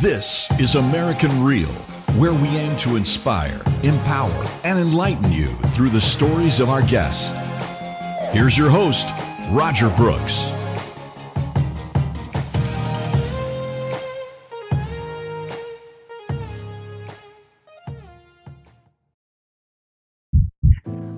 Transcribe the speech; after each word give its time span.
This 0.00 0.50
is 0.58 0.74
American 0.74 1.44
Real, 1.44 1.68
where 2.18 2.32
we 2.32 2.48
aim 2.48 2.76
to 2.78 2.96
inspire, 2.96 3.62
empower, 3.84 4.44
and 4.64 4.76
enlighten 4.76 5.30
you 5.30 5.56
through 5.68 5.90
the 5.90 6.00
stories 6.00 6.58
of 6.58 6.68
our 6.68 6.82
guests. 6.82 7.32
Here's 8.32 8.58
your 8.58 8.70
host, 8.70 9.06
Roger 9.52 9.88
Brooks. 9.90 10.50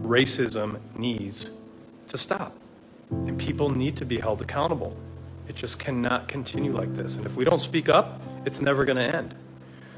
Racism 0.03 0.81
needs 0.99 1.51
to 2.09 2.19
stop, 2.19 2.55
and 3.11 3.39
people 3.39 3.71
need 3.71 3.97
to 3.97 4.05
be 4.05 4.19
held 4.19 4.43
accountable. 4.43 4.95
It 5.49 5.57
just 5.57 5.79
cannot 5.79 6.29
continue 6.29 6.73
like 6.73 6.95
this. 6.95 7.17
And 7.17 7.25
if 7.25 7.37
we 7.37 7.47
don't 7.47 7.61
speak 7.61 7.89
up, 7.89 8.21
it's 8.47 8.63
never 8.63 8.85
going 8.85 8.97
to 8.97 9.03
end. 9.03 9.35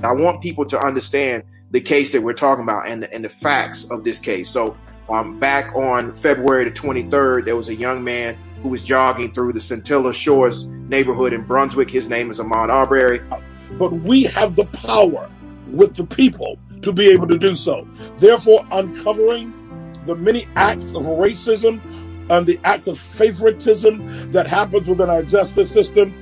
I 0.03 0.13
want 0.13 0.43
people 0.43 0.65
to 0.67 0.79
understand 0.79 1.45
the 1.71 1.81
case 1.81 2.13
that 2.13 2.23
we're 2.23 2.33
talking 2.33 2.65
about 2.65 2.89
and 2.89 3.03
the, 3.03 3.13
and 3.13 3.25
the 3.25 3.29
facts 3.29 3.89
of 3.91 4.03
this 4.03 4.19
case. 4.19 4.49
So, 4.51 4.77
um, 5.11 5.39
back 5.39 5.75
on 5.75 6.15
February 6.17 6.65
the 6.65 6.71
23rd, 6.71 7.45
there 7.45 7.57
was 7.57 7.69
a 7.69 7.75
young 7.75 8.03
man 8.03 8.37
who 8.63 8.69
was 8.69 8.83
jogging 8.83 9.33
through 9.33 9.53
the 9.53 9.61
Satilla 9.61 10.13
Shores 10.13 10.65
neighborhood 10.67 11.33
in 11.33 11.45
Brunswick. 11.45 11.91
His 11.91 12.09
name 12.09 12.31
is 12.31 12.41
Ahmaud 12.41 12.71
Arbery. 12.71 13.21
But 13.79 13.93
we 13.93 14.25
have 14.25 14.55
the 14.55 14.65
power 14.67 15.31
with 15.69 15.95
the 15.95 16.05
people 16.05 16.59
to 16.83 16.93
be 16.93 17.09
able 17.09 17.27
to 17.29 17.39
do 17.39 17.55
so. 17.55 17.87
Therefore, 18.17 18.67
uncovering 18.71 19.53
the 20.07 20.15
many 20.15 20.47
acts 20.57 20.95
of 20.95 21.05
racism 21.05 21.81
and 22.31 22.47
the 22.47 22.59
acts 22.65 22.87
of 22.87 22.99
favoritism 22.99 24.31
that 24.33 24.47
happens 24.47 24.87
within 24.87 25.11
our 25.11 25.23
justice 25.23 25.71
system. 25.71 26.15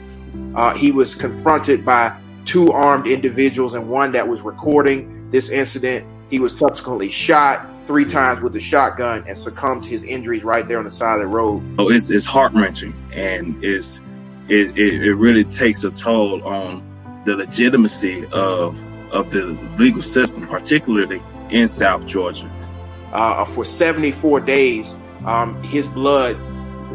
Uh, 0.54 0.74
he 0.74 0.92
was 0.92 1.14
confronted 1.14 1.84
by 1.84 2.16
two 2.46 2.72
armed 2.72 3.06
individuals 3.06 3.74
and 3.74 3.88
one 3.88 4.12
that 4.12 4.26
was 4.26 4.40
recording 4.40 5.30
this 5.30 5.50
incident. 5.50 6.06
He 6.30 6.38
was 6.38 6.56
subsequently 6.56 7.10
shot 7.10 7.68
three 7.86 8.04
times 8.04 8.40
with 8.40 8.56
a 8.56 8.60
shotgun 8.60 9.24
and 9.28 9.36
succumbed 9.36 9.82
to 9.84 9.88
his 9.88 10.04
injuries 10.04 10.42
right 10.42 10.66
there 10.66 10.78
on 10.78 10.84
the 10.84 10.90
side 10.90 11.16
of 11.16 11.20
the 11.20 11.26
road. 11.26 11.62
Oh, 11.78 11.90
it's, 11.90 12.10
it's 12.10 12.24
heart 12.24 12.52
wrenching 12.52 12.94
and 13.12 13.62
it's, 13.62 14.00
it, 14.48 14.76
it, 14.78 15.02
it 15.02 15.14
really 15.14 15.44
takes 15.44 15.84
a 15.84 15.90
toll 15.90 16.42
on 16.44 16.82
the 17.24 17.36
legitimacy 17.36 18.26
of, 18.26 18.82
of 19.12 19.30
the 19.32 19.46
legal 19.78 20.02
system, 20.02 20.46
particularly 20.46 21.20
in 21.50 21.68
South 21.68 22.06
Georgia. 22.06 22.50
Uh, 23.12 23.44
for 23.44 23.64
74 23.64 24.40
days, 24.40 24.94
um, 25.24 25.60
his 25.62 25.86
blood 25.88 26.36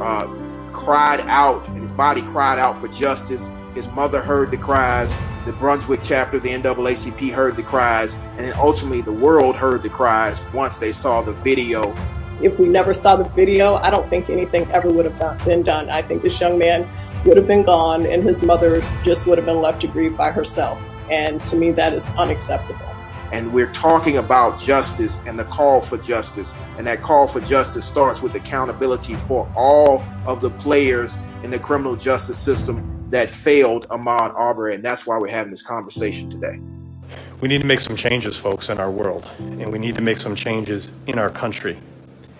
uh, 0.02 0.28
cried 0.72 1.22
out 1.22 1.68
and 1.70 1.82
his 1.82 1.92
body 1.92 2.22
cried 2.22 2.60
out 2.60 2.80
for 2.80 2.88
justice. 2.90 3.50
His 3.76 3.88
mother 3.90 4.22
heard 4.22 4.52
the 4.52 4.58
cries. 4.58 5.14
The 5.44 5.54
Brunswick 5.54 6.02
chapter 6.04 6.40
the 6.40 6.50
NAACP 6.50 7.32
heard 7.32 7.56
the 7.56 7.64
cries. 7.64 8.14
And 8.14 8.42
then 8.42 8.54
ultimately, 8.58 9.02
the 9.02 9.12
world 9.12 9.56
heard 9.56 9.82
the 9.82 9.90
cries 9.90 10.40
once 10.54 10.78
they 10.78 10.92
saw 10.92 11.24
the 11.24 11.34
video. 11.34 11.96
If 12.44 12.60
we 12.60 12.68
never 12.68 12.94
saw 12.94 13.16
the 13.16 13.24
video, 13.24 13.76
I 13.76 13.90
don't 13.90 14.08
think 14.08 14.30
anything 14.30 14.70
ever 14.72 14.90
would 14.90 15.06
have 15.06 15.44
been 15.44 15.64
done. 15.64 15.90
I 15.90 16.04
think 16.04 16.22
this 16.22 16.40
young 16.40 16.60
man 16.60 16.88
would 17.26 17.38
have 17.38 17.48
been 17.48 17.64
gone 17.64 18.06
and 18.06 18.22
his 18.22 18.44
mother 18.44 18.82
just 19.04 19.26
would 19.26 19.40
have 19.40 19.46
been 19.46 19.62
left 19.62 19.82
to 19.82 19.88
grieve 19.88 20.16
by 20.16 20.30
herself. 20.30 20.80
And 21.10 21.42
to 21.46 21.56
me, 21.56 21.72
that 21.72 21.94
is 21.94 22.12
unacceptable 22.18 22.86
and 23.32 23.54
we're 23.54 23.72
talking 23.72 24.18
about 24.18 24.60
justice 24.60 25.22
and 25.26 25.40
the 25.40 25.46
call 25.46 25.82
for 25.82 25.98
justice. 25.98 26.54
And 26.78 26.86
that 26.88 27.02
call 27.02 27.28
for 27.28 27.40
justice 27.40 27.86
starts 27.86 28.22
with 28.22 28.36
accountability 28.36 29.16
for 29.16 29.50
all 29.56 30.04
of 30.26 30.42
the 30.42 30.50
players 30.50 31.18
in 31.42 31.50
the 31.50 31.58
criminal 31.58 31.96
justice 31.96 32.38
system 32.38 33.01
that 33.12 33.30
failed 33.30 33.88
Ahmaud 33.90 34.34
Arbery. 34.36 34.76
And 34.76 34.84
that's 34.84 35.06
why 35.06 35.18
we're 35.18 35.30
having 35.30 35.52
this 35.52 35.62
conversation 35.62 36.30
today. 36.30 36.60
We 37.42 37.48
need 37.48 37.62
to 37.62 37.68
make 37.68 37.80
some 37.80 37.96
changes, 37.96 38.38
folks, 38.38 38.70
in 38.70 38.80
our 38.80 38.90
world. 38.90 39.30
And 39.40 39.72
we 39.72 39.80
need 39.80 39.96
to 39.96 40.02
make 40.02 40.18
some 40.18 40.36
changes 40.36 40.92
in 41.08 41.20
our 41.20 41.30
country. 41.30 41.78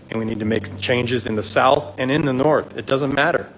And 0.10 0.20
we 0.20 0.26
need 0.26 0.40
to 0.40 0.46
make 0.46 0.80
changes 0.80 1.26
in 1.26 1.36
the 1.36 1.44
South 1.44 2.00
and 2.00 2.12
in 2.12 2.24
the 2.24 2.34
North. 2.34 2.78
It 2.78 2.86
doesn't 2.86 3.14
matter 3.14 3.50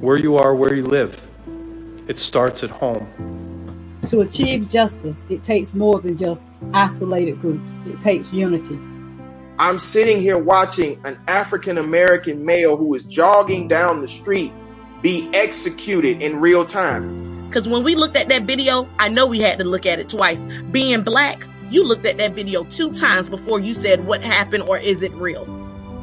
where 0.00 0.16
you 0.16 0.36
are, 0.36 0.54
where 0.54 0.74
you 0.74 0.84
live. 0.84 1.26
It 2.08 2.18
starts 2.18 2.62
at 2.62 2.70
home. 2.70 3.06
To 4.08 4.20
achieve 4.20 4.68
justice, 4.68 5.26
it 5.30 5.42
takes 5.44 5.74
more 5.74 6.00
than 6.00 6.16
just 6.16 6.48
isolated 6.74 7.40
groups, 7.40 7.76
it 7.86 8.00
takes 8.00 8.32
unity. 8.32 8.78
I'm 9.58 9.78
sitting 9.78 10.20
here 10.20 10.42
watching 10.42 11.00
an 11.06 11.18
African 11.28 11.78
American 11.78 12.44
male 12.44 12.76
who 12.76 12.94
is 12.94 13.04
jogging 13.04 13.68
down 13.68 14.00
the 14.00 14.08
street 14.08 14.52
be 15.02 15.28
executed 15.34 16.22
in 16.22 16.40
real 16.40 16.64
time. 16.64 17.48
Because 17.48 17.68
when 17.68 17.82
we 17.82 17.94
looked 17.94 18.16
at 18.16 18.28
that 18.28 18.44
video, 18.44 18.88
I 18.98 19.08
know 19.08 19.26
we 19.26 19.40
had 19.40 19.58
to 19.58 19.64
look 19.64 19.84
at 19.84 19.98
it 19.98 20.08
twice. 20.08 20.46
Being 20.70 21.02
black, 21.02 21.46
you 21.70 21.84
looked 21.84 22.06
at 22.06 22.16
that 22.16 22.32
video 22.32 22.64
two 22.64 22.92
times 22.92 23.28
before 23.28 23.60
you 23.60 23.74
said 23.74 24.06
what 24.06 24.24
happened 24.24 24.62
or 24.64 24.78
is 24.78 25.02
it 25.02 25.12
real. 25.12 25.46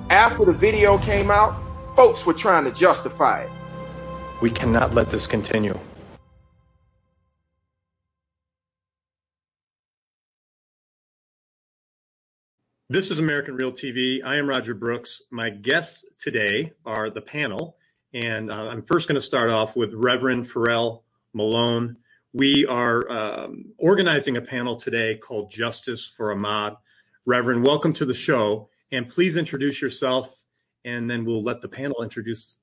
After 0.09 0.45
the 0.45 0.51
video 0.51 0.97
came 0.97 1.31
out, 1.31 1.55
folks 1.95 2.25
were 2.25 2.33
trying 2.33 2.65
to 2.65 2.71
justify 2.71 3.43
it. 3.43 3.49
We 4.41 4.51
cannot 4.51 4.93
let 4.93 5.09
this 5.09 5.27
continue. 5.27 5.79
This 12.91 13.11
is 13.11 13.19
American 13.19 13.55
Real 13.55 13.71
TV. 13.71 14.23
I 14.23 14.37
am 14.37 14.49
Roger 14.49 14.73
Brooks. 14.73 15.21
My 15.29 15.51
guests 15.51 16.03
today 16.17 16.73
are 16.85 17.11
the 17.11 17.21
panel, 17.21 17.77
and 18.13 18.51
uh, 18.51 18.69
I'm 18.69 18.83
first 18.83 19.07
going 19.07 19.15
to 19.15 19.21
start 19.21 19.49
off 19.49 19.75
with 19.75 19.93
Reverend 19.93 20.47
Fer-Rell 20.49 21.03
Malone. 21.33 21.97
We 22.33 22.65
are 22.65 23.09
um, 23.11 23.65
organizing 23.77 24.37
a 24.37 24.41
panel 24.41 24.75
today 24.75 25.15
called 25.17 25.51
Justice 25.51 26.05
for 26.05 26.33
Ahmaud. 26.35 26.77
Reverend, 27.25 27.65
welcome 27.65 27.93
to 27.93 28.05
the 28.05 28.13
show, 28.13 28.69
and 28.91 29.07
please 29.07 29.35
introduce 29.37 29.81
yourself, 29.81 30.43
and 30.85 31.09
then 31.09 31.25
we'll 31.25 31.43
let 31.43 31.61
the 31.61 31.69
panel 31.69 32.01
introduce. 32.01 32.57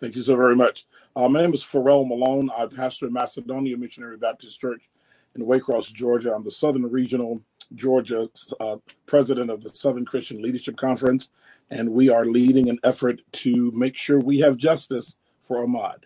Thank 0.00 0.16
you 0.16 0.22
so 0.22 0.36
very 0.36 0.56
much. 0.56 0.86
Uh, 1.14 1.28
my 1.28 1.42
name 1.42 1.54
is 1.54 1.62
Fer-Rell 1.62 2.04
Malone. 2.04 2.50
I 2.56 2.66
pastor 2.66 3.10
Macedonia 3.10 3.76
Missionary 3.76 4.16
Baptist 4.16 4.60
Church 4.60 4.88
in 5.36 5.46
Waycross, 5.46 5.92
Georgia. 5.92 6.34
I'm 6.34 6.44
the 6.44 6.50
Southern 6.50 6.90
Regional 6.90 7.42
Georgia, 7.74 8.28
uh, 8.60 8.78
president 9.06 9.50
of 9.50 9.62
the 9.62 9.70
Southern 9.70 10.04
Christian 10.04 10.42
Leadership 10.42 10.76
Conference, 10.76 11.30
and 11.72 11.92
we 11.92 12.10
are 12.10 12.26
leading 12.26 12.68
an 12.68 12.78
effort 12.84 13.22
to 13.32 13.72
make 13.74 13.96
sure 13.96 14.18
we 14.18 14.40
have 14.40 14.56
justice 14.56 15.16
for 15.40 15.66
Ahmaud. 15.66 16.04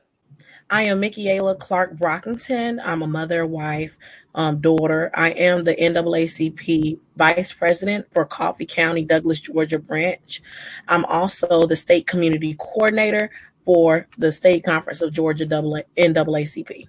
I 0.68 0.82
am 0.82 1.00
Mickeayla 1.00 1.58
Clark 1.58 1.96
Brockington. 1.96 2.80
I'm 2.84 3.02
a 3.02 3.06
mother, 3.06 3.46
wife, 3.46 3.98
um, 4.34 4.60
daughter. 4.60 5.10
I 5.14 5.30
am 5.30 5.64
the 5.64 5.76
NAACP 5.76 6.98
Vice 7.16 7.52
President 7.52 8.06
for 8.12 8.24
Coffee 8.24 8.66
County, 8.66 9.04
Douglas, 9.04 9.40
Georgia 9.40 9.78
branch. 9.78 10.42
I'm 10.88 11.04
also 11.04 11.66
the 11.66 11.76
State 11.76 12.06
Community 12.06 12.56
Coordinator 12.58 13.30
for 13.64 14.08
the 14.18 14.32
State 14.32 14.64
Conference 14.64 15.02
of 15.02 15.12
Georgia 15.12 15.46
NAACP. 15.46 16.88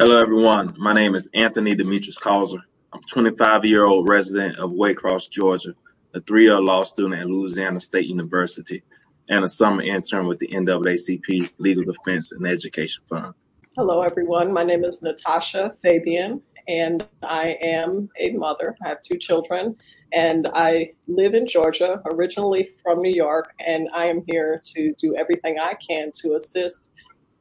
Hello, 0.00 0.20
everyone. 0.20 0.74
My 0.76 0.92
name 0.92 1.14
is 1.14 1.28
Anthony 1.32 1.76
DeMetris 1.76 2.20
Causer. 2.20 2.58
I'm 2.92 3.00
a 3.00 3.06
25 3.08 3.64
year 3.64 3.84
old 3.84 4.08
resident 4.08 4.58
of 4.58 4.70
Waycross, 4.70 5.30
Georgia, 5.30 5.74
a 6.16 6.20
three 6.22 6.44
year 6.44 6.58
law 6.60 6.82
student 6.82 7.20
at 7.20 7.26
Louisiana 7.26 7.78
State 7.78 8.06
University, 8.06 8.82
and 9.28 9.44
a 9.44 9.48
summer 9.48 9.82
intern 9.82 10.26
with 10.26 10.38
the 10.38 10.48
NAACP 10.48 11.52
Legal 11.58 11.84
Defense 11.84 12.32
and 12.32 12.46
Education 12.46 13.04
Fund. 13.08 13.34
Hello, 13.76 14.00
everyone. 14.02 14.52
My 14.52 14.64
name 14.64 14.84
is 14.84 15.02
Natasha 15.02 15.74
Fabiene, 15.84 16.40
and 16.68 17.06
I 17.22 17.58
am 17.62 18.08
a 18.18 18.30
mother. 18.32 18.74
I 18.82 18.88
have 18.88 19.02
two 19.02 19.18
children, 19.18 19.76
and 20.14 20.48
I 20.54 20.92
live 21.06 21.34
in 21.34 21.46
Georgia, 21.46 22.00
originally 22.10 22.70
from 22.82 23.02
New 23.02 23.14
York, 23.14 23.52
and 23.66 23.88
I 23.92 24.06
am 24.06 24.22
here 24.26 24.62
to 24.74 24.94
do 24.98 25.14
everything 25.16 25.58
I 25.60 25.74
can 25.86 26.10
to 26.22 26.34
assist 26.36 26.92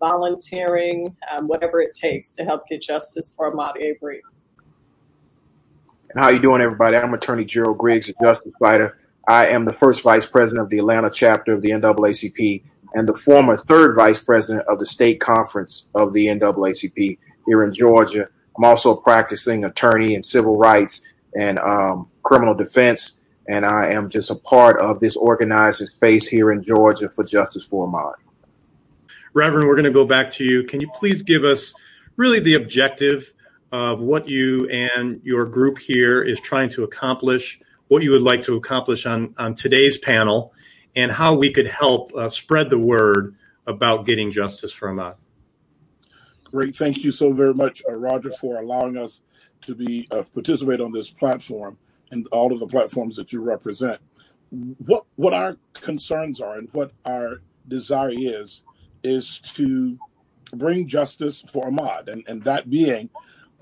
volunteering, 0.01 1.15
um, 1.31 1.47
whatever 1.47 1.79
it 1.81 1.93
takes 1.93 2.33
to 2.33 2.43
help 2.43 2.67
get 2.67 2.81
justice 2.81 3.33
for 3.33 3.53
Ahmaud 3.53 3.75
Arbery. 3.81 4.21
And 6.15 6.23
how 6.23 6.29
you 6.29 6.39
doing, 6.39 6.61
everybody? 6.61 6.95
I'm 6.95 7.13
Attorney 7.13 7.43
Gerald 7.43 7.77
Griggs, 7.77 8.07
a 8.07 8.13
justice 8.21 8.53
fighter. 8.57 8.97
I 9.27 9.47
am 9.47 9.65
the 9.65 9.73
first 9.73 10.01
vice 10.01 10.25
president 10.25 10.63
of 10.63 10.69
the 10.69 10.77
Atlanta 10.77 11.09
chapter 11.09 11.53
of 11.53 11.61
the 11.61 11.71
NAACP 11.71 12.63
and 12.93 13.05
the 13.05 13.13
former 13.13 13.57
third 13.57 13.97
vice 13.97 14.23
president 14.23 14.65
of 14.69 14.79
the 14.79 14.85
state 14.85 15.19
conference 15.19 15.87
of 15.93 16.13
the 16.13 16.27
NAACP 16.27 17.17
here 17.45 17.65
in 17.65 17.73
Georgia. 17.73 18.29
I'm 18.55 18.63
also 18.63 18.95
a 18.95 19.01
practicing 19.01 19.65
attorney 19.65 20.15
in 20.15 20.23
civil 20.23 20.55
rights 20.55 21.01
and 21.37 21.59
um, 21.59 22.07
criminal 22.23 22.55
defense, 22.55 23.19
and 23.49 23.65
I 23.65 23.89
am 23.89 24.09
just 24.09 24.31
a 24.31 24.35
part 24.35 24.79
of 24.79 25.01
this 25.01 25.17
organizing 25.17 25.87
space 25.87 26.29
here 26.29 26.53
in 26.53 26.63
Georgia 26.63 27.09
for 27.09 27.25
Justice 27.25 27.65
for 27.65 27.89
Ahmaud. 27.89 28.13
Reverend, 29.33 29.67
we're 29.67 29.75
going 29.75 29.83
to 29.83 29.91
go 29.91 30.05
back 30.05 30.31
to 30.31 30.45
you. 30.45 30.63
Can 30.63 30.79
you 30.79 30.89
please 30.95 31.23
give 31.23 31.43
us 31.43 31.73
really 32.15 32.39
the 32.39 32.53
objective 32.53 33.33
of 33.75 33.99
what 33.99 34.29
you 34.29 34.69
and 34.69 35.19
your 35.21 35.45
group 35.45 35.77
here 35.77 36.23
is 36.23 36.39
trying 36.39 36.69
to 36.69 36.85
accomplish, 36.85 37.59
what 37.89 38.01
you 38.03 38.11
would 38.11 38.21
like 38.21 38.41
to 38.41 38.55
accomplish 38.55 39.05
on, 39.05 39.35
on 39.37 39.53
today's 39.53 39.97
panel, 39.97 40.53
and 40.95 41.11
how 41.11 41.35
we 41.35 41.51
could 41.51 41.67
help 41.67 42.13
uh, 42.15 42.29
spread 42.29 42.69
the 42.69 42.79
word 42.79 43.35
about 43.67 44.05
getting 44.05 44.31
justice 44.31 44.71
for 44.71 44.87
Ahmaud. 44.87 45.15
Great. 46.45 46.73
Thank 46.73 47.03
you 47.03 47.11
so 47.11 47.33
very 47.33 47.53
much, 47.53 47.83
uh, 47.89 47.95
Roger, 47.95 48.31
for 48.31 48.61
allowing 48.61 48.95
us 48.95 49.21
to 49.63 49.75
be 49.75 50.07
uh, 50.09 50.23
participate 50.33 50.79
on 50.79 50.93
this 50.93 51.09
platform 51.09 51.77
and 52.11 52.27
all 52.27 52.53
of 52.53 52.61
the 52.61 52.67
platforms 52.67 53.17
that 53.17 53.33
you 53.33 53.41
represent. 53.41 53.99
What 54.85 55.03
what 55.17 55.33
our 55.33 55.57
concerns 55.73 56.39
are 56.39 56.57
and 56.57 56.69
what 56.71 56.91
our 57.03 57.41
desire 57.67 58.11
is 58.13 58.63
is 59.03 59.41
to 59.55 59.99
bring 60.55 60.87
justice 60.87 61.41
for 61.41 61.69
Ahmaud, 61.69 62.07
and, 62.07 62.23
and 62.25 62.41
that 62.45 62.69
being, 62.69 63.09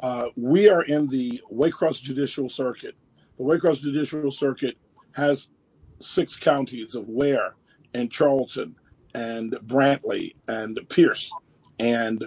uh, 0.03 0.27
we 0.35 0.69
are 0.69 0.83
in 0.83 1.07
the 1.07 1.41
Waycross 1.51 2.01
Judicial 2.01 2.49
Circuit. 2.49 2.95
The 3.37 3.43
Waycross 3.43 3.81
Judicial 3.81 4.31
Circuit 4.31 4.77
has 5.13 5.49
six 5.99 6.37
counties 6.37 6.93
of 6.93 7.07
Ware 7.07 7.55
and 7.93 8.11
Charlton 8.11 8.75
and 9.15 9.53
Brantley 9.65 10.35
and 10.45 10.77
Pierce 10.89 11.31
and 11.79 12.25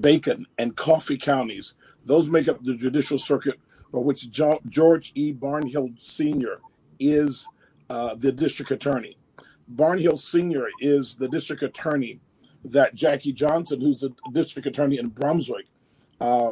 Bacon 0.00 0.46
and 0.58 0.74
Coffee 0.74 1.18
counties. 1.18 1.74
Those 2.06 2.28
make 2.28 2.48
up 2.48 2.62
the 2.62 2.74
judicial 2.74 3.18
circuit 3.18 3.60
for 3.90 4.02
which 4.02 4.30
George 4.30 5.12
E. 5.14 5.34
Barnhill 5.34 6.00
Sr. 6.00 6.60
is 6.98 7.48
uh, 7.90 8.14
the 8.14 8.32
district 8.32 8.70
attorney. 8.70 9.18
Barnhill 9.74 10.18
Sr. 10.18 10.68
is 10.80 11.16
the 11.16 11.28
district 11.28 11.62
attorney 11.62 12.20
that 12.64 12.94
Jackie 12.94 13.32
Johnson, 13.32 13.82
who's 13.82 14.00
the 14.00 14.14
district 14.32 14.66
attorney 14.66 14.98
in 14.98 15.08
Brunswick, 15.08 15.66
uh, 16.20 16.50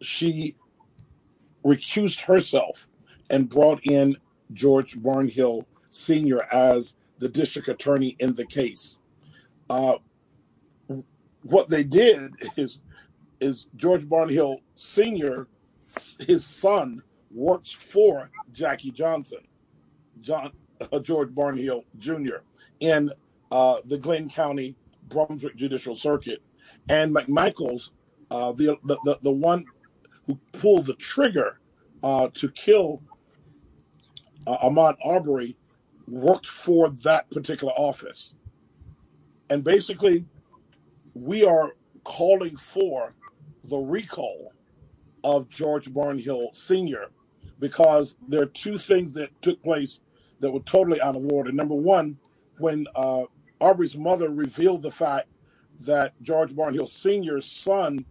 she 0.00 0.56
recused 1.64 2.22
herself 2.22 2.88
and 3.28 3.48
brought 3.48 3.84
in 3.84 4.16
George 4.52 4.98
Barnhill 4.98 5.64
Sr. 5.90 6.46
as 6.52 6.94
the 7.18 7.28
district 7.28 7.68
attorney 7.68 8.16
in 8.18 8.34
the 8.34 8.46
case. 8.46 8.96
Uh, 9.68 9.96
what 11.42 11.68
they 11.68 11.84
did 11.84 12.32
is 12.56 12.80
is 13.40 13.66
George 13.76 14.06
Barnhill 14.06 14.58
Sr. 14.76 15.48
His 16.20 16.44
son 16.44 17.02
works 17.30 17.72
for 17.72 18.30
Jackie 18.52 18.90
Johnson, 18.90 19.40
John 20.20 20.52
uh, 20.80 20.98
George 20.98 21.30
Barnhill 21.30 21.84
Jr. 21.98 22.42
in 22.80 23.10
uh, 23.50 23.78
the 23.84 23.96
Glynn 23.96 24.28
County 24.28 24.76
Brunswick 25.08 25.56
Judicial 25.56 25.96
Circuit, 25.96 26.42
and 26.88 27.14
McMichaels, 27.14 27.90
uh, 28.30 28.52
the, 28.52 28.78
the 28.84 29.18
the 29.22 29.30
one 29.30 29.64
who 30.26 30.38
pulled 30.52 30.86
the 30.86 30.94
trigger 30.94 31.60
uh, 32.02 32.28
to 32.34 32.48
kill 32.50 33.02
uh, 34.46 34.58
Ahmaud 34.58 34.96
Arbery, 35.04 35.56
worked 36.08 36.46
for 36.46 36.90
that 36.90 37.30
particular 37.30 37.72
office, 37.74 38.34
and 39.48 39.64
basically 39.64 40.24
we 41.14 41.44
are 41.44 41.72
calling 42.04 42.56
for 42.56 43.14
the 43.64 43.76
recall 43.78 44.52
of 45.24 45.48
George 45.48 45.90
Barnhill 45.92 46.54
Sr. 46.54 47.08
because 47.58 48.16
there 48.28 48.42
are 48.42 48.46
two 48.46 48.78
things 48.78 49.12
that 49.14 49.30
took 49.42 49.62
place 49.62 50.00
that 50.40 50.50
were 50.50 50.60
totally 50.60 51.00
out 51.00 51.16
of 51.16 51.26
order. 51.26 51.52
Number 51.52 51.74
one, 51.74 52.18
when 52.58 52.86
uh, 52.94 53.24
Arbery's 53.60 53.96
mother 53.96 54.30
revealed 54.30 54.82
the 54.82 54.90
fact 54.90 55.28
that 55.80 56.14
George 56.22 56.52
Barnhill 56.52 56.88
Sr.'s 56.88 57.44
son 57.44 58.06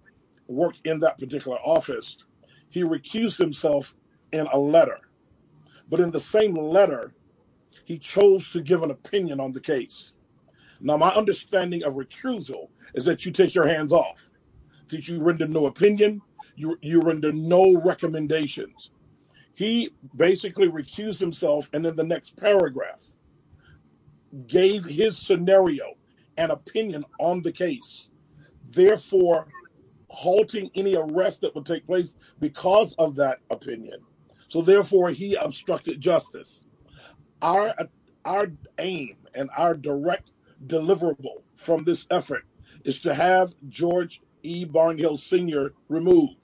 worked 0.49 0.81
in 0.85 0.99
that 0.99 1.17
particular 1.17 1.57
office, 1.63 2.17
he 2.69 2.83
recused 2.83 3.37
himself 3.37 3.95
in 4.31 4.47
a 4.51 4.59
letter. 4.59 4.99
But 5.89 5.99
in 5.99 6.11
the 6.11 6.19
same 6.19 6.55
letter, 6.55 7.11
he 7.85 7.97
chose 7.97 8.49
to 8.49 8.61
give 8.61 8.83
an 8.83 8.91
opinion 8.91 9.39
on 9.39 9.51
the 9.51 9.59
case. 9.59 10.13
Now, 10.81 10.97
my 10.97 11.09
understanding 11.09 11.83
of 11.83 11.95
recusal 11.95 12.69
is 12.93 13.05
that 13.05 13.25
you 13.25 13.31
take 13.31 13.53
your 13.53 13.67
hands 13.67 13.91
off, 13.91 14.29
that 14.89 15.07
you 15.07 15.21
render 15.21 15.47
no 15.47 15.65
opinion, 15.65 16.21
you, 16.55 16.77
you 16.81 17.01
render 17.01 17.31
no 17.31 17.81
recommendations. 17.83 18.91
He 19.53 19.89
basically 20.15 20.69
recused 20.69 21.19
himself, 21.19 21.69
and 21.73 21.85
in 21.85 21.95
the 21.95 22.03
next 22.03 22.37
paragraph, 22.37 23.13
gave 24.47 24.85
his 24.85 25.17
scenario 25.17 25.95
and 26.37 26.51
opinion 26.51 27.03
on 27.19 27.41
the 27.41 27.51
case, 27.51 28.09
therefore 28.63 29.47
halting 30.09 30.71
any 30.75 30.95
arrest 30.95 31.41
that 31.41 31.55
would 31.55 31.65
take 31.65 31.85
place 31.85 32.15
because 32.39 32.93
of 32.93 33.15
that 33.15 33.39
opinion. 33.49 33.99
So 34.47 34.61
therefore, 34.61 35.09
he 35.09 35.35
obstructed 35.35 36.01
justice. 36.01 36.63
Our 37.41 37.73
our 38.25 38.47
aim 38.79 39.15
and 39.33 39.49
our 39.55 39.75
direct 39.75 40.31
deliverable 40.65 41.43
from 41.55 41.83
this 41.83 42.05
effort 42.11 42.43
is 42.83 42.99
to 43.01 43.13
have 43.13 43.53
George 43.69 44.21
E. 44.43 44.65
Barnhill 44.65 45.17
Sr. 45.17 45.73
removed. 45.87 46.35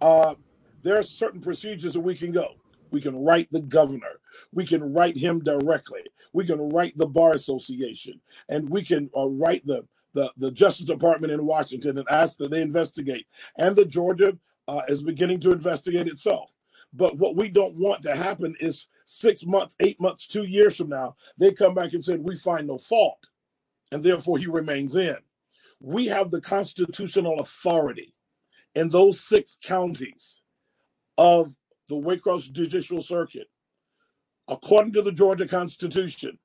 Uh, 0.00 0.34
there 0.82 0.98
are 0.98 1.02
certain 1.02 1.40
procedures 1.40 1.94
that 1.94 2.00
we 2.00 2.14
can 2.14 2.32
go. 2.32 2.54
We 2.90 3.00
can 3.00 3.16
write 3.16 3.48
the 3.50 3.60
governor. 3.60 4.20
We 4.52 4.66
can 4.66 4.92
write 4.92 5.16
him 5.16 5.40
directly. 5.40 6.02
We 6.32 6.46
can 6.46 6.70
write 6.70 6.96
the 6.98 7.06
Bar 7.06 7.32
Association. 7.32 8.20
And 8.48 8.68
we 8.68 8.82
can 8.82 9.10
uh, 9.16 9.28
write 9.28 9.66
the, 9.66 9.86
the, 10.14 10.32
the 10.36 10.50
Justice 10.50 10.86
Department 10.86 11.32
in 11.32 11.46
Washington 11.46 11.98
and 11.98 12.06
ask 12.10 12.36
that 12.38 12.50
they 12.50 12.62
investigate. 12.62 13.26
And 13.56 13.76
the 13.76 13.84
Georgia 13.84 14.36
uh, 14.68 14.82
is 14.88 15.02
beginning 15.02 15.40
to 15.40 15.52
investigate 15.52 16.06
itself. 16.06 16.52
But 16.92 17.16
what 17.16 17.36
we 17.36 17.48
don't 17.48 17.76
want 17.76 18.02
to 18.02 18.14
happen 18.14 18.54
is 18.60 18.86
six 19.04 19.44
months, 19.44 19.74
eight 19.80 20.00
months, 20.00 20.26
two 20.26 20.44
years 20.44 20.76
from 20.76 20.90
now, 20.90 21.16
they 21.38 21.52
come 21.52 21.74
back 21.74 21.92
and 21.94 22.04
said, 22.04 22.20
we 22.20 22.36
find 22.36 22.66
no 22.66 22.78
fault. 22.78 23.18
And 23.90 24.02
therefore 24.02 24.38
he 24.38 24.46
remains 24.46 24.94
in. 24.94 25.16
We 25.80 26.06
have 26.06 26.30
the 26.30 26.40
constitutional 26.40 27.40
authority 27.40 28.14
in 28.74 28.88
those 28.88 29.20
six 29.20 29.58
counties 29.62 30.40
of 31.18 31.56
the 31.88 31.94
Waycross 31.94 32.50
Judicial 32.52 33.02
Circuit. 33.02 33.48
According 34.48 34.92
to 34.94 35.02
the 35.02 35.12
Georgia 35.12 35.46
Constitution, 35.46 36.38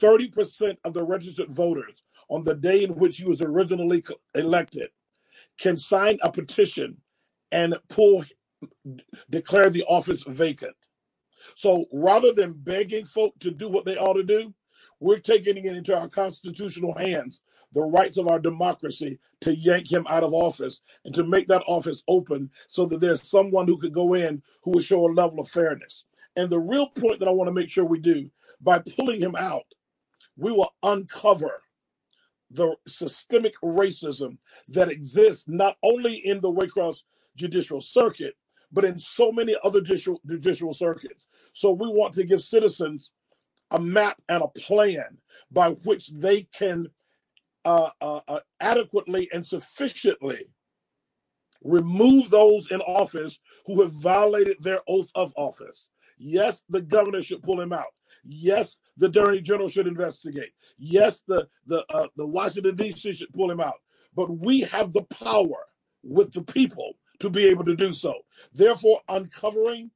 30% 0.00 0.76
of 0.84 0.94
the 0.94 1.04
registered 1.04 1.50
voters 1.50 2.02
on 2.28 2.44
the 2.44 2.54
day 2.54 2.84
in 2.84 2.94
which 2.94 3.18
he 3.18 3.24
was 3.24 3.40
originally 3.40 4.04
elected 4.34 4.90
can 5.58 5.76
sign 5.76 6.18
a 6.22 6.30
petition 6.30 6.96
and 7.52 7.76
pull 7.88 8.24
declare 9.30 9.70
the 9.70 9.84
office 9.84 10.22
vacant. 10.24 10.76
So 11.54 11.86
rather 11.92 12.32
than 12.32 12.52
begging 12.52 13.04
folk 13.04 13.38
to 13.40 13.50
do 13.50 13.68
what 13.68 13.84
they 13.84 13.96
ought 13.96 14.14
to 14.14 14.22
do, 14.22 14.54
we're 15.00 15.18
taking 15.18 15.56
it 15.56 15.76
into 15.76 15.96
our 15.96 16.08
constitutional 16.08 16.92
hands, 16.96 17.40
the 17.72 17.82
rights 17.82 18.16
of 18.16 18.28
our 18.28 18.38
democracy 18.38 19.18
to 19.42 19.54
yank 19.54 19.90
him 19.90 20.06
out 20.08 20.24
of 20.24 20.32
office 20.32 20.80
and 21.04 21.14
to 21.14 21.22
make 21.22 21.46
that 21.48 21.62
office 21.66 22.02
open 22.08 22.50
so 22.66 22.86
that 22.86 23.00
there's 23.00 23.28
someone 23.28 23.66
who 23.66 23.78
could 23.78 23.92
go 23.92 24.14
in 24.14 24.42
who 24.62 24.72
would 24.72 24.82
show 24.82 25.06
a 25.06 25.12
level 25.12 25.38
of 25.38 25.48
fairness. 25.48 26.04
And 26.36 26.50
the 26.50 26.58
real 26.58 26.88
point 26.88 27.20
that 27.20 27.28
I 27.28 27.32
want 27.32 27.48
to 27.48 27.54
make 27.54 27.70
sure 27.70 27.84
we 27.84 28.00
do 28.00 28.30
by 28.60 28.80
pulling 28.96 29.20
him 29.20 29.36
out, 29.36 29.66
we 30.36 30.50
will 30.50 30.74
uncover 30.82 31.62
the 32.50 32.74
systemic 32.86 33.54
racism 33.62 34.38
that 34.68 34.90
exists 34.90 35.46
not 35.48 35.76
only 35.82 36.14
in 36.14 36.40
the 36.40 36.52
Waycross 36.52 37.02
Judicial 37.36 37.80
Circuit, 37.80 38.34
but 38.72 38.84
in 38.84 38.98
so 38.98 39.32
many 39.32 39.56
other 39.64 39.80
judicial, 39.80 40.20
judicial 40.26 40.74
circuits. 40.74 41.26
So 41.52 41.72
we 41.72 41.88
want 41.88 42.14
to 42.14 42.24
give 42.24 42.40
citizens 42.42 43.10
a 43.70 43.78
map 43.78 44.20
and 44.28 44.42
a 44.42 44.48
plan 44.48 45.18
by 45.50 45.70
which 45.70 46.08
they 46.08 46.42
can 46.42 46.88
uh, 47.64 47.90
uh, 48.00 48.20
uh, 48.28 48.40
adequately 48.60 49.28
and 49.32 49.44
sufficiently 49.44 50.40
remove 51.62 52.30
those 52.30 52.70
in 52.70 52.80
office 52.82 53.40
who 53.66 53.82
have 53.82 53.92
violated 54.02 54.56
their 54.60 54.80
oath 54.88 55.10
of 55.14 55.32
office. 55.36 55.90
Yes, 56.18 56.64
the 56.68 56.80
governor 56.80 57.20
should 57.22 57.42
pull 57.42 57.60
him 57.60 57.72
out. 57.72 57.92
Yes, 58.24 58.76
the 58.98 59.06
attorney 59.06 59.40
general 59.40 59.68
should 59.68 59.86
investigate. 59.86 60.50
Yes, 60.78 61.22
the 61.26 61.48
the 61.66 61.84
uh, 61.88 62.08
the 62.16 62.26
Washington 62.26 62.76
D.C. 62.76 63.12
should 63.14 63.32
pull 63.32 63.50
him 63.50 63.60
out. 63.60 63.80
But 64.14 64.30
we 64.38 64.60
have 64.60 64.92
the 64.92 65.04
power 65.04 65.66
with 66.02 66.32
the 66.32 66.42
people 66.42 66.94
to 67.20 67.30
be 67.30 67.46
able 67.46 67.64
to 67.64 67.76
do 67.76 67.92
so. 67.92 68.14
Therefore, 68.52 69.00
uncovering 69.08 69.90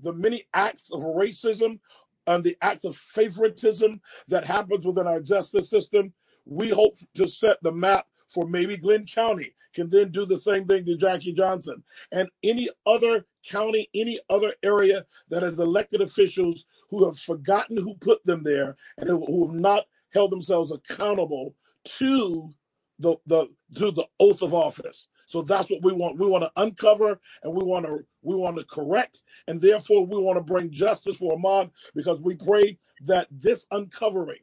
the 0.00 0.12
many 0.12 0.44
acts 0.54 0.92
of 0.92 1.02
racism 1.02 1.78
and 2.26 2.44
the 2.44 2.56
acts 2.62 2.84
of 2.84 2.96
favoritism 2.96 4.00
that 4.28 4.44
happens 4.44 4.84
within 4.84 5.06
our 5.06 5.20
justice 5.20 5.70
system, 5.70 6.12
we 6.44 6.68
hope 6.68 6.94
to 7.14 7.28
set 7.28 7.58
the 7.62 7.72
map 7.72 8.06
for 8.28 8.46
maybe 8.46 8.76
Glynn 8.76 9.06
County 9.06 9.54
can 9.74 9.90
then 9.90 10.10
do 10.10 10.24
the 10.24 10.38
same 10.38 10.66
thing 10.66 10.84
to 10.84 10.96
Jackie 10.96 11.32
Johnson 11.32 11.82
and 12.10 12.28
any 12.42 12.68
other 12.86 13.26
county, 13.48 13.88
any 13.94 14.18
other 14.28 14.52
area 14.62 15.06
that 15.28 15.42
has 15.42 15.60
elected 15.60 16.00
officials 16.00 16.66
who 16.90 17.04
have 17.06 17.18
forgotten 17.18 17.76
who 17.76 17.94
put 17.94 18.24
them 18.24 18.42
there 18.42 18.76
and 18.96 19.08
who 19.08 19.46
have 19.46 19.54
not 19.54 19.84
held 20.12 20.30
themselves 20.30 20.72
accountable 20.72 21.54
to 21.84 22.50
the, 22.98 23.16
the 23.26 23.48
to 23.76 23.90
the 23.90 24.06
oath 24.20 24.42
of 24.42 24.54
office. 24.54 25.08
So 25.26 25.42
that's 25.42 25.70
what 25.70 25.82
we 25.82 25.92
want. 25.92 26.18
We 26.18 26.26
want 26.26 26.44
to 26.44 26.52
uncover 26.56 27.20
and 27.42 27.52
we 27.54 27.64
want 27.64 27.86
to 27.86 27.98
we 28.22 28.34
want 28.34 28.56
to 28.56 28.64
correct, 28.64 29.22
and 29.46 29.60
therefore 29.60 30.06
we 30.06 30.18
want 30.18 30.38
to 30.38 30.42
bring 30.42 30.70
justice 30.70 31.16
for 31.16 31.36
Ahmaud 31.36 31.70
because 31.94 32.20
we 32.20 32.34
pray 32.34 32.78
that 33.06 33.28
this 33.30 33.66
uncovering, 33.70 34.40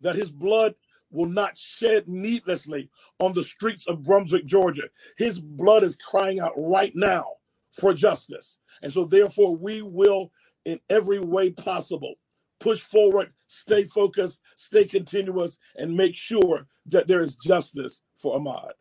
that 0.00 0.16
his 0.16 0.30
blood 0.30 0.74
will 1.10 1.28
not 1.28 1.58
shed 1.58 2.08
needlessly 2.08 2.88
on 3.18 3.32
the 3.34 3.44
streets 3.44 3.86
of 3.86 4.02
Brunswick, 4.02 4.46
Georgia. 4.46 4.88
His 5.18 5.38
blood 5.40 5.82
is 5.82 5.96
crying 5.96 6.40
out 6.40 6.52
right 6.56 6.92
now 6.94 7.26
for 7.70 7.94
justice. 7.94 8.58
And 8.82 8.92
so, 8.92 9.04
therefore, 9.04 9.56
we 9.56 9.82
will, 9.82 10.32
in 10.64 10.80
every 10.88 11.20
way 11.20 11.50
possible, 11.50 12.14
push 12.60 12.80
forward, 12.80 13.32
stay 13.46 13.84
focused, 13.84 14.40
stay 14.56 14.84
continuous, 14.84 15.58
and 15.76 15.96
make 15.96 16.14
sure 16.14 16.66
that 16.86 17.06
there 17.06 17.20
is 17.20 17.36
justice 17.36 18.02
for 18.16 18.38
Ahmaud. 18.38 18.72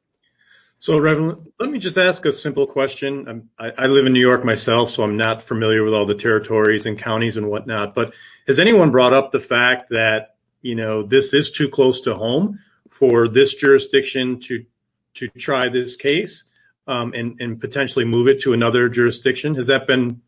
So, 0.81 0.97
Reverend, 0.97 1.51
let 1.59 1.69
me 1.69 1.77
just 1.77 1.99
ask 1.99 2.25
a 2.25 2.33
simple 2.33 2.65
question. 2.65 3.47
I, 3.59 3.71
I, 3.77 3.85
live 3.85 4.07
in 4.07 4.13
New 4.13 4.19
York 4.19 4.43
myself, 4.43 4.89
so 4.89 5.03
I'm 5.03 5.15
not 5.15 5.43
familiar 5.43 5.83
with 5.83 5.93
all 5.93 6.07
the 6.07 6.15
territories 6.15 6.87
and 6.87 6.97
counties 6.97 7.37
and 7.37 7.47
whatnot. 7.47 7.93
But 7.93 8.15
has 8.47 8.59
anyone 8.59 8.89
brought 8.89 9.13
up 9.13 9.31
the 9.31 9.39
fact 9.39 9.91
that 9.91 10.37
you 10.63 10.73
know 10.73 11.03
this 11.03 11.35
is 11.35 11.51
too 11.51 11.69
close 11.69 12.01
to 12.01 12.15
home 12.15 12.57
for 12.89 13.27
this 13.27 13.53
jurisdiction 13.53 14.39
to 14.39 14.65
to 15.13 15.27
try 15.37 15.69
this 15.69 15.95
case 15.95 16.45
um, 16.87 17.13
and 17.13 17.39
and 17.39 17.61
potentially 17.61 18.03
move 18.03 18.27
it 18.27 18.41
to 18.41 18.53
another 18.53 18.89
jurisdiction? 18.89 19.53
Has 19.53 19.67
that 19.67 19.85
been 19.85 20.19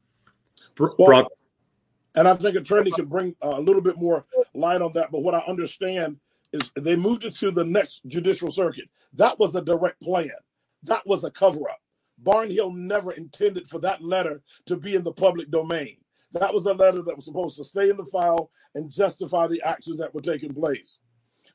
br- 0.76 0.90
well, 1.00 1.08
brought? 1.08 1.32
And 2.16 2.28
I 2.28 2.36
think 2.36 2.56
Attorney 2.56 2.92
can 2.92 3.06
bring 3.06 3.36
a 3.42 3.60
little 3.60 3.82
bit 3.82 3.98
more 3.98 4.26
light 4.54 4.82
on 4.82 4.94
that. 4.94 5.12
But 5.12 5.24
what 5.24 5.36
I 5.36 5.40
understand 5.48 6.18
is 6.52 6.72
they 6.76 6.96
moved 6.96 7.24
it 7.24 7.36
to 7.38 7.52
the 7.52 7.66
next 7.66 8.06
judicial 8.08 8.52
circuit. 8.52 8.90
That 9.14 9.40
was 9.40 9.56
a 9.56 9.62
direct 9.62 10.02
plan. 10.02 10.30
That 10.84 11.06
was 11.08 11.24
a 11.24 11.32
cover 11.32 11.70
up. 11.70 11.80
Barnhill 12.22 12.76
never 12.76 13.12
intended 13.12 13.68
for 13.68 13.80
that 13.80 14.04
letter 14.04 14.42
to 14.68 14.78
be 14.78 14.96
in 14.96 15.04
the 15.04 15.12
public 15.12 15.50
domain. 15.50 15.98
That 16.34 16.54
was 16.54 16.66
a 16.66 16.74
letter 16.74 17.02
that 17.02 17.16
was 17.16 17.26
supposed 17.26 17.58
to 17.58 17.64
stay 17.64 17.90
in 17.90 17.98
the 17.98 18.06
file 18.06 18.50
and 18.76 18.92
justify 18.92 19.48
the 19.48 19.62
actions 19.64 19.98
that 20.00 20.14
were 20.14 20.22
taking 20.22 20.54
place. 20.54 21.00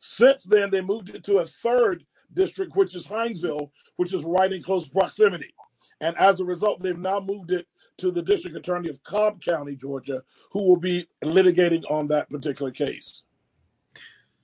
Since 0.01 0.45
then, 0.45 0.71
they 0.71 0.81
moved 0.81 1.15
it 1.15 1.25
to 1.25 1.39
a 1.39 1.45
third 1.45 2.05
district, 2.35 2.77
which 2.77 2.95
is 2.95 3.07
Hinesville, 3.07 3.71
which 3.97 4.13
is 4.13 4.25
right 4.25 4.53
in 4.53 4.63
close 4.63 4.89
proximity. 4.89 5.55
And 6.01 6.17
as 6.17 6.41
a 6.41 6.45
result, 6.45 6.83
they've 6.83 6.99
now 6.99 7.21
moved 7.21 7.51
it 7.51 7.67
to 7.99 8.11
the 8.11 8.23
district 8.23 8.57
attorney 8.57 8.89
of 8.89 9.03
Cobb 9.03 9.43
County, 9.43 9.77
Georgia, 9.77 10.23
who 10.53 10.63
will 10.63 10.79
be 10.79 11.07
litigating 11.23 11.83
on 11.91 12.09
that 12.09 12.31
particular 12.31 12.71
case. 12.71 13.23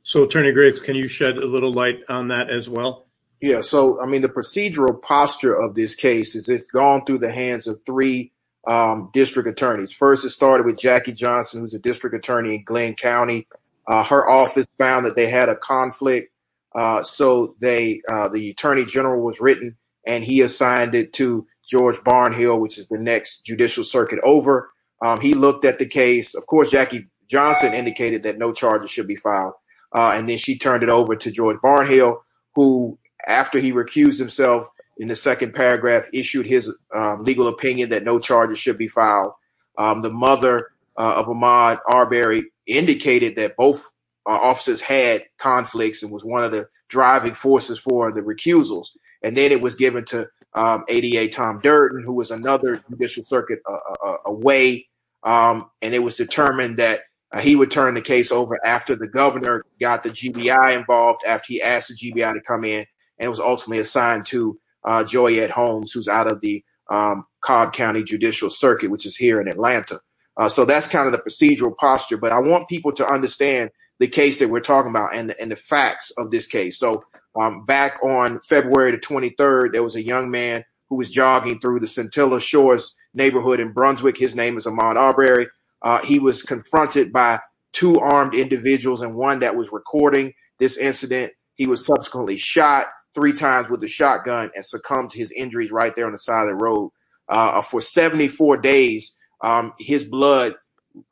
So, 0.03 0.25
Attorney 0.25 0.53
Griggs, 0.53 0.81
can 0.81 0.97
you 0.97 1.09
shed 1.09 1.39
a 1.39 1.47
little 1.47 1.73
light 1.73 2.01
on 2.09 2.29
that 2.29 2.51
as 2.51 2.69
well? 2.69 3.07
Yeah. 3.41 3.63
So, 3.63 4.01
I 4.01 4.07
mean, 4.07 4.23
the 4.23 4.29
procedural 4.29 5.01
posture 5.01 5.55
of 5.55 5.75
this 5.75 5.95
case 5.95 6.35
is 6.35 6.49
it's 6.49 6.71
gone 6.71 7.05
through 7.05 7.19
the 7.19 7.33
hands 7.33 7.67
of 7.67 7.81
three 7.87 8.33
um, 8.67 9.11
district 9.13 9.49
attorneys. 9.49 9.93
First, 9.93 10.25
it 10.25 10.31
started 10.31 10.67
with 10.67 10.79
Jackie 10.79 11.13
Johnson, 11.13 11.61
who's 11.61 11.75
a 11.75 11.79
district 11.79 12.17
attorney 12.17 12.57
in 12.57 12.65
Glynn 12.65 12.95
County. 12.95 13.47
Uh, 13.87 14.03
her 14.05 14.29
office 14.29 14.67
found 14.79 15.07
that 15.07 15.17
they 15.17 15.27
had 15.27 15.49
a 15.49 15.57
conflict, 15.57 16.33
uh, 16.75 17.03
so 17.03 17.55
they 17.61 18.01
uh, 18.09 18.29
the 18.29 18.51
attorney 18.51 18.85
general 18.85 19.23
was 19.23 19.41
written, 19.41 19.77
and 20.07 20.25
he 20.25 20.41
assigned 20.41 20.95
it 20.95 21.13
to 21.15 21.47
George 21.69 21.97
Barnhill, 21.99 22.61
which 22.61 22.79
is 22.79 22.89
the 22.89 22.99
next 22.99 23.45
judicial 23.45 23.85
circuit 23.85 24.21
over. 24.23 24.71
Um, 25.03 25.21
he 25.21 25.35
looked 25.35 25.65
at 25.65 25.79
the 25.79 25.87
case. 25.87 26.35
Of 26.35 26.47
course, 26.47 26.71
Jackie 26.71 27.09
Johnson 27.29 27.75
indicated 27.75 28.23
that 28.23 28.39
no 28.39 28.53
charges 28.53 28.91
should 28.91 29.07
be 29.09 29.17
filed. 29.17 29.55
Uh, 29.95 30.13
and 30.15 30.29
then 30.29 30.39
she 30.39 30.59
turned 30.59 30.83
it 30.83 30.89
over 30.89 31.15
to 31.17 31.31
George 31.31 31.59
Barnhill, 31.59 32.19
who, 32.55 32.99
after 33.27 33.59
he 33.59 33.73
recused 33.73 34.19
himself 34.19 34.67
in 34.99 35.09
the 35.09 35.17
second 35.17 35.55
paragraph, 35.55 36.05
issued 36.13 36.47
his 36.47 36.75
um, 36.95 37.23
legal 37.25 37.49
opinion 37.49 37.91
that 37.91 38.05
no 38.05 38.19
charges 38.19 38.59
should 38.59 38.79
be 38.79 38.89
filed. 38.89 39.33
Um, 39.79 40.03
the 40.03 40.11
mother 40.11 40.71
uh, 40.97 41.15
of 41.17 41.27
Ahmaud 41.27 41.81
Arbery 41.87 42.51
indicated 42.67 43.37
that 43.37 43.57
both 43.57 43.89
uh, 44.27 44.31
officers 44.31 44.81
had 44.81 45.25
conflicts 45.39 46.03
and 46.03 46.13
was 46.13 46.25
one 46.25 46.45
of 46.45 46.53
the 46.53 46.67
driving 46.89 47.35
forces 47.35 47.79
for 47.79 48.13
the 48.13 48.23
recusals. 48.23 48.89
And 49.23 49.37
then 49.37 49.53
it 49.53 49.61
was 49.61 49.75
given 49.75 50.05
to 50.07 50.29
um, 50.55 50.85
ADA 50.89 51.33
Tom 51.33 51.61
Durden, 51.63 52.03
who 52.05 52.13
was 52.13 52.31
another 52.31 52.83
judicial 52.89 53.25
circuit 53.25 53.61
uh, 53.67 53.73
uh, 53.73 53.97
uh 54.05 54.17
away. 54.27 54.89
Um, 55.23 55.71
and 55.83 55.95
it 55.95 56.01
was 56.01 56.17
determined 56.17 56.77
that 56.79 57.01
uh, 57.33 57.41
he 57.41 57.57
would 57.57 57.71
turn 57.71 57.95
the 57.95 58.03
case 58.03 58.31
over 58.31 58.65
after 58.65 58.95
the 58.95 59.09
governor 59.09 59.65
got 59.81 60.03
the 60.03 60.11
GBI 60.11 60.77
involved, 60.77 61.23
after 61.27 61.47
he 61.49 61.63
asked 61.63 61.89
the 61.89 62.13
GBI 62.13 62.35
to 62.35 62.41
come 62.41 62.65
in, 62.65 62.87
and 63.19 63.27
it 63.27 63.29
was 63.29 63.41
ultimately 63.41 63.81
assigned 63.81 64.27
to 64.27 64.59
uh, 64.85 65.03
Joyette 65.05 65.51
Holmes, 65.51 65.93
who's 65.93 66.09
out 66.09 66.27
of 66.27 66.41
the 66.41 66.63
um, 66.91 67.25
Cobb 67.41 67.73
County 67.73 68.03
Judicial 68.03 68.51
Circuit, 68.51 68.91
which 68.91 69.07
is 69.07 69.17
here 69.17 69.41
in 69.41 69.49
Atlanta. 69.49 70.01
Uh, 70.37 70.49
so 70.49 70.65
that's 70.65 70.87
kind 70.87 71.07
of 71.07 71.13
the 71.13 71.19
procedural 71.19 71.77
posture. 71.77 72.17
But 72.17 72.33
I 72.33 72.41
want 72.41 72.69
people 72.69 72.93
to 72.93 73.07
understand 73.07 73.71
the 73.99 74.09
case 74.09 74.39
that 74.39 74.49
we're 74.49 74.61
talking 74.61 74.91
about 74.91 75.15
and 75.15 75.31
the, 75.31 75.41
and 75.41 75.51
the 75.51 75.57
facts 75.57 76.11
of 76.19 76.31
this 76.31 76.47
case. 76.47 76.79
So 76.79 77.03
um, 77.37 77.65
back 77.65 78.03
on 78.03 78.41
February 78.41 78.93
the 78.93 78.99
23rd, 78.99 79.73
there 79.73 79.83
was 79.83 79.95
a 79.97 80.03
young 80.03 80.31
man 80.31 80.65
who 80.89 80.97
was 80.97 81.11
jogging 81.11 81.59
through 81.59 81.81
the 81.81 81.87
Satilla 81.87 82.41
Shores 82.41 82.95
neighborhood 83.15 83.61
in 83.61 83.73
Brunswick. 83.73 84.17
His 84.17 84.35
name 84.35 84.57
is 84.57 84.67
Ahmaud 84.67 84.97
Arbery. 84.97 85.49
Uh, 85.83 86.01
he 86.01 86.19
was 86.19 86.43
confronted 86.43 87.13
by 87.13 87.41
two 87.73 87.99
armed 87.99 88.35
individuals 88.35 89.01
and 89.01 89.15
one 89.15 89.41
that 89.41 89.57
was 89.57 89.73
recording 89.73 90.33
this 90.59 90.77
incident. 90.77 91.33
He 91.55 91.67
was 91.67 91.85
subsequently 91.85 92.39
shot 92.39 92.87
three 93.15 93.33
times 93.33 93.69
with 93.69 93.83
a 93.85 93.89
shotgun 93.89 94.51
and 94.55 94.65
succumbed 94.65 95.11
to 95.11 95.19
his 95.19 95.31
injuries 95.33 95.71
right 95.71 95.95
there 95.95 96.07
on 96.07 96.13
the 96.13 96.19
side 96.19 96.43
of 96.43 96.49
the 96.49 96.65
road. 96.65 96.91
Uh, 97.29 97.63
for 97.63 97.81
74 97.81 98.59
days, 98.59 99.17
um, 99.43 99.73
his 99.79 100.05
blood 100.05 100.55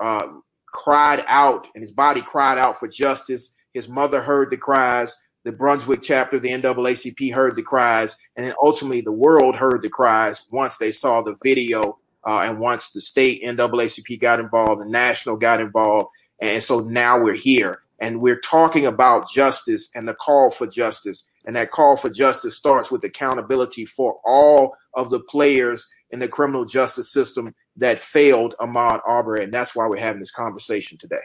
uh, 0.00 0.26
cried 0.67 1.25
out 1.26 1.69
and 1.75 1.83
his 1.83 1.93
body 1.93 2.21
cried 2.21 2.59
out 2.59 2.79
for 2.79 2.88
justice. 2.88 3.52
His 3.73 3.88
mother 3.88 4.21
heard 4.21 4.50
the 4.50 4.57
cries. 4.57 5.17
The 5.44 5.52
Brunswick 5.52 6.02
chapter 6.02 6.37
of 6.37 6.42
the 6.42 6.50
NAACP 6.50 7.34
heard 7.34 7.56
the 7.56 7.62
cries. 7.62 8.16
And 8.37 8.46
then 8.46 8.54
ultimately 8.62 9.00
the 9.00 9.12
world 9.12 9.56
heard 9.56 9.82
the 9.82 9.90
cries 9.90 10.44
once 10.52 10.76
they 10.76 10.92
saw 10.92 11.22
the 11.22 11.37
video 11.42 11.99
uh, 12.25 12.42
and 12.44 12.61
once 12.61 12.90
the 12.90 13.00
state 13.00 13.42
NAACP 13.42 14.20
got 14.20 14.38
involved, 14.38 14.80
the 14.80 14.87
national 14.87 15.37
got 15.37 15.61
involved. 15.61 16.11
And 16.40 16.62
so 16.62 16.80
now 16.80 17.20
we're 17.20 17.34
here 17.34 17.80
and 17.99 18.20
we're 18.20 18.38
talking 18.38 18.87
about 18.87 19.30
justice 19.30 19.90
and 19.94 20.06
the 20.08 20.14
call 20.14 20.50
for 20.50 20.66
justice. 20.66 21.25
And 21.44 21.56
that 21.56 21.72
call 21.72 21.96
for 21.96 22.11
justice 22.11 22.56
starts 22.56 22.90
with 22.90 23.04
accountability 23.04 23.84
for 23.84 24.20
all 24.25 24.76
of 24.94 25.11
the 25.11 25.20
players 25.20 25.88
in 26.11 26.20
the 26.20 26.28
criminal 26.28 26.64
justice 26.64 27.11
system 27.11 27.54
that 27.76 27.99
failed 27.99 28.54
Ahmaud 28.61 29.00
Arbery. 29.04 29.42
And 29.42 29.52
that's 29.52 29.75
why 29.75 29.87
we're 29.87 29.99
having 29.99 30.20
this 30.20 30.30
conversation 30.30 30.99
today. 30.99 31.22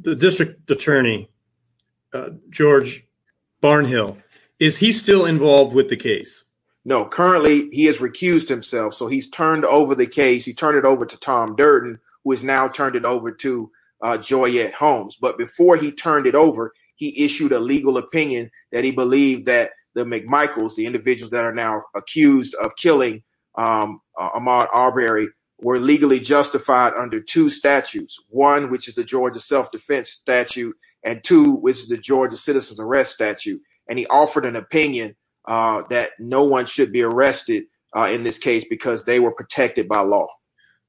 The 0.00 0.14
district 0.14 0.70
attorney, 0.70 1.30
uh, 2.12 2.30
George 2.50 3.06
Barnhill, 3.62 4.22
is 4.58 4.78
he 4.78 4.92
still 4.92 5.26
involved 5.26 5.74
with 5.74 5.88
the 5.88 5.96
case? 5.96 6.44
No, 6.84 7.04
currently 7.04 7.68
he 7.70 7.86
has 7.86 7.98
recused 7.98 8.48
himself. 8.48 8.94
So 8.94 9.08
he's 9.08 9.28
turned 9.28 9.64
over 9.64 9.94
the 9.94 10.06
case. 10.06 10.44
He 10.44 10.54
turned 10.54 10.78
it 10.78 10.84
over 10.84 11.04
to 11.04 11.18
Tom 11.18 11.56
Durden, 11.56 11.98
who 12.22 12.30
has 12.30 12.42
now 12.42 12.68
turned 12.68 12.94
it 12.94 13.04
over 13.04 13.32
to 13.32 13.70
uh, 14.02 14.18
Joyette 14.18 14.72
Holmes. 14.72 15.16
But 15.20 15.36
before 15.36 15.76
he 15.76 15.90
turned 15.90 16.26
it 16.26 16.34
over, 16.34 16.72
he 16.94 17.24
issued 17.24 17.52
a 17.52 17.58
legal 17.58 17.98
opinion 17.98 18.50
that 18.72 18.84
he 18.84 18.92
believed 18.92 19.46
that 19.46 19.70
the 19.94 20.04
McMichaels, 20.04 20.76
the 20.76 20.86
individuals 20.86 21.30
that 21.32 21.44
are 21.44 21.54
now 21.54 21.82
accused 21.94 22.54
of 22.56 22.76
killing 22.76 23.22
um, 23.56 24.00
uh, 24.18 24.30
Ahmaud 24.38 24.68
Arbery, 24.72 25.28
were 25.60 25.78
legally 25.78 26.20
justified 26.20 26.92
under 26.98 27.20
two 27.20 27.48
statutes. 27.48 28.18
One, 28.28 28.70
which 28.70 28.88
is 28.88 28.94
the 28.94 29.04
Georgia 29.04 29.40
Self 29.40 29.70
Defense 29.70 30.10
Statute, 30.10 30.76
and 31.06 31.24
two, 31.24 31.52
which 31.52 31.78
is 31.78 31.88
the 31.88 31.96
Georgia 31.96 32.36
Citizens 32.36 32.78
Arrest 32.78 33.14
Statute. 33.14 33.62
And 33.88 33.98
he 33.98 34.06
offered 34.08 34.44
an 34.44 34.56
opinion 34.56 35.16
uh, 35.46 35.84
that 35.90 36.10
no 36.18 36.42
one 36.44 36.66
should 36.66 36.92
be 36.92 37.02
arrested 37.02 37.64
uh, 37.96 38.08
in 38.10 38.24
this 38.24 38.36
case 38.36 38.64
because 38.68 39.04
they 39.04 39.20
were 39.20 39.30
protected 39.30 39.88
by 39.88 40.00
law. 40.00 40.28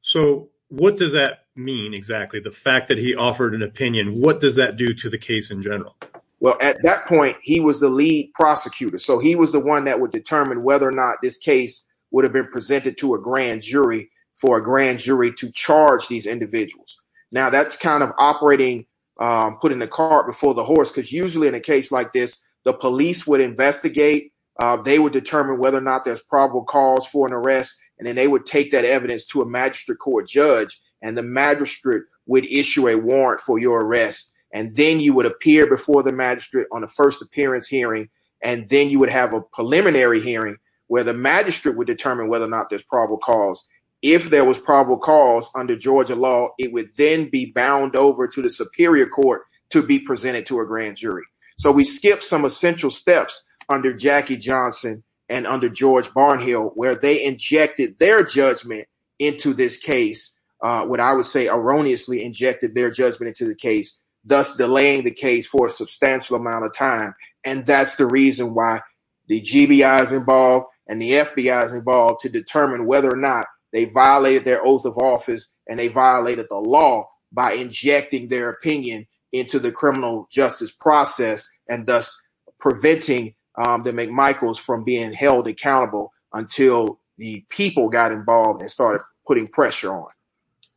So, 0.01 0.49
what 0.69 0.97
does 0.97 1.13
that 1.13 1.45
mean 1.55 1.93
exactly? 1.93 2.39
The 2.39 2.51
fact 2.51 2.89
that 2.89 2.97
he 2.97 3.15
offered 3.15 3.53
an 3.53 3.61
opinion, 3.61 4.19
what 4.19 4.41
does 4.41 4.55
that 4.57 4.75
do 4.75 4.93
to 4.95 5.09
the 5.09 5.17
case 5.17 5.51
in 5.51 5.61
general? 5.61 5.95
Well, 6.39 6.57
at 6.61 6.77
that 6.83 7.05
point, 7.05 7.37
he 7.41 7.59
was 7.59 7.79
the 7.79 7.89
lead 7.89 8.31
prosecutor. 8.33 8.97
So 8.97 9.19
he 9.19 9.35
was 9.35 9.51
the 9.51 9.59
one 9.59 9.85
that 9.85 9.99
would 9.99 10.11
determine 10.11 10.63
whether 10.63 10.87
or 10.87 10.91
not 10.91 11.17
this 11.21 11.37
case 11.37 11.85
would 12.11 12.23
have 12.23 12.33
been 12.33 12.47
presented 12.47 12.97
to 12.97 13.15
a 13.15 13.21
grand 13.21 13.61
jury 13.61 14.09
for 14.35 14.57
a 14.57 14.63
grand 14.63 14.99
jury 14.99 15.31
to 15.33 15.51
charge 15.51 16.07
these 16.07 16.25
individuals. 16.25 16.97
Now, 17.31 17.49
that's 17.49 17.75
kind 17.75 18.03
of 18.03 18.11
operating, 18.17 18.85
um, 19.19 19.57
putting 19.59 19.79
the 19.79 19.87
cart 19.87 20.27
before 20.27 20.53
the 20.53 20.63
horse, 20.63 20.91
because 20.91 21.11
usually 21.11 21.47
in 21.47 21.55
a 21.55 21.59
case 21.59 21.91
like 21.91 22.13
this, 22.13 22.41
the 22.63 22.73
police 22.73 23.25
would 23.25 23.41
investigate 23.41 24.31
uh, 24.59 24.77
they 24.77 24.99
would 24.99 25.13
determine 25.13 25.59
whether 25.59 25.77
or 25.77 25.81
not 25.81 26.03
there's 26.03 26.21
probable 26.21 26.63
cause 26.63 27.05
for 27.07 27.27
an 27.27 27.33
arrest, 27.33 27.77
and 27.99 28.07
then 28.07 28.15
they 28.15 28.27
would 28.27 28.45
take 28.45 28.71
that 28.71 28.85
evidence 28.85 29.25
to 29.25 29.41
a 29.41 29.45
magistrate 29.45 29.99
court 29.99 30.27
judge, 30.27 30.79
and 31.01 31.17
the 31.17 31.23
magistrate 31.23 32.03
would 32.25 32.45
issue 32.45 32.87
a 32.87 32.95
warrant 32.95 33.41
for 33.41 33.59
your 33.59 33.81
arrest. 33.81 34.31
And 34.53 34.75
then 34.75 34.99
you 34.99 35.13
would 35.13 35.25
appear 35.25 35.67
before 35.67 36.03
the 36.03 36.11
magistrate 36.11 36.67
on 36.71 36.81
the 36.81 36.87
first 36.87 37.21
appearance 37.21 37.67
hearing, 37.67 38.09
and 38.41 38.67
then 38.69 38.89
you 38.89 38.99
would 38.99 39.09
have 39.09 39.33
a 39.33 39.41
preliminary 39.41 40.19
hearing 40.19 40.57
where 40.87 41.03
the 41.03 41.13
magistrate 41.13 41.75
would 41.75 41.87
determine 41.87 42.29
whether 42.29 42.45
or 42.45 42.49
not 42.49 42.69
there's 42.69 42.83
probable 42.83 43.17
cause. 43.17 43.65
If 44.01 44.29
there 44.29 44.45
was 44.45 44.59
probable 44.59 44.99
cause 44.99 45.49
under 45.55 45.75
Georgia 45.75 46.15
law, 46.15 46.49
it 46.59 46.71
would 46.71 46.89
then 46.97 47.29
be 47.29 47.51
bound 47.51 47.95
over 47.95 48.27
to 48.27 48.41
the 48.41 48.49
superior 48.49 49.07
court 49.07 49.43
to 49.71 49.81
be 49.81 49.99
presented 49.99 50.45
to 50.47 50.59
a 50.59 50.65
grand 50.65 50.97
jury. 50.97 51.23
So 51.57 51.71
we 51.71 51.83
skipped 51.83 52.23
some 52.23 52.45
essential 52.45 52.91
steps 52.91 53.43
under 53.69 53.93
Jackie 53.93 54.37
Johnson 54.37 55.03
and 55.29 55.47
under 55.47 55.67
George 55.67 56.09
Barnhill, 56.09 56.71
where 56.75 56.95
they 56.95 57.25
injected 57.25 57.99
their 57.99 58.23
judgment 58.23 58.87
into 59.19 59.53
this 59.53 59.77
case, 59.77 60.33
uh, 60.61 60.85
what 60.85 60.99
I 60.99 61.13
would 61.13 61.25
say 61.25 61.47
erroneously 61.47 62.23
injected 62.23 62.75
their 62.75 62.91
judgment 62.91 63.29
into 63.29 63.45
the 63.45 63.55
case, 63.55 63.97
thus 64.23 64.55
delaying 64.55 65.03
the 65.03 65.11
case 65.11 65.47
for 65.47 65.67
a 65.67 65.71
substantial 65.71 66.37
amount 66.37 66.65
of 66.65 66.73
time. 66.73 67.13
And 67.43 67.65
that's 67.65 67.95
the 67.95 68.07
reason 68.07 68.53
why 68.53 68.81
the 69.27 69.41
GBI 69.41 70.03
is 70.03 70.11
involved 70.11 70.67
and 70.87 71.01
the 71.01 71.11
FBI 71.11 71.65
is 71.65 71.73
involved 71.73 72.21
to 72.21 72.29
determine 72.29 72.85
whether 72.85 73.11
or 73.11 73.17
not 73.17 73.47
they 73.73 73.85
violated 73.85 74.45
their 74.45 74.65
oath 74.65 74.85
of 74.85 74.97
office 74.97 75.51
and 75.67 75.77
they 75.77 75.87
violated 75.87 76.47
the 76.49 76.57
law 76.57 77.07
by 77.31 77.53
injecting 77.53 78.27
their 78.27 78.49
opinion 78.49 79.05
into 79.31 79.59
the 79.59 79.71
criminal 79.71 80.27
justice 80.31 80.71
process 80.71 81.47
and 81.67 81.85
thus 81.85 82.19
preventing 82.59 83.35
um, 83.57 83.83
the 83.83 83.91
McMichaels 83.91 84.59
from 84.59 84.83
being 84.83 85.11
held 85.13 85.47
accountable 85.47 86.13
until 86.33 86.99
the 87.17 87.45
people 87.49 87.89
got 87.89 88.11
involved 88.11 88.61
and 88.61 88.71
started 88.71 89.01
putting 89.25 89.47
pressure 89.47 89.93
on. 89.93 90.09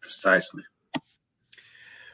Precisely. 0.01 0.63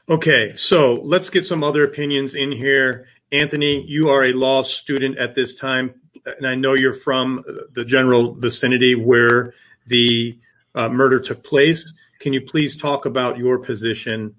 Okay, 0.08 0.54
so 0.56 1.00
let's 1.02 1.30
get 1.30 1.44
some 1.44 1.64
other 1.64 1.84
opinions 1.84 2.34
in 2.34 2.52
here. 2.52 3.06
Anthony, 3.32 3.82
you 3.86 4.08
are 4.08 4.24
a 4.24 4.32
law 4.32 4.62
student 4.62 5.18
at 5.18 5.34
this 5.34 5.56
time, 5.56 5.94
and 6.24 6.46
I 6.46 6.54
know 6.54 6.74
you're 6.74 6.94
from 6.94 7.42
the 7.72 7.84
general 7.84 8.34
vicinity 8.34 8.94
where 8.94 9.52
the 9.86 10.38
uh, 10.38 10.45
murder 10.76 11.18
took 11.18 11.42
place. 11.42 11.92
Can 12.20 12.32
you 12.32 12.42
please 12.42 12.76
talk 12.76 13.06
about 13.06 13.38
your 13.38 13.58
position 13.58 14.34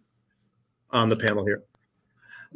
on 0.92 1.10
the 1.10 1.16
panel 1.16 1.46
here? 1.46 1.64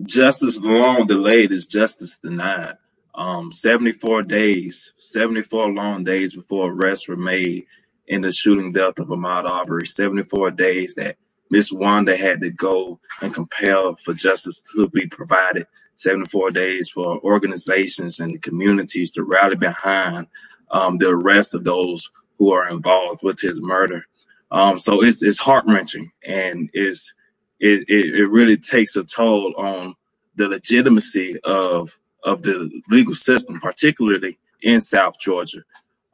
Justice 0.04 0.60
long 0.62 1.08
delayed 1.08 1.52
is 1.52 1.68
justice 1.68 2.18
denied 2.18 2.78
um, 3.14 3.52
74 3.52 4.24
days, 4.24 4.94
74 4.98 5.74
long 5.74 6.04
days 6.04 6.34
before 6.34 6.72
arrests 6.72 7.08
were 7.08 7.18
made 7.18 7.66
in 8.08 8.22
the 8.22 8.32
shooting 8.32 8.72
death 8.72 9.00
of 9.00 9.08
Ahmaud 9.08 9.46
Arbery. 9.46 9.86
74 9.86 10.52
days 10.52 10.96
that 10.96 11.18
Miss 11.50 11.72
Wanda 11.72 12.16
had 12.16 12.40
to 12.42 12.52
go 12.52 13.00
and 13.22 13.34
compel 13.34 13.96
for 13.96 14.14
justice 14.14 14.62
to 14.74 14.88
be 14.90 15.08
provided. 15.08 15.68
74 15.96 16.52
days 16.52 16.90
for 16.90 17.20
organizations 17.20 18.20
and 18.20 18.42
communities 18.42 19.12
to 19.12 19.24
rally 19.24 19.56
behind 19.56 20.28
um, 20.72 20.98
the 20.98 21.10
arrest 21.10 21.54
of 21.54 21.64
those 21.64 22.10
who 22.42 22.52
are 22.52 22.70
involved 22.70 23.22
with 23.22 23.40
his 23.40 23.62
murder. 23.62 24.04
Um, 24.50 24.80
so 24.80 25.04
it's 25.04 25.22
it's 25.22 25.38
heart 25.38 25.64
wrenching 25.68 26.12
and 26.26 26.72
is 26.74 27.14
it, 27.60 27.88
it 27.88 28.16
it 28.16 28.28
really 28.30 28.58
takes 28.58 28.96
a 28.96 29.04
toll 29.04 29.54
on 29.58 29.94
the 30.38 30.48
legitimacy 30.48 31.40
of 31.44 31.96
of 32.24 32.42
the 32.42 32.82
legal 32.90 33.14
system, 33.14 33.60
particularly 33.60 34.40
in 34.64 34.82
South 34.82 35.20
Georgia. 35.20 35.62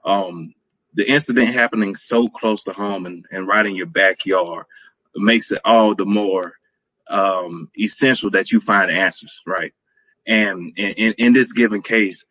Um, 0.04 0.54
the 0.96 1.10
incident 1.10 1.48
happening 1.54 1.96
so 1.96 2.28
close 2.28 2.62
to 2.64 2.74
home 2.74 3.06
and, 3.06 3.26
and 3.32 3.48
right 3.48 3.66
in 3.66 3.78
your 3.78 3.86
backyard 3.86 4.66
makes 5.16 5.54
it 5.54 5.62
all 5.64 5.96
the 5.96 6.06
more 6.06 6.56
um, 7.10 7.72
essential 7.80 8.30
that 8.32 8.52
you 8.52 8.60
find 8.60 8.92
answers, 8.92 9.42
right? 9.48 9.74
And 10.26 10.78
in, 10.78 11.14
in 11.14 11.32
this 11.32 11.54
given 11.54 11.82
case, 11.82 12.26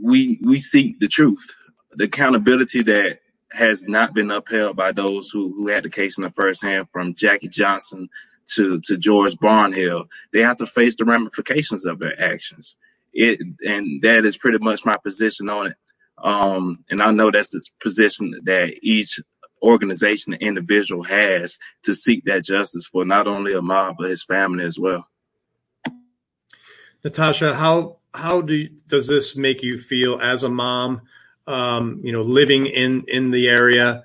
we 0.00 0.40
we 0.42 0.58
seek 0.58 0.98
the 0.98 1.08
truth, 1.08 1.54
the 1.96 2.04
accountability 2.04 2.82
that 2.82 3.20
has 3.52 3.86
not 3.86 4.14
been 4.14 4.30
upheld 4.30 4.76
by 4.76 4.92
those 4.92 5.30
who, 5.30 5.52
who 5.54 5.68
had 5.68 5.84
the 5.84 5.90
case 5.90 6.18
in 6.18 6.24
the 6.24 6.30
first 6.30 6.62
hand, 6.62 6.88
from 6.92 7.14
Jackie 7.14 7.48
Johnson 7.48 8.08
to 8.54 8.80
to 8.82 8.96
George 8.96 9.34
Barnhill, 9.36 10.06
they 10.32 10.42
have 10.42 10.56
to 10.58 10.66
face 10.66 10.96
the 10.96 11.04
ramifications 11.04 11.84
of 11.84 11.98
their 11.98 12.20
actions. 12.20 12.76
It 13.12 13.40
and 13.66 14.02
that 14.02 14.24
is 14.24 14.36
pretty 14.36 14.58
much 14.58 14.84
my 14.84 14.96
position 15.02 15.48
on 15.48 15.68
it. 15.68 15.76
Um, 16.18 16.84
and 16.90 17.02
I 17.02 17.10
know 17.10 17.30
that's 17.30 17.50
the 17.50 17.60
position 17.80 18.40
that 18.44 18.74
each 18.82 19.20
organization 19.62 20.32
and 20.34 20.42
individual 20.42 21.02
has 21.02 21.58
to 21.84 21.94
seek 21.94 22.24
that 22.24 22.44
justice 22.44 22.86
for 22.86 23.04
not 23.04 23.26
only 23.26 23.52
Ahmaud 23.52 23.96
but 23.98 24.10
his 24.10 24.24
family 24.24 24.64
as 24.64 24.78
well. 24.78 25.06
Natasha, 27.04 27.54
how 27.54 27.98
how 28.14 28.40
do 28.40 28.68
does 28.86 29.06
this 29.06 29.36
make 29.36 29.62
you 29.62 29.78
feel 29.78 30.20
as 30.20 30.42
a 30.42 30.48
mom? 30.48 31.02
Um, 31.46 32.00
you 32.02 32.12
know, 32.12 32.22
living 32.22 32.66
in 32.66 33.04
in 33.06 33.30
the 33.30 33.48
area 33.48 34.02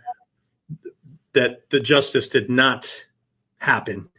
that 1.33 1.69
the 1.69 1.79
justice 1.79 2.27
did 2.27 2.49
not 2.49 2.93
happen 3.57 4.09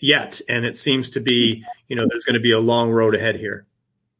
yet, 0.00 0.40
and 0.48 0.64
it 0.64 0.76
seems 0.76 1.10
to 1.10 1.20
be, 1.20 1.64
you 1.88 1.96
know, 1.96 2.06
there's 2.08 2.24
going 2.24 2.34
to 2.34 2.40
be 2.40 2.52
a 2.52 2.60
long 2.60 2.90
road 2.90 3.14
ahead 3.14 3.36
here. 3.36 3.66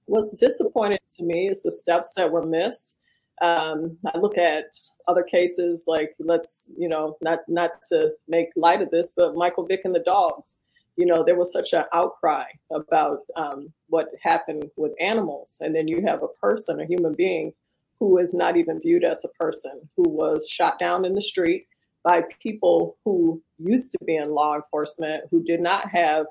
What's 0.06 0.32
disappointing 0.32 0.98
to 1.18 1.24
me 1.24 1.48
is 1.48 1.62
the 1.62 1.70
steps 1.70 2.14
that 2.16 2.30
were 2.30 2.44
missed. 2.44 2.96
Um, 3.40 3.96
I 4.12 4.18
look 4.18 4.36
at 4.36 4.66
other 5.08 5.22
cases 5.22 5.84
like 5.86 6.14
let's, 6.18 6.70
you 6.76 6.88
know, 6.88 7.16
not 7.22 7.40
not 7.48 7.70
to 7.90 8.12
make 8.28 8.48
light 8.56 8.82
of 8.82 8.90
this, 8.90 9.14
but 9.16 9.34
Michael 9.34 9.66
Vick 9.66 9.82
and 9.84 9.94
the 9.94 10.00
dogs. 10.00 10.58
You 10.96 11.06
know, 11.06 11.24
there 11.24 11.36
was 11.36 11.52
such 11.52 11.72
an 11.72 11.84
outcry 11.94 12.44
about 12.70 13.20
um, 13.36 13.72
what 13.88 14.08
happened 14.20 14.70
with 14.76 14.92
animals, 15.00 15.58
and 15.60 15.74
then 15.74 15.88
you 15.88 16.02
have 16.02 16.22
a 16.22 16.28
person, 16.28 16.80
a 16.80 16.84
human 16.84 17.14
being, 17.14 17.54
who 18.00 18.18
is 18.18 18.34
not 18.34 18.56
even 18.56 18.80
viewed 18.80 19.04
as 19.04 19.24
a 19.24 19.42
person, 19.42 19.80
who 19.96 20.08
was 20.08 20.48
shot 20.48 20.78
down 20.78 21.04
in 21.04 21.14
the 21.14 21.22
street, 21.22 21.66
by 22.02 22.22
people 22.42 22.96
who 23.04 23.42
used 23.58 23.92
to 23.92 23.98
be 24.04 24.16
in 24.16 24.30
law 24.30 24.56
enforcement 24.56 25.24
who 25.30 25.44
did 25.44 25.60
not 25.60 25.88
have 25.90 26.24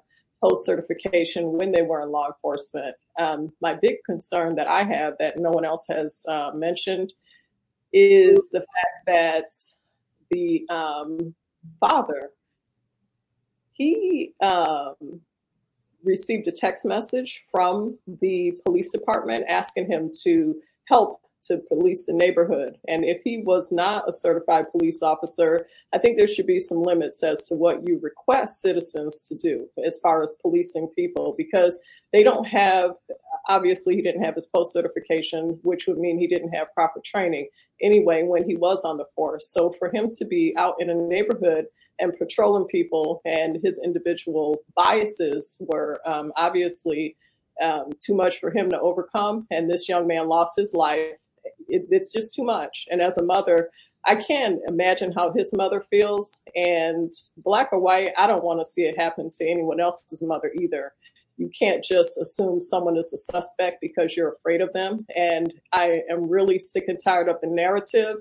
post 0.44 0.66
certification 0.66 1.54
when 1.54 1.72
they 1.72 1.84
were 1.84 2.02
in 2.02 2.10
law 2.10 2.28
enforcement. 2.28 2.96
Um, 3.20 3.52
my 3.62 3.76
big 3.76 3.98
concern 4.06 4.56
that 4.56 4.68
I 4.68 4.84
have 4.84 5.14
that 5.20 5.38
no 5.38 5.52
one 5.52 5.66
else 5.66 5.86
has 5.90 6.26
uh, 6.28 6.52
mentioned 6.56 7.14
is 7.94 8.50
the 8.52 8.62
fact 8.62 9.06
that 9.08 9.52
the 10.32 10.66
um, 10.70 11.36
father 11.80 12.32
he 13.74 14.34
um, 14.42 15.22
received 16.04 16.48
a 16.48 16.52
text 16.52 16.86
message 16.86 17.44
from 17.50 17.98
the 18.22 18.54
police 18.66 18.92
department 18.92 19.46
asking 19.48 19.90
him 19.90 20.12
to 20.24 20.56
help 20.86 21.22
to 21.44 21.58
police 21.68 22.06
the 22.06 22.14
neighborhood. 22.14 22.78
And 22.88 23.04
if 23.06 23.22
he 23.24 23.44
was 23.46 23.72
not 23.72 24.08
a 24.08 24.12
certified 24.12 24.72
police 24.72 25.02
officer, 25.02 25.68
I 25.94 25.98
think 25.98 26.18
there 26.18 26.28
should 26.28 26.48
be 26.48 26.60
some 26.60 26.84
limits 26.84 27.24
as 27.24 27.48
to 27.48 27.56
what 27.56 27.88
you 27.88 28.00
request 28.02 28.62
citizens 28.62 29.28
to 29.28 29.36
do 29.36 29.68
as 29.84 30.00
far 30.00 30.22
as 30.22 30.36
policing 30.42 30.90
people 30.96 31.36
because 31.38 31.80
they 32.12 32.24
don't 32.24 32.46
have, 32.46 32.92
obviously, 33.48 33.96
he 33.96 34.02
didn't 34.02 34.24
have 34.24 34.36
his 34.36 34.48
post 34.48 34.74
certification, 34.74 35.60
which 35.64 35.86
would 35.88 35.98
mean 35.98 36.18
he 36.18 36.28
didn't 36.28 36.54
have 36.54 36.74
proper 36.74 37.02
training 37.06 37.48
anyway 37.82 38.24
when 38.24 38.48
he 38.48 38.56
was 38.56 38.84
on 38.84 38.98
the 38.98 39.06
force. 39.16 39.50
So 39.52 39.74
for 39.78 39.92
him 39.94 40.10
to 40.18 40.26
be 40.26 40.54
out 40.58 40.76
in 40.80 40.90
a 40.90 40.96
neighborhood 40.96 41.66
and 42.00 42.18
patrolling 42.18 42.66
people 42.66 43.22
and 43.26 43.60
his 43.64 43.80
individual 43.84 44.62
biases 44.76 45.58
were 45.60 46.00
um, 46.06 46.32
obviously 46.38 47.16
um, 47.62 47.92
too 48.00 48.16
much 48.16 48.40
for 48.40 48.52
him 48.52 48.70
to 48.70 48.80
overcome. 48.80 49.46
And 49.52 49.70
this 49.70 49.90
young 49.90 50.08
man 50.08 50.28
lost 50.28 50.58
his 50.58 50.74
life 50.74 51.18
it, 51.68 51.86
it's 51.90 52.12
just 52.12 52.34
too 52.34 52.44
much. 52.44 52.88
And 52.90 53.02
as 53.02 53.18
a 53.18 53.24
mother, 53.24 53.70
I 54.06 54.16
can't 54.16 54.60
imagine 54.68 55.12
how 55.12 55.32
his 55.34 55.54
mother 55.54 55.82
feels. 55.82 56.42
And 56.56 57.12
black 57.38 57.70
or 57.72 57.80
white, 57.80 58.12
I 58.18 58.28
don't 58.28 58.44
want 58.44 58.60
to 58.60 58.70
see 58.70 58.84
it 58.84 59.00
happen 59.00 59.30
to 59.38 59.48
anyone 59.48 59.80
else's 59.80 60.24
mother 60.24 60.52
either. 60.60 60.94
You 61.38 61.50
can't 61.58 61.84
just 61.84 62.20
assume 62.20 62.60
someone 62.60 62.98
is 62.98 63.14
a 63.14 63.18
suspect 63.18 63.80
because 63.82 64.16
you're 64.16 64.34
afraid 64.34 64.62
of 64.62 64.74
them. 64.74 65.06
And 65.16 65.54
I 65.72 66.02
am 66.10 66.30
really 66.30 66.60
sick 66.60 66.86
and 66.88 67.00
tired 67.02 67.30
of 67.30 67.40
the 67.42 67.48
narrative 67.48 68.18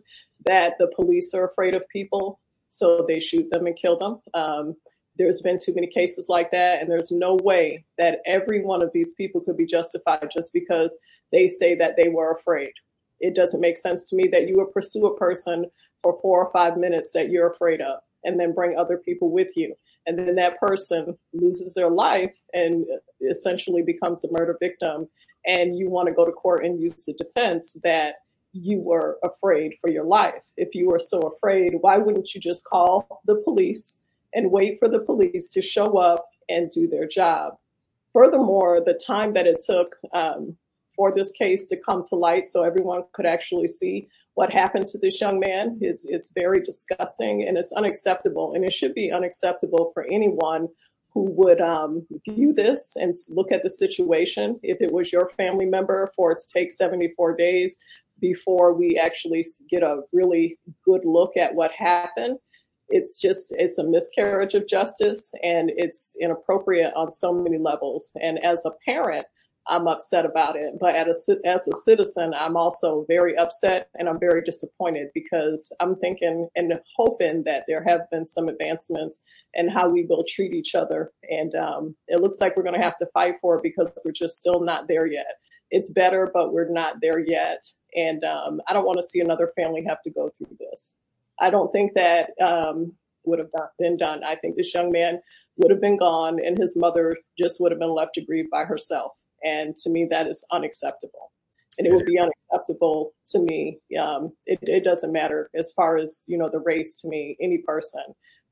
that 0.46 0.74
the 0.78 0.90
police 0.94 1.34
are 1.34 1.44
afraid 1.44 1.74
of 1.74 1.88
people, 1.88 2.38
so 2.68 3.04
they 3.08 3.18
shoot 3.18 3.50
them 3.50 3.66
and 3.66 3.76
kill 3.76 3.98
them. 3.98 4.20
Um, 4.34 4.76
there's 5.16 5.42
been 5.42 5.58
too 5.58 5.74
many 5.74 5.88
cases 5.88 6.28
like 6.28 6.52
that, 6.52 6.80
and 6.80 6.88
there's 6.88 7.10
no 7.10 7.36
way 7.42 7.84
that 7.98 8.20
every 8.24 8.64
one 8.64 8.82
of 8.82 8.92
these 8.92 9.14
people 9.14 9.40
could 9.40 9.56
be 9.56 9.66
justified 9.66 10.30
just 10.32 10.52
because 10.52 10.96
they 11.32 11.48
say 11.48 11.74
that 11.74 11.96
they 11.96 12.08
were 12.08 12.32
afraid 12.32 12.70
it 13.20 13.34
doesn't 13.34 13.60
make 13.60 13.76
sense 13.76 14.08
to 14.10 14.16
me 14.16 14.28
that 14.28 14.48
you 14.48 14.56
would 14.56 14.72
pursue 14.72 15.06
a 15.06 15.16
person 15.16 15.66
for 16.02 16.18
four 16.22 16.44
or 16.44 16.52
five 16.52 16.76
minutes 16.76 17.12
that 17.12 17.30
you're 17.30 17.50
afraid 17.50 17.80
of 17.80 18.00
and 18.24 18.38
then 18.38 18.54
bring 18.54 18.76
other 18.76 18.98
people 18.98 19.30
with 19.30 19.48
you. 19.56 19.74
And 20.06 20.18
then 20.18 20.36
that 20.36 20.58
person 20.58 21.16
loses 21.32 21.74
their 21.74 21.90
life 21.90 22.32
and 22.54 22.86
essentially 23.28 23.82
becomes 23.82 24.24
a 24.24 24.32
murder 24.32 24.56
victim. 24.60 25.08
And 25.46 25.76
you 25.76 25.88
want 25.88 26.08
to 26.08 26.14
go 26.14 26.24
to 26.24 26.32
court 26.32 26.64
and 26.64 26.80
use 26.80 27.04
the 27.04 27.12
defense 27.14 27.78
that 27.82 28.16
you 28.52 28.80
were 28.80 29.18
afraid 29.22 29.74
for 29.80 29.90
your 29.90 30.04
life. 30.04 30.42
If 30.56 30.74
you 30.74 30.88
were 30.88 30.98
so 30.98 31.20
afraid, 31.20 31.74
why 31.80 31.98
wouldn't 31.98 32.34
you 32.34 32.40
just 32.40 32.64
call 32.64 33.20
the 33.26 33.36
police 33.44 34.00
and 34.34 34.50
wait 34.50 34.78
for 34.78 34.88
the 34.88 35.00
police 35.00 35.50
to 35.50 35.62
show 35.62 35.98
up 35.98 36.28
and 36.48 36.70
do 36.70 36.88
their 36.88 37.06
job? 37.06 37.54
Furthermore, 38.12 38.80
the 38.84 38.98
time 39.06 39.34
that 39.34 39.46
it 39.46 39.62
took 39.64 39.94
um, 40.12 40.56
for 40.98 41.14
this 41.14 41.30
case 41.30 41.68
to 41.68 41.76
come 41.76 42.02
to 42.02 42.16
light 42.16 42.44
so 42.44 42.64
everyone 42.64 43.04
could 43.12 43.24
actually 43.24 43.68
see 43.68 44.08
what 44.34 44.52
happened 44.52 44.88
to 44.88 44.98
this 44.98 45.20
young 45.20 45.38
man. 45.38 45.78
It's, 45.80 46.04
it's 46.06 46.32
very 46.34 46.60
disgusting 46.60 47.46
and 47.46 47.56
it's 47.56 47.72
unacceptable. 47.72 48.54
And 48.54 48.64
it 48.64 48.72
should 48.72 48.94
be 48.94 49.12
unacceptable 49.12 49.92
for 49.94 50.06
anyone 50.10 50.66
who 51.14 51.30
would 51.36 51.60
um, 51.60 52.04
view 52.28 52.52
this 52.52 52.96
and 52.96 53.14
look 53.30 53.52
at 53.52 53.62
the 53.62 53.70
situation. 53.70 54.58
If 54.64 54.80
it 54.80 54.92
was 54.92 55.12
your 55.12 55.30
family 55.30 55.66
member, 55.66 56.10
for 56.16 56.32
it 56.32 56.40
to 56.40 56.48
take 56.52 56.72
74 56.72 57.36
days 57.36 57.78
before 58.20 58.74
we 58.74 59.00
actually 59.00 59.44
get 59.70 59.84
a 59.84 60.00
really 60.12 60.58
good 60.84 61.04
look 61.04 61.36
at 61.36 61.54
what 61.54 61.70
happened. 61.70 62.38
It's 62.88 63.20
just, 63.20 63.54
it's 63.56 63.78
a 63.78 63.84
miscarriage 63.84 64.54
of 64.54 64.66
justice 64.66 65.32
and 65.44 65.70
it's 65.76 66.16
inappropriate 66.20 66.92
on 66.96 67.12
so 67.12 67.32
many 67.32 67.58
levels. 67.58 68.12
And 68.20 68.44
as 68.44 68.64
a 68.66 68.72
parent, 68.84 69.26
I'm 69.68 69.86
upset 69.86 70.24
about 70.24 70.56
it. 70.56 70.74
But 70.80 70.94
as 70.94 71.28
a, 71.28 71.46
as 71.46 71.68
a 71.68 71.72
citizen, 71.72 72.32
I'm 72.34 72.56
also 72.56 73.04
very 73.06 73.36
upset 73.36 73.90
and 73.98 74.08
I'm 74.08 74.18
very 74.18 74.42
disappointed 74.42 75.08
because 75.14 75.74
I'm 75.80 75.96
thinking 75.96 76.48
and 76.56 76.72
hoping 76.96 77.42
that 77.44 77.64
there 77.68 77.84
have 77.84 78.10
been 78.10 78.26
some 78.26 78.48
advancements 78.48 79.22
in 79.54 79.68
how 79.68 79.88
we 79.88 80.04
will 80.04 80.24
treat 80.26 80.52
each 80.52 80.74
other. 80.74 81.12
And 81.28 81.54
um, 81.54 81.94
it 82.08 82.20
looks 82.20 82.40
like 82.40 82.56
we're 82.56 82.62
going 82.62 82.78
to 82.78 82.84
have 82.84 82.98
to 82.98 83.06
fight 83.12 83.34
for 83.40 83.56
it 83.56 83.62
because 83.62 83.88
we're 84.04 84.12
just 84.12 84.36
still 84.36 84.60
not 84.60 84.88
there 84.88 85.06
yet. 85.06 85.34
It's 85.70 85.90
better, 85.90 86.30
but 86.32 86.52
we're 86.52 86.70
not 86.70 86.94
there 87.02 87.18
yet. 87.18 87.62
And 87.94 88.24
um, 88.24 88.60
I 88.68 88.72
don't 88.72 88.86
want 88.86 88.98
to 89.00 89.06
see 89.06 89.20
another 89.20 89.52
family 89.54 89.84
have 89.86 90.00
to 90.02 90.10
go 90.10 90.30
through 90.30 90.56
this. 90.58 90.96
I 91.40 91.50
don't 91.50 91.72
think 91.72 91.92
that 91.94 92.30
um, 92.40 92.94
would 93.24 93.38
have 93.38 93.50
been 93.78 93.96
done. 93.98 94.24
I 94.24 94.36
think 94.36 94.56
this 94.56 94.72
young 94.74 94.90
man 94.90 95.20
would 95.58 95.70
have 95.70 95.80
been 95.80 95.96
gone 95.96 96.38
and 96.44 96.56
his 96.56 96.76
mother 96.76 97.16
just 97.38 97.60
would 97.60 97.72
have 97.72 97.80
been 97.80 97.94
left 97.94 98.14
to 98.14 98.24
grieve 98.24 98.50
by 98.50 98.64
herself. 98.64 99.12
And 99.44 99.76
to 99.76 99.90
me, 99.90 100.06
that 100.10 100.26
is 100.26 100.44
unacceptable. 100.52 101.32
And 101.78 101.86
it 101.86 101.92
would 101.92 102.06
be 102.06 102.18
unacceptable 102.18 103.12
to 103.28 103.38
me. 103.38 103.78
Um, 104.00 104.32
it, 104.46 104.58
it 104.62 104.82
doesn't 104.82 105.12
matter 105.12 105.48
as 105.54 105.72
far 105.72 105.96
as, 105.96 106.24
you 106.26 106.36
know, 106.36 106.48
the 106.50 106.58
race 106.58 107.00
to 107.02 107.08
me, 107.08 107.36
any 107.40 107.58
person 107.58 108.02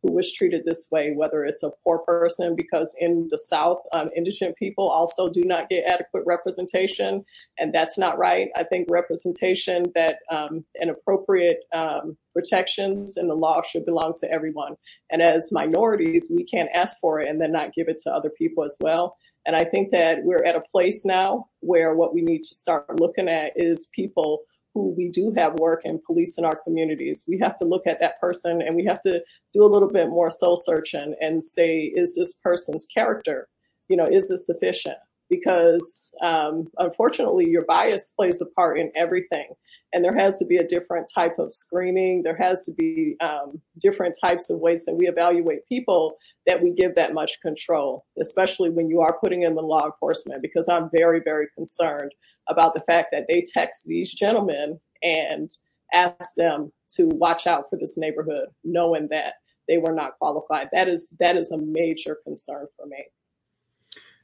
who 0.02 0.12
was 0.12 0.32
treated 0.32 0.64
this 0.64 0.88
way, 0.90 1.12
whether 1.14 1.44
it's 1.44 1.62
a 1.62 1.70
poor 1.82 1.98
person, 1.98 2.54
because 2.54 2.94
in 3.00 3.28
the 3.30 3.38
South, 3.38 3.78
um, 3.92 4.10
indigent 4.16 4.56
people 4.56 4.88
also 4.88 5.28
do 5.28 5.42
not 5.42 5.68
get 5.68 5.84
adequate 5.84 6.22
representation, 6.26 7.24
and 7.58 7.72
that's 7.72 7.98
not 7.98 8.18
right. 8.18 8.48
I 8.56 8.64
think 8.64 8.88
representation 8.90 9.84
that 9.94 10.18
um, 10.30 10.64
and 10.80 10.90
appropriate 10.90 11.64
um, 11.72 12.16
protections 12.32 13.16
in 13.16 13.26
the 13.26 13.34
law 13.34 13.62
should 13.62 13.86
belong 13.86 14.14
to 14.20 14.30
everyone. 14.30 14.76
And 15.10 15.22
as 15.22 15.50
minorities, 15.50 16.30
we 16.30 16.44
can't 16.44 16.68
ask 16.74 17.00
for 17.00 17.20
it 17.20 17.28
and 17.28 17.40
then 17.40 17.52
not 17.52 17.74
give 17.74 17.88
it 17.88 17.98
to 18.04 18.12
other 18.12 18.30
people 18.30 18.64
as 18.64 18.76
well. 18.80 19.16
And 19.46 19.54
I 19.54 19.64
think 19.64 19.90
that 19.90 20.24
we're 20.24 20.44
at 20.44 20.56
a 20.56 20.60
place 20.60 21.04
now 21.04 21.46
where 21.60 21.94
what 21.94 22.12
we 22.12 22.22
need 22.22 22.42
to 22.42 22.54
start 22.54 23.00
looking 23.00 23.28
at 23.28 23.52
is 23.54 23.88
people 23.94 24.42
who 24.74 24.94
we 24.96 25.08
do 25.08 25.32
have 25.36 25.54
work 25.54 25.82
in 25.84 26.00
police 26.04 26.36
in 26.36 26.44
our 26.44 26.56
communities. 26.56 27.24
We 27.26 27.38
have 27.42 27.56
to 27.58 27.64
look 27.64 27.86
at 27.86 28.00
that 28.00 28.20
person 28.20 28.60
and 28.60 28.76
we 28.76 28.84
have 28.84 29.00
to 29.02 29.22
do 29.52 29.64
a 29.64 29.72
little 29.72 29.90
bit 29.90 30.08
more 30.08 30.30
soul 30.30 30.56
searching 30.56 31.14
and 31.20 31.42
say, 31.42 31.78
is 31.78 32.14
this 32.14 32.34
person's 32.42 32.84
character, 32.86 33.48
you 33.88 33.96
know, 33.96 34.04
is 34.04 34.28
this 34.28 34.46
sufficient? 34.46 34.98
Because 35.30 36.12
um, 36.22 36.66
unfortunately, 36.78 37.48
your 37.48 37.64
bias 37.64 38.12
plays 38.14 38.42
a 38.42 38.46
part 38.54 38.78
in 38.78 38.92
everything 38.94 39.46
and 39.94 40.04
there 40.04 40.14
has 40.14 40.38
to 40.38 40.44
be 40.44 40.58
a 40.58 40.66
different 40.66 41.10
type 41.12 41.38
of 41.38 41.54
screening. 41.54 42.22
There 42.22 42.36
has 42.36 42.66
to 42.66 42.72
be 42.74 43.16
um, 43.22 43.60
different 43.80 44.14
types 44.22 44.50
of 44.50 44.58
ways 44.58 44.84
that 44.84 44.94
we 44.94 45.08
evaluate 45.08 45.66
people 45.68 46.18
that 46.46 46.62
we 46.62 46.72
give 46.72 46.94
that 46.94 47.12
much 47.12 47.40
control, 47.42 48.06
especially 48.20 48.70
when 48.70 48.88
you 48.88 49.00
are 49.00 49.18
putting 49.22 49.42
in 49.42 49.54
the 49.54 49.62
law 49.62 49.84
enforcement, 49.86 50.42
because 50.42 50.68
I'm 50.68 50.90
very, 50.96 51.20
very 51.24 51.48
concerned 51.54 52.12
about 52.48 52.74
the 52.74 52.80
fact 52.80 53.08
that 53.12 53.26
they 53.28 53.42
text 53.52 53.86
these 53.86 54.12
gentlemen 54.14 54.78
and 55.02 55.50
ask 55.92 56.34
them 56.36 56.72
to 56.96 57.08
watch 57.08 57.46
out 57.46 57.64
for 57.68 57.78
this 57.78 57.98
neighborhood, 57.98 58.48
knowing 58.64 59.08
that 59.10 59.34
they 59.68 59.78
were 59.78 59.92
not 59.92 60.18
qualified. 60.18 60.68
That 60.72 60.88
is 60.88 61.12
that 61.18 61.36
is 61.36 61.50
a 61.50 61.58
major 61.58 62.18
concern 62.24 62.66
for 62.76 62.86
me. 62.86 63.04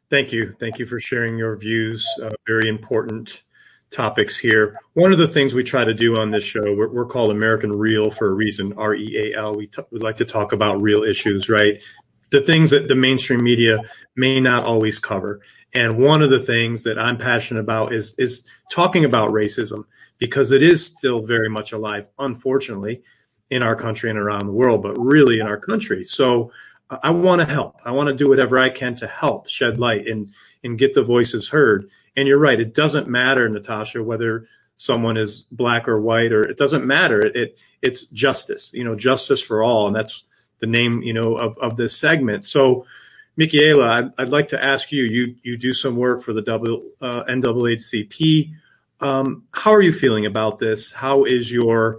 Thank 0.09 0.33
you. 0.33 0.53
Thank 0.53 0.79
you 0.79 0.87
for 0.87 1.01
sharing 1.01 1.39
your 1.39 1.57
views. 1.57 2.07
Uh, 2.23 2.31
very 2.47 2.69
important 2.69 3.43
topics 3.91 4.39
here. 4.39 4.79
One 4.95 5.13
of 5.13 5.19
the 5.19 5.29
things 5.29 5.53
we 5.53 5.65
try 5.65 5.85
to 5.85 5.95
do 5.95 6.17
on 6.19 6.31
this 6.31 6.45
show, 6.45 6.75
we're, 6.75 6.89
we're 6.89 7.07
called 7.07 7.31
American 7.31 7.73
Real 7.73 8.11
for 8.11 8.29
a 8.29 8.35
reason, 8.35 8.73
R 8.77 8.95
E 8.95 9.33
A 9.33 9.39
L. 9.39 9.55
We, 9.55 9.67
t- 9.67 9.83
we 9.91 9.99
like 9.99 10.17
to 10.17 10.25
talk 10.25 10.53
about 10.53 10.81
real 10.81 11.03
issues, 11.03 11.49
right? 11.49 11.83
The 12.33 12.40
things 12.40 12.71
that 12.71 12.88
the 12.88 12.97
mainstream 12.97 13.45
media 13.45 13.79
may 14.16 14.40
not 14.40 14.64
always 14.64 14.99
cover. 14.99 15.40
And 15.75 15.99
one 15.99 16.23
of 16.23 16.31
the 16.31 16.40
things 16.40 16.83
that 16.85 16.99
I'm 16.99 17.16
passionate 17.16 17.61
about 17.61 17.92
is 17.92 18.14
is 18.18 18.45
talking 18.71 19.05
about 19.05 19.31
racism 19.31 19.85
because 20.18 20.51
it 20.51 20.62
is 20.62 20.85
still 20.85 21.23
very 21.23 21.49
much 21.49 21.73
alive, 21.73 22.09
unfortunately, 22.18 23.03
in 23.51 23.62
our 23.62 23.77
country 23.77 24.11
and 24.11 24.18
around 24.18 24.47
the 24.47 24.53
world, 24.53 24.83
but 24.83 24.99
really 24.99 25.40
in 25.40 25.47
our 25.47 25.59
country. 25.59 26.05
So 26.05 26.51
uh, 26.90 26.99
I 27.03 27.11
want 27.11 27.40
to 27.40 27.47
help. 27.47 27.81
I 27.85 27.90
want 27.92 28.09
to 28.09 28.14
do 28.14 28.29
whatever 28.29 28.59
I 28.59 28.71
can 28.71 28.95
to 28.97 29.07
help 29.07 29.49
shed 29.49 29.79
light 29.79 30.07
and 30.07 30.31
and 30.64 30.79
get 30.79 30.95
the 30.95 31.03
voices 31.03 31.49
heard. 31.49 31.88
And 32.16 32.29
you're 32.29 32.38
right. 32.38 32.61
It 32.61 32.75
doesn't 32.75 33.09
matter, 33.09 33.49
Natasha, 33.49 34.03
whether 34.03 34.47
someone 34.77 35.16
is 35.16 35.45
black 35.53 35.88
or 35.88 36.01
white, 36.01 36.33
or 36.33 36.42
it 36.42 36.57
doesn't 36.57 36.87
matter. 36.87 37.21
It, 37.25 37.37
it 37.37 37.61
it's 37.83 38.05
justice, 38.07 38.71
you 38.75 38.85
know, 38.85 38.95
justice 38.95 39.40
for 39.40 39.62
all. 39.62 39.87
And 39.87 39.97
that's 39.97 40.25
the 40.62 40.66
name, 40.68 41.03
you 41.03 41.12
know, 41.12 41.35
of, 41.37 41.59
of 41.59 41.77
this 41.77 41.94
segment. 41.94 42.46
So, 42.46 42.87
Mickeayla, 43.37 43.88
I'd, 43.88 44.12
I'd 44.16 44.29
like 44.29 44.46
to 44.48 44.62
ask 44.62 44.92
you, 44.92 45.05
you, 45.05 45.35
you 45.42 45.59
do 45.59 45.75
some 45.75 45.96
work 45.96 46.22
for 46.22 46.33
the 46.33 46.40
double, 46.40 46.88
uh, 47.01 47.25
NAACP. 47.25 48.53
Um, 49.01 49.44
how 49.51 49.72
are 49.72 49.83
you 49.83 49.92
feeling 49.92 50.25
about 50.25 50.61
this? 50.61 50.92
How 50.92 51.25
is 51.25 51.51
your 51.51 51.98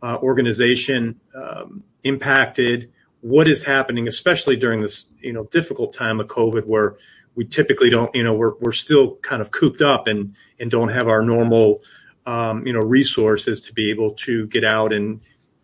uh, 0.00 0.16
organization 0.22 1.20
um, 1.34 1.82
impacted? 2.04 2.92
What 3.20 3.48
is 3.48 3.64
happening, 3.64 4.06
especially 4.06 4.56
during 4.56 4.80
this, 4.80 5.06
you 5.18 5.32
know, 5.32 5.44
difficult 5.44 5.92
time 5.92 6.20
of 6.20 6.28
COVID 6.28 6.66
where 6.66 6.96
we 7.34 7.44
typically 7.44 7.90
don't, 7.90 8.14
you 8.14 8.22
know, 8.22 8.34
we're, 8.34 8.54
we're 8.60 8.72
still 8.72 9.16
kind 9.16 9.42
of 9.42 9.50
cooped 9.50 9.82
up 9.82 10.06
and, 10.06 10.36
and 10.60 10.70
don't 10.70 10.90
have 10.90 11.08
our 11.08 11.22
normal, 11.22 11.80
um, 12.26 12.64
you 12.64 12.72
know, 12.72 12.80
resources 12.80 13.60
to 13.62 13.72
be 13.72 13.90
able 13.90 14.12
to 14.12 14.46
get 14.46 14.62
out 14.62 14.92
and, 14.92 15.20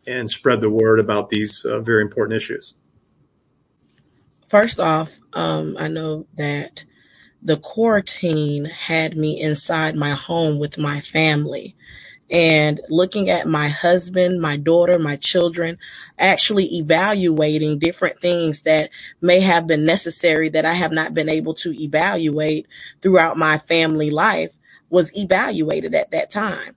and 0.06 0.30
spread 0.30 0.60
the 0.60 0.70
word 0.70 0.98
about 0.98 1.30
these 1.30 1.64
uh, 1.64 1.80
very 1.80 2.02
important 2.02 2.36
issues. 2.36 2.74
First 4.48 4.80
off, 4.80 5.18
um, 5.32 5.76
I 5.78 5.88
know 5.88 6.26
that 6.36 6.84
the 7.42 7.56
quarantine 7.56 8.64
had 8.64 9.16
me 9.16 9.40
inside 9.40 9.96
my 9.96 10.10
home 10.10 10.58
with 10.58 10.76
my 10.76 11.00
family 11.00 11.76
and 12.30 12.80
looking 12.88 13.28
at 13.28 13.46
my 13.46 13.68
husband, 13.68 14.40
my 14.40 14.56
daughter, 14.56 14.98
my 14.98 15.16
children, 15.16 15.78
actually 16.18 16.66
evaluating 16.76 17.78
different 17.78 18.20
things 18.20 18.62
that 18.62 18.90
may 19.20 19.40
have 19.40 19.66
been 19.66 19.84
necessary 19.84 20.48
that 20.50 20.64
I 20.64 20.74
have 20.74 20.92
not 20.92 21.12
been 21.12 21.28
able 21.28 21.54
to 21.54 21.72
evaluate 21.72 22.68
throughout 23.02 23.36
my 23.36 23.58
family 23.58 24.10
life 24.10 24.52
was 24.90 25.16
evaluated 25.16 25.94
at 25.94 26.12
that 26.12 26.30
time. 26.30 26.76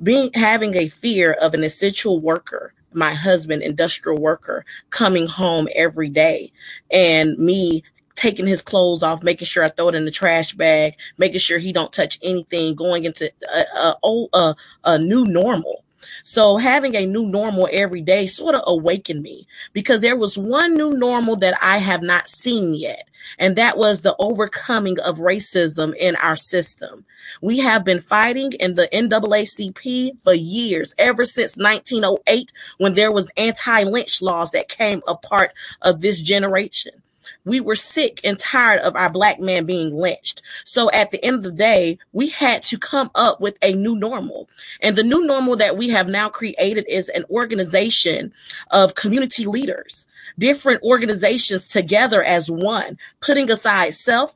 Being 0.00 0.30
having 0.34 0.76
a 0.76 0.88
fear 0.88 1.32
of 1.32 1.54
an 1.54 1.64
essential 1.64 2.20
worker 2.20 2.74
my 2.94 3.14
husband, 3.14 3.62
industrial 3.62 4.18
worker, 4.20 4.64
coming 4.90 5.26
home 5.26 5.68
every 5.74 6.08
day 6.08 6.52
and 6.90 7.38
me 7.38 7.82
taking 8.14 8.46
his 8.46 8.62
clothes 8.62 9.02
off, 9.02 9.22
making 9.22 9.46
sure 9.46 9.64
I 9.64 9.68
throw 9.68 9.88
it 9.88 9.94
in 9.94 10.04
the 10.04 10.10
trash 10.10 10.52
bag, 10.52 10.94
making 11.16 11.40
sure 11.40 11.58
he 11.58 11.72
don't 11.72 11.92
touch 11.92 12.18
anything, 12.22 12.74
going 12.74 13.04
into 13.04 13.32
a, 13.54 13.96
a, 14.06 14.26
a, 14.34 14.54
a 14.84 14.98
new 14.98 15.24
normal. 15.24 15.84
So 16.24 16.56
having 16.56 16.94
a 16.94 17.06
new 17.06 17.26
normal 17.26 17.68
every 17.72 18.00
day 18.00 18.26
sort 18.26 18.54
of 18.54 18.62
awakened 18.66 19.22
me 19.22 19.46
because 19.72 20.00
there 20.00 20.16
was 20.16 20.38
one 20.38 20.74
new 20.74 20.90
normal 20.90 21.36
that 21.36 21.54
I 21.62 21.78
have 21.78 22.02
not 22.02 22.28
seen 22.28 22.74
yet. 22.74 23.08
And 23.38 23.56
that 23.56 23.76
was 23.76 24.02
the 24.02 24.16
overcoming 24.18 24.98
of 25.00 25.18
racism 25.18 25.94
in 25.94 26.16
our 26.16 26.36
system. 26.36 27.04
We 27.40 27.58
have 27.58 27.84
been 27.84 28.00
fighting 28.00 28.52
in 28.52 28.74
the 28.74 28.88
NAACP 28.92 30.10
for 30.24 30.34
years, 30.34 30.94
ever 30.98 31.24
since 31.24 31.56
1908, 31.56 32.50
when 32.78 32.94
there 32.94 33.12
was 33.12 33.30
anti-lynch 33.36 34.22
laws 34.22 34.50
that 34.50 34.68
came 34.68 35.02
a 35.06 35.14
part 35.14 35.52
of 35.82 36.00
this 36.00 36.20
generation. 36.20 37.01
We 37.44 37.60
were 37.60 37.76
sick 37.76 38.20
and 38.24 38.38
tired 38.38 38.80
of 38.80 38.96
our 38.96 39.10
black 39.10 39.40
man 39.40 39.64
being 39.64 39.94
lynched. 39.94 40.42
So 40.64 40.90
at 40.90 41.10
the 41.10 41.24
end 41.24 41.36
of 41.36 41.42
the 41.42 41.52
day, 41.52 41.98
we 42.12 42.28
had 42.28 42.62
to 42.64 42.78
come 42.78 43.10
up 43.14 43.40
with 43.40 43.58
a 43.62 43.72
new 43.72 43.94
normal. 43.96 44.48
And 44.80 44.96
the 44.96 45.02
new 45.02 45.26
normal 45.26 45.56
that 45.56 45.76
we 45.76 45.88
have 45.90 46.08
now 46.08 46.28
created 46.28 46.86
is 46.88 47.08
an 47.08 47.24
organization 47.30 48.32
of 48.70 48.94
community 48.94 49.46
leaders, 49.46 50.06
different 50.38 50.82
organizations 50.82 51.66
together 51.66 52.22
as 52.22 52.50
one, 52.50 52.98
putting 53.20 53.50
aside 53.50 53.94
self 53.94 54.34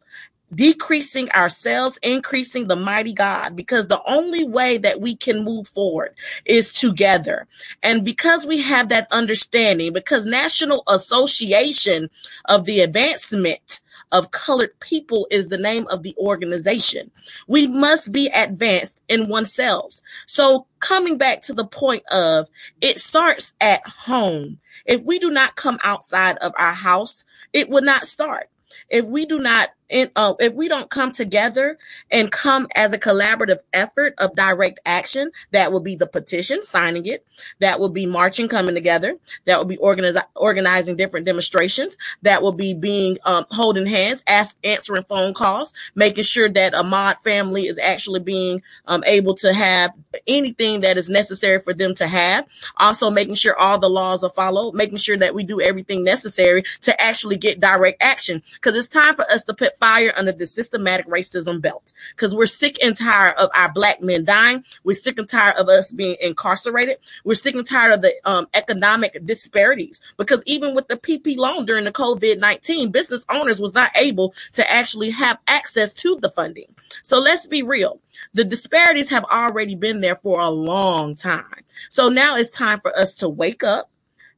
decreasing 0.54 1.30
ourselves, 1.32 1.98
increasing 2.02 2.68
the 2.68 2.76
mighty 2.76 3.12
God, 3.12 3.56
because 3.56 3.88
the 3.88 4.02
only 4.06 4.44
way 4.44 4.78
that 4.78 5.00
we 5.00 5.16
can 5.16 5.44
move 5.44 5.68
forward 5.68 6.14
is 6.44 6.72
together. 6.72 7.46
And 7.82 8.04
because 8.04 8.46
we 8.46 8.62
have 8.62 8.90
that 8.90 9.08
understanding, 9.12 9.92
because 9.92 10.26
National 10.26 10.82
Association 10.88 12.10
of 12.46 12.64
the 12.64 12.80
Advancement 12.80 13.80
of 14.12 14.30
Colored 14.30 14.78
People 14.80 15.26
is 15.30 15.48
the 15.48 15.58
name 15.58 15.86
of 15.90 16.02
the 16.02 16.14
organization. 16.18 17.10
We 17.48 17.66
must 17.66 18.12
be 18.12 18.28
advanced 18.28 19.02
in 19.08 19.28
oneself. 19.28 20.00
So 20.26 20.66
coming 20.80 21.18
back 21.18 21.42
to 21.42 21.54
the 21.54 21.66
point 21.66 22.04
of 22.10 22.48
it 22.80 22.98
starts 22.98 23.54
at 23.60 23.86
home. 23.86 24.58
If 24.86 25.02
we 25.04 25.18
do 25.18 25.30
not 25.30 25.56
come 25.56 25.78
outside 25.82 26.38
of 26.38 26.52
our 26.56 26.74
house, 26.74 27.24
it 27.52 27.68
will 27.68 27.82
not 27.82 28.06
start. 28.06 28.48
if 28.90 29.04
we 29.04 29.26
do 29.26 29.38
not 29.38 29.70
in, 29.88 30.10
uh, 30.16 30.34
if 30.40 30.54
we 30.54 30.68
don't 30.68 30.90
come 30.90 31.12
together 31.12 31.78
and 32.10 32.30
come 32.30 32.66
as 32.74 32.92
a 32.92 32.98
collaborative 32.98 33.58
effort 33.72 34.14
of 34.18 34.34
direct 34.34 34.80
action, 34.84 35.30
that 35.52 35.72
will 35.72 35.80
be 35.80 35.96
the 35.96 36.06
petition, 36.06 36.62
signing 36.62 37.06
it. 37.06 37.24
That 37.60 37.78
will 37.80 37.88
be 37.88 38.06
marching, 38.06 38.48
coming 38.48 38.74
together. 38.74 39.16
That 39.44 39.58
will 39.58 39.66
be 39.66 39.76
organiz- 39.76 40.22
organizing 40.34 40.96
different 40.96 41.26
demonstrations. 41.26 41.96
That 42.22 42.42
will 42.42 42.52
be 42.52 42.74
being 42.74 43.18
um, 43.24 43.46
holding 43.50 43.86
hands, 43.86 44.24
ask, 44.26 44.56
answering 44.64 45.04
phone 45.04 45.34
calls, 45.34 45.72
making 45.94 46.24
sure 46.24 46.48
that 46.48 46.74
Ahmaud 46.74 47.20
family 47.20 47.66
is 47.66 47.78
actually 47.78 48.20
being 48.20 48.62
um, 48.86 49.04
able 49.06 49.34
to 49.36 49.52
have 49.52 49.92
anything 50.26 50.80
that 50.80 50.96
is 50.96 51.08
necessary 51.08 51.60
for 51.60 51.74
them 51.74 51.94
to 51.94 52.06
have. 52.06 52.46
Also, 52.78 53.10
making 53.10 53.34
sure 53.34 53.56
all 53.56 53.78
the 53.78 53.90
laws 53.90 54.24
are 54.24 54.30
followed, 54.30 54.74
making 54.74 54.98
sure 54.98 55.16
that 55.16 55.34
we 55.34 55.44
do 55.44 55.60
everything 55.60 56.04
necessary 56.04 56.64
to 56.82 57.00
actually 57.00 57.36
get 57.36 57.60
direct 57.60 58.02
action. 58.02 58.42
Because 58.54 58.76
it's 58.76 58.88
time 58.88 59.14
for 59.14 59.30
us 59.30 59.44
to 59.44 59.54
put 59.54 59.75
fire 59.78 60.12
under 60.16 60.32
the 60.32 60.46
systematic 60.46 61.06
racism 61.06 61.60
belt 61.60 61.92
because 62.10 62.34
we're 62.34 62.46
sick 62.46 62.76
and 62.82 62.96
tired 62.96 63.34
of 63.38 63.50
our 63.54 63.72
black 63.72 64.02
men 64.02 64.24
dying. 64.24 64.64
We're 64.84 64.94
sick 64.94 65.18
and 65.18 65.28
tired 65.28 65.56
of 65.56 65.68
us 65.68 65.92
being 65.92 66.16
incarcerated. 66.20 66.98
We're 67.24 67.34
sick 67.34 67.54
and 67.54 67.66
tired 67.66 67.94
of 67.94 68.02
the 68.02 68.14
um, 68.24 68.48
economic 68.54 69.24
disparities 69.24 70.00
because 70.16 70.42
even 70.46 70.74
with 70.74 70.88
the 70.88 70.96
PP 70.96 71.36
loan 71.36 71.66
during 71.66 71.84
the 71.84 71.92
COVID-19, 71.92 72.92
business 72.92 73.24
owners 73.30 73.60
was 73.60 73.74
not 73.74 73.90
able 73.96 74.34
to 74.54 74.70
actually 74.70 75.10
have 75.10 75.38
access 75.46 75.92
to 75.94 76.16
the 76.16 76.30
funding. 76.30 76.74
So 77.02 77.18
let's 77.18 77.46
be 77.46 77.62
real. 77.62 78.00
The 78.34 78.44
disparities 78.44 79.10
have 79.10 79.24
already 79.24 79.74
been 79.74 80.00
there 80.00 80.16
for 80.16 80.40
a 80.40 80.50
long 80.50 81.14
time. 81.14 81.64
So 81.90 82.08
now 82.08 82.36
it's 82.36 82.50
time 82.50 82.80
for 82.80 82.96
us 82.96 83.14
to 83.16 83.28
wake 83.28 83.62
up, 83.62 83.90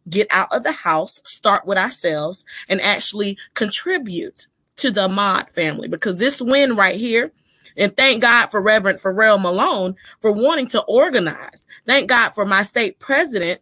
get 0.09 0.27
out 0.31 0.49
of 0.53 0.65
the 0.65 0.73
house, 0.73 1.21
start 1.25 1.67
with 1.67 1.79
ourselves, 1.79 2.45
and 2.69 2.81
actually 2.81 3.39
contribute 3.55 4.49
to 4.79 4.91
the 4.91 5.09
Ahmaud 5.09 5.51
family 5.51 5.89
because 5.89 6.17
this 6.17 6.41
win 6.41 6.77
right 6.77 6.97
here, 6.97 7.33
and 7.77 7.97
thank 7.97 8.23
God 8.23 8.47
for 8.47 8.61
Reverend 8.61 9.01
Fer-Rell 9.01 9.39
Malone 9.39 9.95
for 10.21 10.33
wanting 10.33 10.67
to 10.69 10.81
organize. 10.83 11.69
Thank 11.87 12.09
God 12.09 12.31
for 12.31 12.45
my 12.45 12.63
state 12.65 12.99
president, 12.99 13.61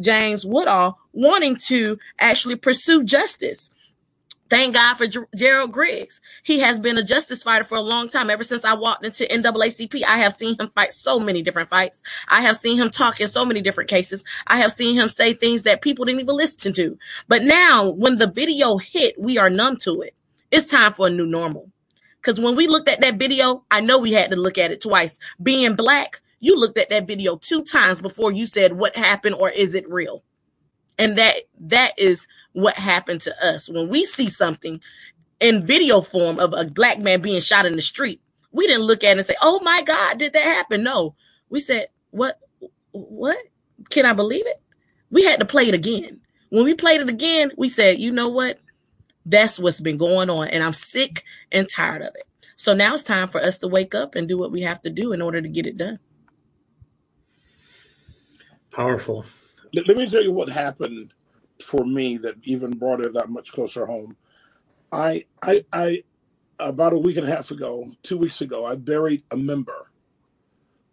James 0.00 0.44
Woodall, 0.44 0.98
wanting 1.12 1.56
to 1.66 1.98
actually 2.18 2.56
pursue 2.56 3.04
justice. 3.04 3.70
Thank 4.50 4.74
God 4.74 4.94
for 4.94 5.06
Gerald 5.34 5.72
Griggs. 5.72 6.20
He 6.42 6.60
has 6.60 6.78
been 6.78 6.98
a 6.98 7.02
justice 7.02 7.42
fighter 7.42 7.64
for 7.64 7.78
a 7.78 7.82
long 7.82 8.10
time. 8.10 8.28
Ever 8.28 8.44
since 8.44 8.64
I 8.64 8.74
walked 8.74 9.04
into 9.04 9.24
NAACP, 9.24 10.04
I 10.04 10.18
have 10.18 10.34
seen 10.34 10.56
him 10.60 10.70
fight 10.74 10.92
so 10.92 11.18
many 11.18 11.40
different 11.40 11.70
fights. 11.70 12.02
I 12.28 12.42
have 12.42 12.56
seen 12.56 12.76
him 12.76 12.90
talk 12.90 13.20
in 13.20 13.28
so 13.28 13.46
many 13.46 13.62
different 13.62 13.88
cases. 13.88 14.22
I 14.46 14.58
have 14.58 14.72
seen 14.72 14.94
him 14.94 15.08
say 15.08 15.32
things 15.32 15.62
that 15.62 15.80
people 15.80 16.04
didn't 16.04 16.20
even 16.20 16.36
listen 16.36 16.74
to. 16.74 16.98
But 17.26 17.42
now, 17.42 17.88
when 17.88 18.18
the 18.18 18.26
video 18.26 18.76
hit, 18.76 19.18
we 19.18 19.38
are 19.38 19.48
numb 19.48 19.78
to 19.78 20.02
it. 20.02 20.14
It's 20.50 20.66
time 20.66 20.92
for 20.92 21.06
a 21.06 21.10
new 21.10 21.26
normal. 21.26 21.70
Because 22.20 22.38
when 22.38 22.54
we 22.54 22.66
looked 22.66 22.88
at 22.88 23.00
that 23.00 23.16
video, 23.16 23.64
I 23.70 23.80
know 23.80 23.98
we 23.98 24.12
had 24.12 24.30
to 24.30 24.36
look 24.36 24.58
at 24.58 24.70
it 24.70 24.82
twice. 24.82 25.18
Being 25.42 25.74
black, 25.74 26.20
you 26.40 26.58
looked 26.58 26.76
at 26.76 26.90
that 26.90 27.06
video 27.06 27.36
two 27.36 27.64
times 27.64 28.02
before 28.02 28.30
you 28.30 28.44
said 28.44 28.74
what 28.74 28.94
happened 28.94 29.36
or 29.36 29.48
is 29.48 29.74
it 29.74 29.88
real? 29.90 30.22
And 30.98 31.18
that 31.18 31.36
that 31.60 31.98
is 31.98 32.26
what 32.52 32.76
happened 32.76 33.20
to 33.22 33.34
us. 33.44 33.68
When 33.68 33.88
we 33.88 34.04
see 34.04 34.28
something 34.28 34.80
in 35.40 35.66
video 35.66 36.00
form 36.00 36.38
of 36.38 36.52
a 36.52 36.66
black 36.70 36.98
man 36.98 37.20
being 37.20 37.40
shot 37.40 37.66
in 37.66 37.76
the 37.76 37.82
street, 37.82 38.20
we 38.52 38.66
didn't 38.66 38.84
look 38.84 39.02
at 39.02 39.10
it 39.10 39.18
and 39.18 39.26
say, 39.26 39.34
"Oh 39.42 39.60
my 39.60 39.82
God, 39.82 40.18
did 40.18 40.32
that 40.34 40.44
happen?" 40.44 40.82
No, 40.84 41.16
we 41.50 41.60
said, 41.60 41.88
"What? 42.10 42.38
What? 42.92 43.38
Can 43.90 44.06
I 44.06 44.12
believe 44.12 44.46
it?" 44.46 44.60
We 45.10 45.24
had 45.24 45.40
to 45.40 45.46
play 45.46 45.68
it 45.68 45.74
again. 45.74 46.20
When 46.50 46.64
we 46.64 46.74
played 46.74 47.00
it 47.00 47.08
again, 47.08 47.50
we 47.56 47.68
said, 47.68 47.98
"You 47.98 48.12
know 48.12 48.28
what? 48.28 48.60
That's 49.26 49.58
what's 49.58 49.80
been 49.80 49.96
going 49.96 50.30
on, 50.30 50.48
and 50.48 50.62
I'm 50.62 50.72
sick 50.72 51.24
and 51.50 51.68
tired 51.68 52.02
of 52.02 52.14
it." 52.14 52.24
So 52.56 52.72
now 52.72 52.94
it's 52.94 53.02
time 53.02 53.28
for 53.28 53.40
us 53.40 53.58
to 53.58 53.68
wake 53.68 53.94
up 53.94 54.14
and 54.14 54.28
do 54.28 54.38
what 54.38 54.52
we 54.52 54.62
have 54.62 54.80
to 54.82 54.90
do 54.90 55.12
in 55.12 55.20
order 55.20 55.42
to 55.42 55.48
get 55.48 55.66
it 55.66 55.76
done. 55.76 55.98
Powerful. 58.70 59.26
Let, 59.74 59.88
let 59.88 59.98
me 59.98 60.10
tell 60.10 60.22
you 60.22 60.32
what 60.32 60.50
happened 60.50 61.14
for 61.62 61.84
me 61.86 62.18
that 62.18 62.36
even 62.44 62.78
brought 62.78 63.00
it 63.00 63.14
that 63.14 63.30
much 63.30 63.52
closer 63.52 63.86
home. 63.86 64.16
I, 64.92 65.24
I, 65.42 65.64
I, 65.72 66.04
about 66.58 66.92
a 66.94 66.98
week 66.98 67.16
and 67.16 67.26
a 67.26 67.30
half 67.30 67.50
ago, 67.50 67.92
two 68.02 68.18
weeks 68.18 68.40
ago, 68.40 68.66
I 68.66 68.76
buried 68.76 69.24
a 69.32 69.36
member. 69.36 69.90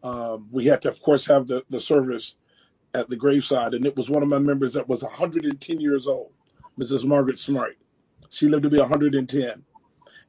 Um, 0.04 0.48
we 0.52 0.66
had 0.66 0.82
to, 0.84 0.90
of 0.90 1.02
course, 1.02 1.28
have 1.28 1.48
the, 1.48 1.66
the 1.70 1.80
service 1.80 2.36
at 2.94 3.10
the 3.10 3.18
graveside, 3.18 3.74
and 3.74 3.86
it 3.86 3.98
was 3.98 4.10
one 4.10 4.24
of 4.24 4.30
my 4.30 4.40
members 4.40 4.74
that 4.74 4.90
was 4.90 5.04
110 5.04 5.82
years 5.82 6.08
old, 6.08 6.32
Mrs. 6.80 7.06
Margaret 7.06 7.40
Smart. 7.40 7.78
She 8.30 8.48
lived 8.50 8.64
to 8.64 8.70
be 8.70 8.80
110, 8.80 9.64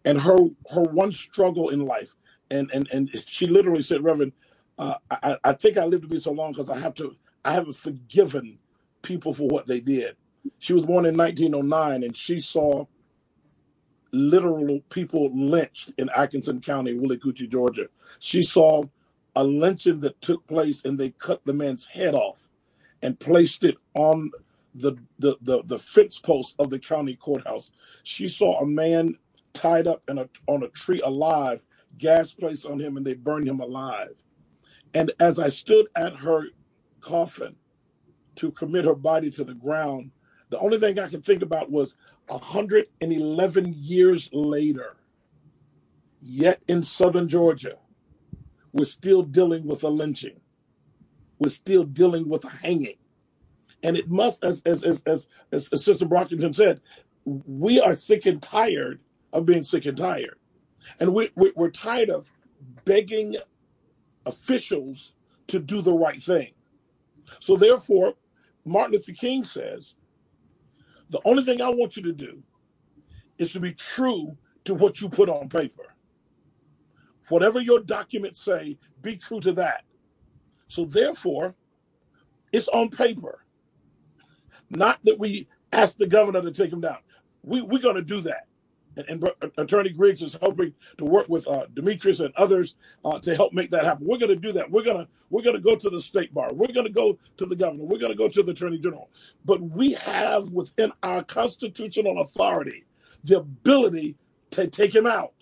and 0.04 0.20
her 0.20 0.38
her 0.72 0.82
one 0.82 1.12
struggle 1.12 1.70
in 1.70 1.86
life, 1.86 2.14
and 2.50 2.70
and 2.72 2.88
and 2.92 3.10
she 3.26 3.46
literally 3.46 3.82
said, 3.82 4.04
Reverend, 4.04 4.32
uh, 4.78 4.96
I, 5.10 5.38
I 5.44 5.52
think 5.54 5.78
I 5.78 5.84
lived 5.86 6.04
to 6.04 6.08
be 6.08 6.20
so 6.20 6.32
long 6.32 6.52
because 6.52 6.70
I 6.70 6.78
have 6.78 6.94
to, 6.96 7.16
I 7.44 7.52
haven't 7.52 7.76
forgiven 7.76 8.58
people 9.02 9.34
for 9.34 9.48
what 9.48 9.66
they 9.66 9.80
did. 9.80 10.16
She 10.58 10.72
was 10.72 10.84
born 10.84 11.06
in 11.06 11.16
1909 11.16 12.02
and 12.04 12.16
she 12.16 12.40
saw 12.40 12.86
literal 14.12 14.80
people 14.90 15.30
lynched 15.34 15.92
in 15.98 16.10
Atkinson 16.10 16.60
County, 16.60 16.94
Willacoochee, 16.94 17.48
Georgia. 17.48 17.86
She 18.18 18.42
saw 18.42 18.84
a 19.34 19.44
lynching 19.44 20.00
that 20.00 20.20
took 20.20 20.46
place 20.46 20.84
and 20.84 20.98
they 20.98 21.10
cut 21.10 21.40
the 21.44 21.54
man's 21.54 21.86
head 21.86 22.14
off 22.14 22.48
and 23.02 23.18
placed 23.18 23.64
it 23.64 23.76
on 23.94 24.30
the, 24.74 24.96
the, 25.18 25.36
the, 25.40 25.62
the 25.64 25.78
fence 25.78 26.18
post 26.18 26.56
of 26.58 26.70
the 26.70 26.78
county 26.78 27.14
courthouse. 27.14 27.72
She 28.02 28.28
saw 28.28 28.60
a 28.60 28.66
man 28.66 29.16
tied 29.52 29.86
up 29.86 30.02
in 30.08 30.18
a, 30.18 30.28
on 30.46 30.62
a 30.62 30.68
tree 30.68 31.00
alive, 31.00 31.64
gas 31.98 32.32
placed 32.32 32.66
on 32.66 32.78
him, 32.80 32.96
and 32.96 33.06
they 33.06 33.14
burned 33.14 33.48
him 33.48 33.60
alive. 33.60 34.22
And 34.94 35.10
as 35.20 35.38
I 35.38 35.48
stood 35.48 35.86
at 35.96 36.16
her 36.16 36.46
coffin 37.02 37.56
to 38.36 38.50
commit 38.50 38.84
her 38.84 38.94
body 38.94 39.30
to 39.30 39.44
the 39.44 39.54
ground, 39.54 40.10
the 40.48 40.58
only 40.58 40.78
thing 40.78 40.98
I 40.98 41.08
could 41.08 41.24
think 41.24 41.42
about 41.42 41.70
was 41.70 41.96
111 42.28 43.74
years 43.76 44.30
later, 44.32 44.96
yet 46.20 46.62
in 46.68 46.82
southern 46.82 47.28
Georgia, 47.28 47.76
we're 48.72 48.84
still 48.84 49.22
dealing 49.22 49.66
with 49.66 49.82
a 49.82 49.88
lynching. 49.88 50.40
We're 51.38 51.50
still 51.50 51.84
dealing 51.84 52.28
with 52.28 52.44
a 52.44 52.50
hanging. 52.50 52.96
And 53.82 53.96
it 53.96 54.08
must, 54.08 54.44
as 54.44 54.62
as 54.64 54.84
as 54.84 55.02
as, 55.06 55.28
as, 55.50 55.68
as 55.72 55.84
Sister 55.84 56.06
Brockington 56.06 56.54
said, 56.54 56.80
we 57.24 57.80
are 57.80 57.94
sick 57.94 58.26
and 58.26 58.40
tired 58.40 59.00
of 59.32 59.46
being 59.46 59.62
sick 59.62 59.86
and 59.86 59.96
tired. 59.96 60.38
And 61.00 61.14
we, 61.14 61.30
we, 61.34 61.52
we're 61.56 61.70
tired 61.70 62.10
of 62.10 62.32
begging 62.84 63.36
officials 64.26 65.14
to 65.48 65.58
do 65.58 65.82
the 65.82 65.92
right 65.92 66.20
thing. 66.20 66.52
So 67.40 67.56
therefore, 67.56 68.14
Martin 68.64 68.92
Luther 68.92 69.12
King 69.12 69.44
says, 69.44 69.94
the 71.10 71.20
only 71.24 71.44
thing 71.44 71.60
I 71.60 71.68
want 71.68 71.96
you 71.96 72.02
to 72.04 72.12
do 72.12 72.42
is 73.38 73.52
to 73.52 73.60
be 73.60 73.72
true 73.72 74.36
to 74.64 74.74
what 74.74 75.00
you 75.00 75.08
put 75.08 75.28
on 75.28 75.48
paper. 75.48 75.94
Whatever 77.28 77.60
your 77.60 77.80
documents 77.80 78.44
say, 78.44 78.78
be 79.00 79.16
true 79.16 79.40
to 79.40 79.52
that. 79.52 79.84
So 80.68 80.84
therefore, 80.84 81.54
it's 82.52 82.68
on 82.68 82.90
paper. 82.90 83.44
Not 84.70 84.98
that 85.04 85.18
we 85.18 85.48
ask 85.72 85.96
the 85.96 86.06
governor 86.06 86.42
to 86.42 86.50
take 86.50 86.70
them 86.70 86.80
down. 86.80 86.98
We, 87.42 87.62
we're 87.62 87.82
going 87.82 87.96
to 87.96 88.02
do 88.02 88.20
that 88.22 88.46
and, 88.96 89.08
and 89.08 89.52
Attorney 89.56 89.90
Griggs 89.90 90.22
is 90.22 90.36
hoping 90.40 90.74
to 90.98 91.04
work 91.04 91.28
with 91.28 91.46
uh, 91.48 91.66
DeMetris 91.74 92.24
and 92.24 92.34
others 92.36 92.76
uh, 93.04 93.18
to 93.20 93.34
help 93.34 93.52
make 93.52 93.70
that 93.70 93.84
happen. 93.84 94.06
We're 94.06 94.18
going 94.18 94.30
to 94.30 94.36
do 94.36 94.52
that. 94.52 94.70
We're 94.70 94.82
going 94.84 94.98
to 94.98 95.08
we're 95.30 95.42
going 95.42 95.56
to 95.56 95.62
go 95.62 95.76
to 95.76 95.90
the 95.90 96.00
state 96.00 96.34
bar. 96.34 96.50
We're 96.52 96.72
going 96.72 96.86
to 96.86 96.92
go 96.92 97.18
to 97.38 97.46
the 97.46 97.56
governor. 97.56 97.84
We're 97.84 97.98
going 97.98 98.12
to 98.12 98.18
go 98.18 98.28
to 98.28 98.42
the 98.42 98.52
attorney 98.52 98.78
general. 98.78 99.10
But 99.44 99.60
we 99.62 99.92
have 99.94 100.52
within 100.52 100.92
our 101.02 101.22
constitutional 101.22 102.20
authority 102.20 102.84
the 103.24 103.38
ability 103.38 104.16
to 104.50 104.66
take 104.66 104.94
him 104.94 105.06
out, 105.06 105.34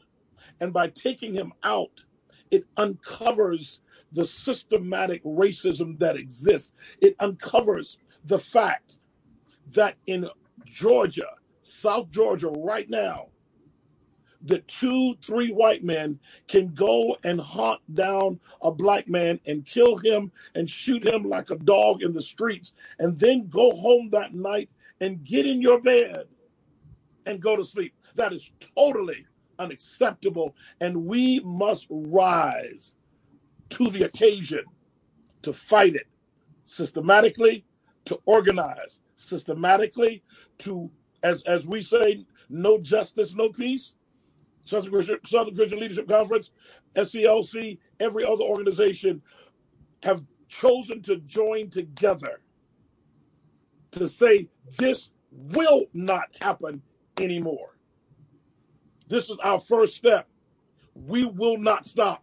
and 0.60 0.72
by 0.72 0.88
taking 0.88 1.34
him 1.34 1.52
out, 1.64 2.04
it 2.50 2.64
uncovers 2.76 3.80
the 4.12 4.24
systematic 4.24 5.22
racism 5.24 5.98
that 5.98 6.16
exists. 6.16 6.72
It 7.00 7.16
uncovers 7.18 7.98
the 8.24 8.38
fact 8.38 8.96
that 9.72 9.96
in 10.06 10.28
Georgia, 10.64 11.28
South 11.62 12.10
Georgia, 12.10 12.48
right 12.48 12.88
now, 12.88 13.26
that 14.42 14.66
two, 14.68 15.14
three 15.22 15.50
white 15.50 15.82
men 15.84 16.18
can 16.48 16.68
go 16.74 17.16
and 17.24 17.40
hunt 17.40 17.80
down 17.94 18.40
a 18.62 18.70
black 18.72 19.08
man 19.08 19.40
and 19.46 19.66
kill 19.66 19.96
him 19.98 20.32
and 20.54 20.68
shoot 20.68 21.06
him 21.06 21.24
like 21.24 21.50
a 21.50 21.56
dog 21.56 22.02
in 22.02 22.12
the 22.12 22.22
streets, 22.22 22.74
and 22.98 23.18
then 23.18 23.48
go 23.48 23.72
home 23.72 24.10
that 24.10 24.34
night 24.34 24.70
and 25.00 25.24
get 25.24 25.46
in 25.46 25.60
your 25.60 25.80
bed 25.80 26.24
and 27.26 27.40
go 27.40 27.56
to 27.56 27.64
sleep. 27.64 27.94
That 28.16 28.32
is 28.32 28.52
totally 28.76 29.26
unacceptable, 29.58 30.54
and 30.80 31.06
we 31.06 31.40
must 31.40 31.86
rise 31.90 32.96
to 33.70 33.88
the 33.90 34.04
occasion 34.04 34.64
to 35.42 35.52
fight 35.52 35.94
it 35.94 36.06
systematically, 36.64 37.64
to 38.06 38.20
organize 38.26 39.02
systematically, 39.16 40.22
to 40.58 40.90
as 41.22 41.42
as 41.42 41.66
we 41.66 41.82
say 41.82 42.26
No 42.50 42.80
justice, 42.80 43.34
no 43.34 43.50
peace. 43.50 43.94
Southern 44.64 44.92
Christian, 44.92 45.18
Southern 45.24 45.54
Christian 45.54 45.80
Leadership 45.80 46.08
Conference, 46.08 46.50
SCLC, 46.94 47.78
every 47.98 48.24
other 48.24 48.44
organization 48.44 49.22
have 50.02 50.24
chosen 50.48 51.02
to 51.02 51.16
join 51.18 51.70
together 51.70 52.40
to 53.92 54.08
say 54.08 54.48
this 54.78 55.10
will 55.30 55.84
not 55.92 56.24
happen 56.40 56.82
anymore. 57.20 57.76
This 59.08 59.30
is 59.30 59.36
our 59.42 59.58
first 59.58 59.96
step. 59.96 60.28
We 60.94 61.24
will 61.24 61.58
not 61.58 61.86
stop 61.86 62.22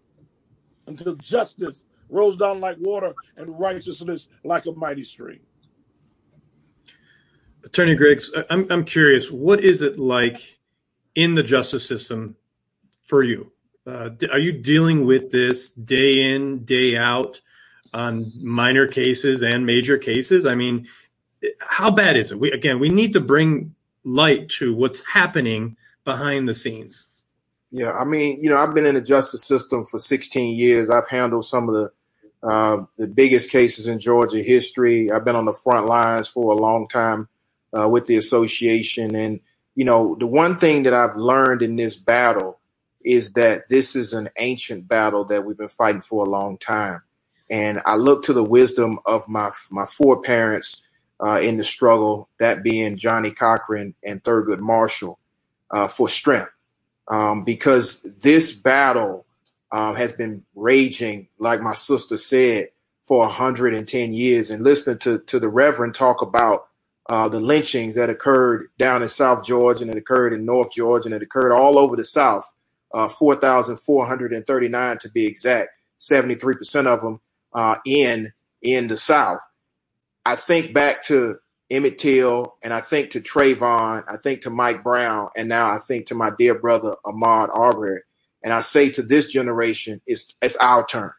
until 0.87 1.15
justice 1.15 1.85
rolls 2.09 2.37
down 2.37 2.61
like 2.61 2.77
water 2.79 3.13
and 3.35 3.59
righteousness 3.59 4.29
like 4.43 4.65
a 4.65 4.71
mighty 4.71 5.03
stream. 5.03 5.39
Attorney 7.65 7.95
Griggs, 7.95 8.31
I'm, 8.49 8.65
I'm 8.71 8.85
curious, 8.85 9.29
what 9.29 9.61
is 9.61 9.81
it 9.81 9.99
like 9.99 10.56
in 11.17 11.33
the 11.33 11.43
justice 11.43 11.85
system 11.85 12.35
for 13.07 13.23
you? 13.23 13.51
Uh, 13.87 14.11
are 14.31 14.39
you 14.39 14.51
dealing 14.51 15.05
with 15.05 15.31
this 15.31 15.71
day 15.71 16.33
in, 16.33 16.63
day 16.63 16.95
out 16.95 17.41
on 17.93 18.31
minor 18.35 18.85
cases 18.85 19.41
and 19.41 19.65
major 19.65 19.97
cases? 19.97 20.45
I 20.45 20.53
mean, 20.53 20.87
how 21.59 21.89
bad 21.89 22.17
is 22.17 22.31
it? 22.31 22.39
We, 22.39 22.51
again, 22.51 22.79
we 22.79 22.89
need 22.89 23.13
to 23.13 23.19
bring 23.19 23.73
light 24.03 24.47
to 24.49 24.75
what's 24.75 25.03
happening 25.11 25.75
behind 26.05 26.47
the 26.47 26.53
scenes. 26.53 27.07
Yeah, 27.71 27.93
I 27.93 28.05
mean, 28.05 28.39
you 28.39 28.49
know, 28.49 28.57
I've 28.57 28.75
been 28.75 28.85
in 28.85 28.95
the 28.95 29.01
justice 29.01 29.43
system 29.43 29.85
for 29.85 29.97
16 29.97 30.55
years. 30.55 30.89
I've 30.89 31.09
handled 31.09 31.45
some 31.45 31.67
of 31.67 31.75
the 31.75 31.91
uh, 32.43 32.85
the 32.97 33.07
biggest 33.07 33.49
cases 33.49 33.87
in 33.87 33.99
Georgia 33.99 34.37
history. 34.43 35.11
I've 35.11 35.25
been 35.25 35.35
on 35.35 35.45
the 35.45 35.53
front 35.53 35.87
lines 35.87 36.27
for 36.27 36.51
a 36.51 36.55
long 36.55 36.87
time 36.87 37.27
uh, 37.73 37.89
with 37.89 38.05
the 38.05 38.15
association, 38.15 39.15
and 39.15 39.39
you 39.77 39.85
know, 39.85 40.17
the 40.19 40.27
one 40.27 40.59
thing 40.59 40.83
that 40.85 40.95
I've 40.95 41.17
learned 41.17 41.63
in 41.63 41.77
this 41.77 41.97
battle 41.97 42.59
is 43.05 43.33
that 43.33 43.69
this 43.69 43.95
is 43.95 44.13
an 44.13 44.29
ancient 44.39 44.89
battle 44.89 45.25
that 45.27 45.45
we've 45.45 45.59
been 45.59 45.69
fighting 45.69 46.01
for 46.01 46.25
a 46.25 46.29
long 46.29 46.59
time. 46.59 47.03
And 47.51 47.81
I 47.85 47.97
look 47.97 48.23
to 48.25 48.33
the 48.33 48.45
wisdom 48.45 48.99
of 49.07 49.29
my 49.29 49.51
my 49.71 49.87
foreparents 49.87 50.83
uh, 51.21 51.41
in 51.43 51.57
the 51.57 51.65
struggle, 51.65 52.29
that 52.41 52.63
being 52.63 52.97
Johnnie 52.97 53.31
Cochran 53.31 53.95
and 54.05 54.23
Thurgood 54.23 54.61
Marshall, 54.61 55.19
uh, 55.71 55.87
for 55.89 56.09
strength 56.09 56.45
um, 57.09 57.45
because 57.45 58.01
this 58.21 58.53
battle 58.53 59.27
um, 59.73 59.97
has 59.97 60.13
been 60.13 60.45
raging, 60.55 61.29
like 61.39 61.61
my 61.61 61.75
sister 61.75 62.17
said, 62.17 62.69
for 63.05 63.19
110 63.21 64.13
years. 64.13 64.51
And 64.51 64.65
listening 64.65 64.99
to, 64.99 65.19
to 65.21 65.39
the 65.39 65.49
Reverend 65.49 65.95
talk 65.95 66.23
about 66.23 66.66
uh, 67.09 67.29
the 67.29 67.39
lynchings 67.39 67.95
that 67.95 68.09
occurred 68.09 68.67
down 68.77 69.01
in 69.01 69.07
South 69.07 69.45
Georgia 69.45 69.83
and 69.83 69.91
it 69.91 69.97
occurred 69.97 70.33
in 70.33 70.45
North 70.45 70.71
Georgia 70.71 71.07
and 71.07 71.15
it 71.15 71.23
occurred 71.23 71.53
all 71.53 71.79
over 71.79 71.95
the 71.95 72.03
South, 72.03 72.45
uh, 72.93 73.09
4,439 73.09 74.97
to 74.99 75.11
be 75.11 75.25
exact, 75.25 75.69
73% 75.99 76.87
of 76.87 77.01
them 77.01 77.19
uh, 77.53 77.75
in 77.85 78.33
in 78.61 78.87
the 78.87 78.97
South. 78.97 79.39
I 80.25 80.35
think 80.35 80.73
back 80.73 81.03
to 81.05 81.35
Emmett 81.69 81.97
Till, 81.97 82.55
and 82.63 82.73
I 82.73 82.81
think 82.81 83.11
to 83.11 83.21
Trayvon, 83.21 84.03
I 84.07 84.17
think 84.17 84.41
to 84.41 84.49
Mike 84.49 84.83
Brown, 84.83 85.29
and 85.37 85.49
now 85.49 85.69
I 85.71 85.79
think 85.79 86.07
to 86.07 86.15
my 86.15 86.31
dear 86.37 86.59
brother 86.59 86.95
Ahmaud 87.05 87.49
Arbery. 87.53 88.01
And 88.43 88.53
I 88.53 88.61
say 88.61 88.89
to 88.91 89.01
this 89.01 89.31
generation, 89.31 90.01
it's 90.05 90.33
it's 90.41 90.55
our 90.57 90.85
turn. 90.85 91.11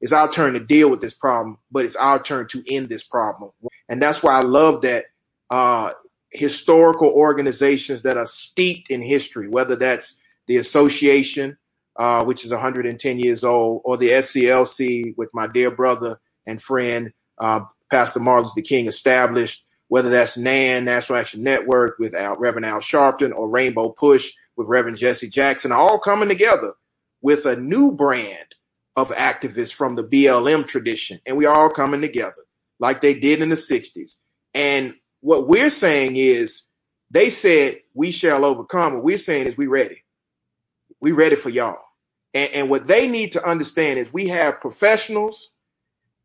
It's 0.00 0.12
our 0.12 0.30
turn 0.30 0.54
to 0.54 0.60
deal 0.60 0.90
with 0.90 1.00
this 1.00 1.14
problem, 1.14 1.58
but 1.70 1.84
it's 1.84 1.96
our 1.96 2.22
turn 2.22 2.48
to 2.48 2.62
end 2.68 2.88
this 2.88 3.02
problem. 3.02 3.50
And 3.88 4.02
that's 4.02 4.22
why 4.22 4.34
I 4.34 4.42
love 4.42 4.82
that 4.82 5.06
uh, 5.50 5.92
historical 6.30 7.08
organizations 7.08 8.02
that 8.02 8.16
are 8.16 8.26
steeped 8.26 8.90
in 8.90 9.02
history, 9.02 9.48
whether 9.48 9.76
that's 9.76 10.18
the 10.46 10.56
association, 10.56 11.56
uh, 11.96 12.24
which 12.24 12.44
is 12.44 12.52
110 12.52 13.18
years 13.18 13.44
old, 13.44 13.82
or 13.84 13.96
the 13.96 14.10
SCLC 14.10 15.16
with 15.16 15.30
my 15.32 15.46
dear 15.46 15.70
brother 15.70 16.18
and 16.46 16.60
friend, 16.60 17.12
uh, 17.38 17.60
Pastor 17.90 18.20
Martin 18.20 18.50
Luther 18.56 18.66
King 18.66 18.86
established, 18.86 19.64
whether 19.88 20.10
that's 20.10 20.36
NAN, 20.36 20.84
National 20.84 21.18
Action 21.18 21.42
Network 21.42 21.98
with 21.98 22.14
Al, 22.14 22.36
Reverend 22.36 22.66
Al 22.66 22.80
Sharpton 22.80 23.34
or 23.34 23.48
Rainbow 23.48 23.90
Push 23.90 24.32
with 24.56 24.68
Reverend 24.68 24.98
Jesse 24.98 25.28
Jackson, 25.28 25.72
all 25.72 26.00
coming 26.00 26.28
together 26.28 26.74
with 27.20 27.46
a 27.46 27.56
new 27.56 27.92
brand 27.92 28.54
of 28.96 29.10
activists 29.10 29.72
from 29.72 29.94
the 29.94 30.04
BLM 30.04 30.66
tradition. 30.66 31.20
And 31.26 31.36
we 31.36 31.46
all 31.46 31.70
coming 31.70 32.00
together 32.00 32.42
like 32.78 33.00
they 33.00 33.14
did 33.14 33.42
in 33.42 33.50
the 33.50 33.56
60s. 33.56 34.16
And 34.54 34.94
what 35.26 35.48
we're 35.48 35.70
saying 35.70 36.12
is 36.14 36.62
they 37.10 37.30
said 37.30 37.80
we 37.94 38.12
shall 38.12 38.44
overcome. 38.44 38.94
What 38.94 39.02
we're 39.02 39.18
saying 39.18 39.48
is 39.48 39.56
we 39.56 39.66
ready. 39.66 40.04
We 41.00 41.10
ready 41.10 41.34
for 41.34 41.50
y'all. 41.50 41.82
And, 42.32 42.48
and 42.52 42.70
what 42.70 42.86
they 42.86 43.08
need 43.08 43.32
to 43.32 43.44
understand 43.44 43.98
is 43.98 44.12
we 44.12 44.28
have 44.28 44.60
professionals, 44.60 45.50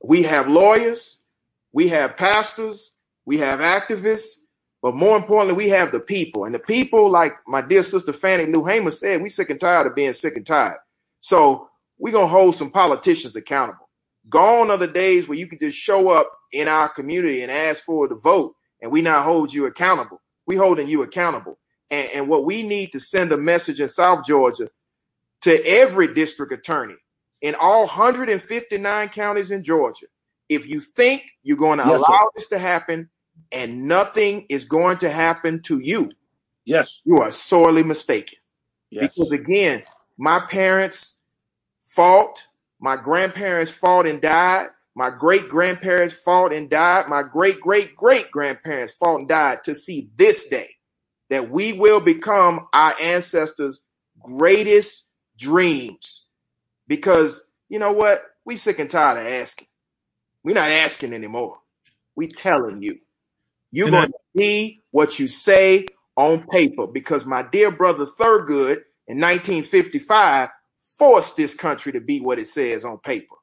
we 0.04 0.22
have 0.22 0.48
lawyers, 0.48 1.18
we 1.74 1.88
have 1.88 2.16
pastors, 2.16 2.92
we 3.26 3.40
have 3.40 3.60
activists, 3.60 4.36
but 4.84 4.94
more 4.94 5.18
importantly, 5.18 5.56
we 5.56 5.70
have 5.70 5.92
the 5.92 6.00
people. 6.00 6.46
And 6.46 6.54
the 6.54 6.60
people, 6.60 7.10
like 7.10 7.34
my 7.48 7.64
dear 7.64 7.82
sister 7.82 8.14
Fannie 8.14 8.54
Lou 8.54 8.66
Hamer 8.66 8.92
said, 8.92 9.24
we 9.24 9.30
sick 9.30 9.50
and 9.50 9.60
tired 9.60 9.88
of 9.88 9.96
being 9.96 10.14
sick 10.14 10.38
and 10.38 10.46
tired. 10.46 10.78
So 11.22 11.72
we're 11.98 12.14
gonna 12.14 12.28
hold 12.28 12.54
some 12.54 12.70
politicians 12.70 13.36
accountable. 13.36 13.90
Gone 14.30 14.70
are 14.70 14.78
the 14.78 14.86
days 14.86 15.28
where 15.28 15.40
you 15.40 15.48
can 15.48 15.58
just 15.58 15.76
show 15.76 16.10
up 16.10 16.32
in 16.54 16.68
our 16.68 16.88
community 16.88 17.42
and 17.42 17.52
ask 17.52 17.84
for 17.84 18.08
the 18.08 18.16
vote, 18.16 18.54
and 18.82 18.92
we 18.92 19.02
not 19.02 19.26
hold 19.26 19.54
you 19.54 19.66
accountable. 19.66 20.22
We 20.46 20.56
holding 20.56 20.88
you 20.88 21.04
accountable. 21.04 21.58
And, 21.90 22.10
and 22.14 22.28
what 22.28 22.46
we 22.46 22.64
need 22.64 22.92
to 22.94 23.00
send 23.00 23.32
a 23.32 23.38
message 23.38 23.80
in 23.80 23.90
South 23.90 24.26
Georgia 24.26 24.70
to 25.42 25.66
every 25.66 26.14
district 26.14 26.54
attorney 26.54 26.96
in 27.42 27.56
all 27.56 27.82
159 27.82 29.10
counties 29.10 29.52
in 29.52 29.64
Georgia 29.64 30.06
if 30.52 30.70
you 30.70 30.82
think 30.82 31.32
you're 31.44 31.56
going 31.56 31.80
to 31.80 31.86
yes, 31.86 31.98
allow 31.98 32.20
sir. 32.20 32.30
this 32.36 32.48
to 32.50 32.60
happen 32.60 33.10
and 33.54 33.88
nothing 33.88 34.46
is 34.50 34.66
going 34.66 34.98
to 34.98 35.10
happen 35.10 35.62
to 35.62 35.80
you, 35.80 36.12
yes, 36.66 37.00
you 37.06 37.20
are 37.20 37.32
sorely 37.32 37.84
mistaken. 37.84 38.38
Yes. 38.90 39.16
Because 39.16 39.32
again, 39.32 39.84
my 40.18 40.42
parents 40.42 41.16
fought, 41.80 42.44
my 42.82 42.98
grandparents 42.98 43.72
fought 43.72 44.06
and 44.06 44.22
died, 44.22 44.68
my 44.96 45.10
great 45.10 45.48
grandparents 45.48 46.16
fought 46.16 46.54
and 46.54 46.70
died, 46.70 47.08
my 47.08 47.24
great 47.24 47.62
great 47.62 47.96
great 47.96 48.32
grandparents 48.32 48.94
fought 48.94 49.20
and 49.20 49.28
died 49.28 49.64
to 49.64 49.76
see 49.76 50.10
this 50.16 50.48
day 50.48 50.70
that 51.30 51.50
we 51.50 51.74
will 51.74 52.02
become 52.02 52.68
our 52.74 52.94
ancestors' 53.02 53.80
greatest 54.22 55.06
dreams. 55.38 56.26
Because 56.88 57.42
you 57.70 57.80
know 57.80 57.94
what? 57.94 58.22
We 58.46 58.58
sick 58.58 58.80
and 58.80 58.90
tired 58.90 59.20
of 59.20 59.28
asking. 59.28 59.68
We're 60.44 60.56
not 60.56 60.70
asking 60.70 61.14
anymore. 61.14 61.60
We 62.16 62.28
telling 62.28 62.84
you. 62.84 63.00
You're 63.72 63.90
going 63.90 64.10
to 64.10 64.20
be 64.36 64.82
what 64.92 65.20
you 65.20 65.30
say 65.30 65.86
on 66.18 66.46
paper 66.48 66.88
because 66.88 67.26
my 67.26 67.42
dear 67.44 67.72
brother 67.72 68.06
Thurgood 68.06 68.82
in 69.08 69.20
1955 69.20 70.50
forced 70.98 71.38
this 71.38 71.54
country 71.54 71.94
to 71.94 72.02
be 72.02 72.20
what 72.20 72.40
it 72.40 72.50
says 72.50 72.84
on 72.84 72.98
paper. 72.98 73.36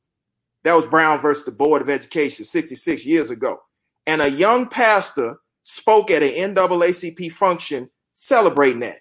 That 0.65 0.75
was 0.75 0.87
Brown 0.87 1.21
versus 1.21 1.45
the 1.45 1.53
Board 1.53 1.83
of 1.83 1.91
Education 1.91 2.45
66 2.45 3.07
years 3.07 3.31
ago. 3.31 3.61
And 4.07 4.21
a 4.21 4.31
young 4.31 4.69
pastor 4.69 5.37
spoke 5.63 6.11
at 6.11 6.23
an 6.23 6.55
NAACP 6.55 7.33
function 7.33 7.91
celebrating 8.15 8.81
that. 8.81 8.99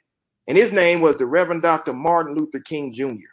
And 0.48 0.58
his 0.58 0.72
name 0.72 1.02
was 1.02 1.18
the 1.18 1.26
Reverend 1.26 1.62
Dr. 1.62 1.94
Martin 1.94 2.36
Luther 2.36 2.60
King 2.60 2.94
Jr. 2.94 3.28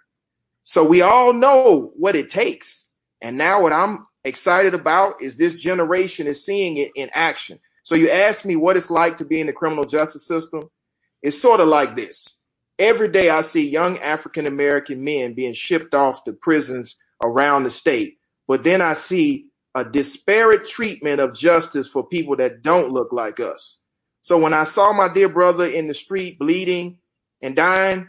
So 0.62 0.84
we 0.84 1.02
all 1.02 1.32
know 1.32 1.92
what 1.96 2.16
it 2.16 2.30
takes. 2.30 2.88
And 3.20 3.37
now 3.37 3.62
what 3.62 3.72
I'm 3.72 4.06
excited 4.24 4.74
about 4.74 5.20
is 5.20 5.37
this 5.37 5.54
generation 5.54 6.26
is 6.26 6.44
seeing 6.44 6.76
it 6.78 6.90
in 6.96 7.10
action. 7.14 7.60
So 7.82 7.94
you 7.94 8.08
ask 8.08 8.44
me 8.44 8.56
what 8.56 8.76
it's 8.76 8.90
like 8.90 9.18
to 9.18 9.24
be 9.24 9.40
in 9.40 9.46
the 9.46 9.52
criminal 9.52 9.84
justice 9.84 10.26
system. 10.26 10.70
It's 11.22 11.40
sort 11.40 11.60
of 11.60 11.68
like 11.68 11.94
this. 11.94 12.38
Every 12.78 13.08
day 13.08 13.30
I 13.30 13.42
see 13.42 13.68
young 13.68 13.99
African 13.99 14.46
American 14.46 15.05
men 15.05 15.34
being 15.34 15.53
shipped 15.53 15.94
off 15.94 16.24
to 16.24 16.32
prisons 16.32 16.96
around 17.22 17.64
the 17.64 17.70
state, 17.70 18.18
but 18.48 18.64
then 18.64 18.80
I 18.80 18.94
see 18.94 19.46
a 19.74 19.84
disparate 19.84 20.66
treatment 20.66 21.20
of 21.20 21.34
justice 21.34 21.88
for 21.88 22.06
people 22.06 22.36
that 22.36 22.62
don't 22.62 22.90
look 22.92 23.12
like 23.12 23.40
us. 23.40 23.78
So 24.22 24.38
when 24.38 24.54
I 24.54 24.64
saw 24.64 24.92
my 24.92 25.12
dear 25.12 25.28
brother 25.28 25.66
in 25.66 25.88
the 25.88 25.94
street 25.94 26.38
bleeding 26.38 26.98
and 27.42 27.56
dying, 27.56 28.08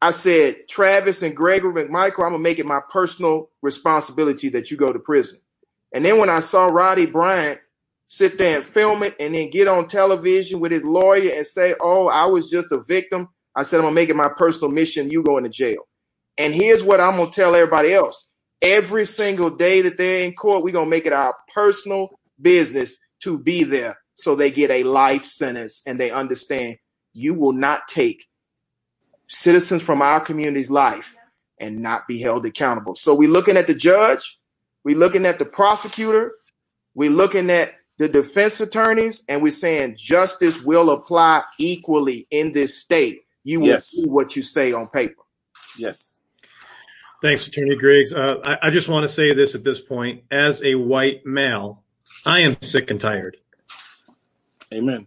I 0.00 0.12
said, 0.12 0.68
Travis 0.68 1.22
and 1.22 1.36
Gregory 1.36 1.72
McMichael, 1.72 2.24
I'm 2.24 2.32
gonna 2.32 2.38
make 2.38 2.58
it 2.60 2.66
my 2.66 2.80
personal 2.90 3.50
responsibility 3.62 4.48
that 4.50 4.70
you 4.70 4.76
go 4.76 4.92
to 4.92 4.98
prison. 5.00 5.40
And 5.92 6.04
then 6.04 6.18
when 6.18 6.30
I 6.30 6.40
saw 6.40 6.68
Roddie 6.68 7.06
Bryant 7.06 7.60
sit 8.06 8.38
there 8.38 8.58
and 8.58 8.64
film 8.64 9.02
it 9.02 9.16
and 9.18 9.34
then 9.34 9.50
get 9.50 9.66
on 9.66 9.88
television 9.88 10.60
with 10.60 10.70
his 10.72 10.84
lawyer 10.84 11.30
and 11.34 11.46
say, 11.46 11.74
Oh, 11.80 12.06
I 12.06 12.26
was 12.26 12.48
just 12.48 12.70
a 12.70 12.80
victim, 12.82 13.28
I 13.56 13.64
said, 13.64 13.78
I'm 13.78 13.86
gonna 13.86 13.94
make 13.94 14.08
it 14.08 14.16
my 14.16 14.30
personal 14.36 14.70
mission, 14.70 15.10
you 15.10 15.22
going 15.24 15.44
to 15.44 15.50
jail. 15.50 15.88
And 16.38 16.54
here's 16.54 16.82
what 16.82 17.00
I'm 17.00 17.16
gonna 17.16 17.30
tell 17.30 17.54
everybody 17.54 17.92
else. 17.94 18.26
Every 18.62 19.06
single 19.06 19.50
day 19.50 19.82
that 19.82 19.98
they're 19.98 20.26
in 20.26 20.34
court, 20.34 20.64
we're 20.64 20.72
gonna 20.72 20.90
make 20.90 21.06
it 21.06 21.12
our 21.12 21.34
personal 21.54 22.10
business 22.40 22.98
to 23.22 23.38
be 23.38 23.64
there 23.64 23.98
so 24.14 24.34
they 24.34 24.50
get 24.50 24.70
a 24.70 24.82
life 24.84 25.24
sentence 25.24 25.82
and 25.86 25.98
they 26.00 26.10
understand 26.10 26.78
you 27.14 27.34
will 27.34 27.52
not 27.52 27.88
take 27.88 28.26
citizens 29.28 29.82
from 29.82 30.02
our 30.02 30.20
community's 30.20 30.70
life 30.70 31.16
and 31.60 31.80
not 31.80 32.06
be 32.08 32.20
held 32.20 32.46
accountable. 32.46 32.94
So 32.96 33.14
we're 33.14 33.30
looking 33.30 33.56
at 33.56 33.66
the 33.66 33.74
judge, 33.74 34.38
we're 34.84 34.96
looking 34.98 35.26
at 35.26 35.38
the 35.38 35.44
prosecutor, 35.46 36.32
we're 36.94 37.10
looking 37.10 37.50
at 37.50 37.74
the 37.98 38.08
defense 38.08 38.60
attorneys, 38.60 39.22
and 39.28 39.42
we're 39.42 39.52
saying 39.52 39.96
justice 39.98 40.60
will 40.60 40.90
apply 40.90 41.44
equally 41.58 42.26
in 42.30 42.52
this 42.52 42.78
state. 42.80 43.22
You 43.44 43.60
will 43.60 43.68
Yes. 43.68 43.88
see 43.88 44.06
what 44.06 44.36
you 44.36 44.42
say 44.42 44.72
on 44.72 44.88
paper. 44.88 45.22
Yes. 45.78 46.15
Thanks, 47.22 47.46
Attorney 47.46 47.76
Griggs. 47.76 48.12
Uh, 48.12 48.40
I, 48.44 48.66
I 48.68 48.70
just 48.70 48.88
want 48.88 49.04
to 49.04 49.08
say 49.08 49.32
this 49.32 49.54
at 49.54 49.64
this 49.64 49.80
point. 49.80 50.22
As 50.30 50.62
a 50.62 50.74
white 50.74 51.24
male, 51.24 51.82
I 52.24 52.40
am 52.40 52.56
sick 52.62 52.90
and 52.90 53.00
tired. 53.00 53.38
Amen. 54.72 55.06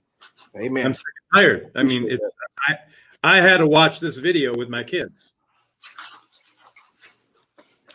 Amen. 0.59 0.85
I'm 0.87 0.93
sick 0.93 1.03
and 1.33 1.41
tired. 1.41 1.71
I 1.75 1.83
mean, 1.83 2.09
it's, 2.09 2.21
I 2.67 2.77
I 3.23 3.37
had 3.37 3.57
to 3.57 3.67
watch 3.67 3.99
this 3.99 4.17
video 4.17 4.55
with 4.57 4.69
my 4.69 4.83
kids, 4.83 5.31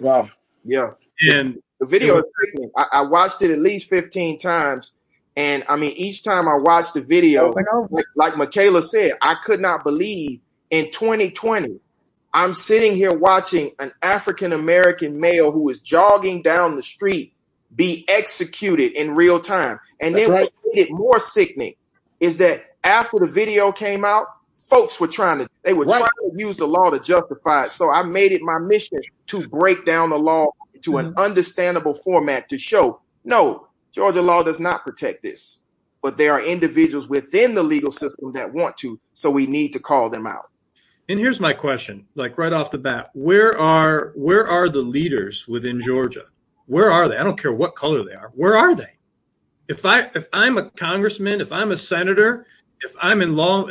Wow. 0.01 0.29
Yeah. 0.65 0.91
and 1.31 1.59
The 1.81 1.87
video 1.87 2.17
is 2.19 2.25
sickening. 2.45 2.71
I, 2.77 2.87
I 2.93 3.03
watched 3.03 3.43
it 3.43 3.51
at 3.51 3.59
least 3.59 3.89
15 3.89 4.39
times. 4.39 4.93
And 5.37 5.65
I 5.69 5.77
mean, 5.77 5.93
each 5.97 6.23
time 6.23 6.47
I 6.49 6.57
watched 6.57 6.95
the 6.95 7.01
video, 7.01 7.47
Over 7.49 7.59
and 7.59 7.69
over. 7.73 7.89
like, 7.91 8.05
like 8.17 8.35
Mickeayla 8.35 8.83
said, 8.83 9.13
I 9.23 9.35
could 9.45 9.61
not 9.61 9.83
believe 9.83 10.41
in 10.71 10.91
2020, 10.91 11.81
I'm 12.35 12.53
sitting 12.53 12.97
here 12.97 13.17
watching 13.17 13.71
an 13.79 13.93
African 14.03 14.53
American 14.53 15.21
male 15.21 15.53
who 15.53 15.69
is 15.71 15.79
jogging 15.79 16.43
down 16.43 16.75
the 16.75 16.83
street 16.83 17.33
be 17.75 18.05
executed 18.09 18.93
in 18.93 19.15
real 19.15 19.41
time. 19.41 19.79
And 20.01 20.15
That's 20.15 20.27
then 20.27 20.35
right. 20.35 20.43
what 20.43 20.75
made 20.75 20.81
it 20.83 20.91
more 20.91 21.21
sickening 21.21 21.75
is 22.19 22.39
that 22.39 22.63
after 22.83 23.21
the 23.21 23.27
video 23.27 23.71
came 23.71 24.05
out, 24.05 24.27
folks 24.51 25.01
were 25.01 25.07
trying 25.09 25.39
to 25.39 25.49
they 25.63 25.75
were 25.75 25.85
Right. 25.85 25.99
trying 25.99 26.31
to 26.31 26.37
use 26.37 26.57
the 26.57 26.67
law 26.67 26.91
to 26.91 26.99
justify 26.99 27.67
it. 27.67 27.71
So 27.71 27.89
I 27.89 28.03
made 28.03 28.33
it 28.33 28.43
my 28.43 28.59
mission 28.59 29.01
to 29.29 29.49
break 29.49 29.85
down 29.85 30.11
the 30.11 30.19
law 30.19 30.49
to 30.83 30.99
an 30.99 31.11
mm-hmm. 31.11 31.19
understandable 31.21 31.95
format 31.95 32.49
to 32.49 32.59
show 32.59 33.01
no, 33.25 33.69
Georgia 33.93 34.21
law 34.21 34.43
does 34.43 34.61
not 34.61 34.85
protect 34.85 35.23
this. 35.23 35.61
But 36.03 36.19
there 36.19 36.33
are 36.33 36.43
individuals 36.43 37.09
within 37.09 37.55
the 37.55 37.63
legal 37.63 37.91
system 37.91 38.33
that 38.35 38.53
want 38.53 38.77
to, 38.79 39.01
so 39.15 39.31
we 39.31 39.47
need 39.47 39.73
to 39.73 39.81
call 39.81 40.11
them 40.11 40.27
out. 40.27 40.51
And 41.09 41.19
here's 41.19 41.41
my 41.41 41.53
question, 41.53 42.07
like 42.15 42.39
right 42.39 42.53
off 42.53 42.71
the 42.71 42.79
bat, 42.79 43.11
where 43.15 43.59
are 43.59 44.13
where 44.15 44.47
are 44.47 44.69
the 44.69 44.83
leaders 44.83 45.47
within 45.47 45.81
Georgia? 45.81 46.25
Where 46.67 46.91
are 46.91 47.09
they? 47.09 47.19
I 47.19 47.25
don't 47.25 47.41
care 47.41 47.53
what 47.53 47.77
color 47.77 48.05
they 48.05 48.15
are. 48.15 48.33
Where 48.35 48.57
are 48.57 48.75
they? 48.75 48.99
If 49.69 49.85
I 49.85 50.11
if 50.15 50.29
I'm 50.33 50.57
a 50.57 50.71
congressman, 50.71 51.41
if 51.41 51.53
I'm 51.53 51.73
a 51.73 51.77
senator, 51.77 52.47
if 52.81 52.95
I'm 53.01 53.21
in 53.21 53.37
law, 53.37 53.69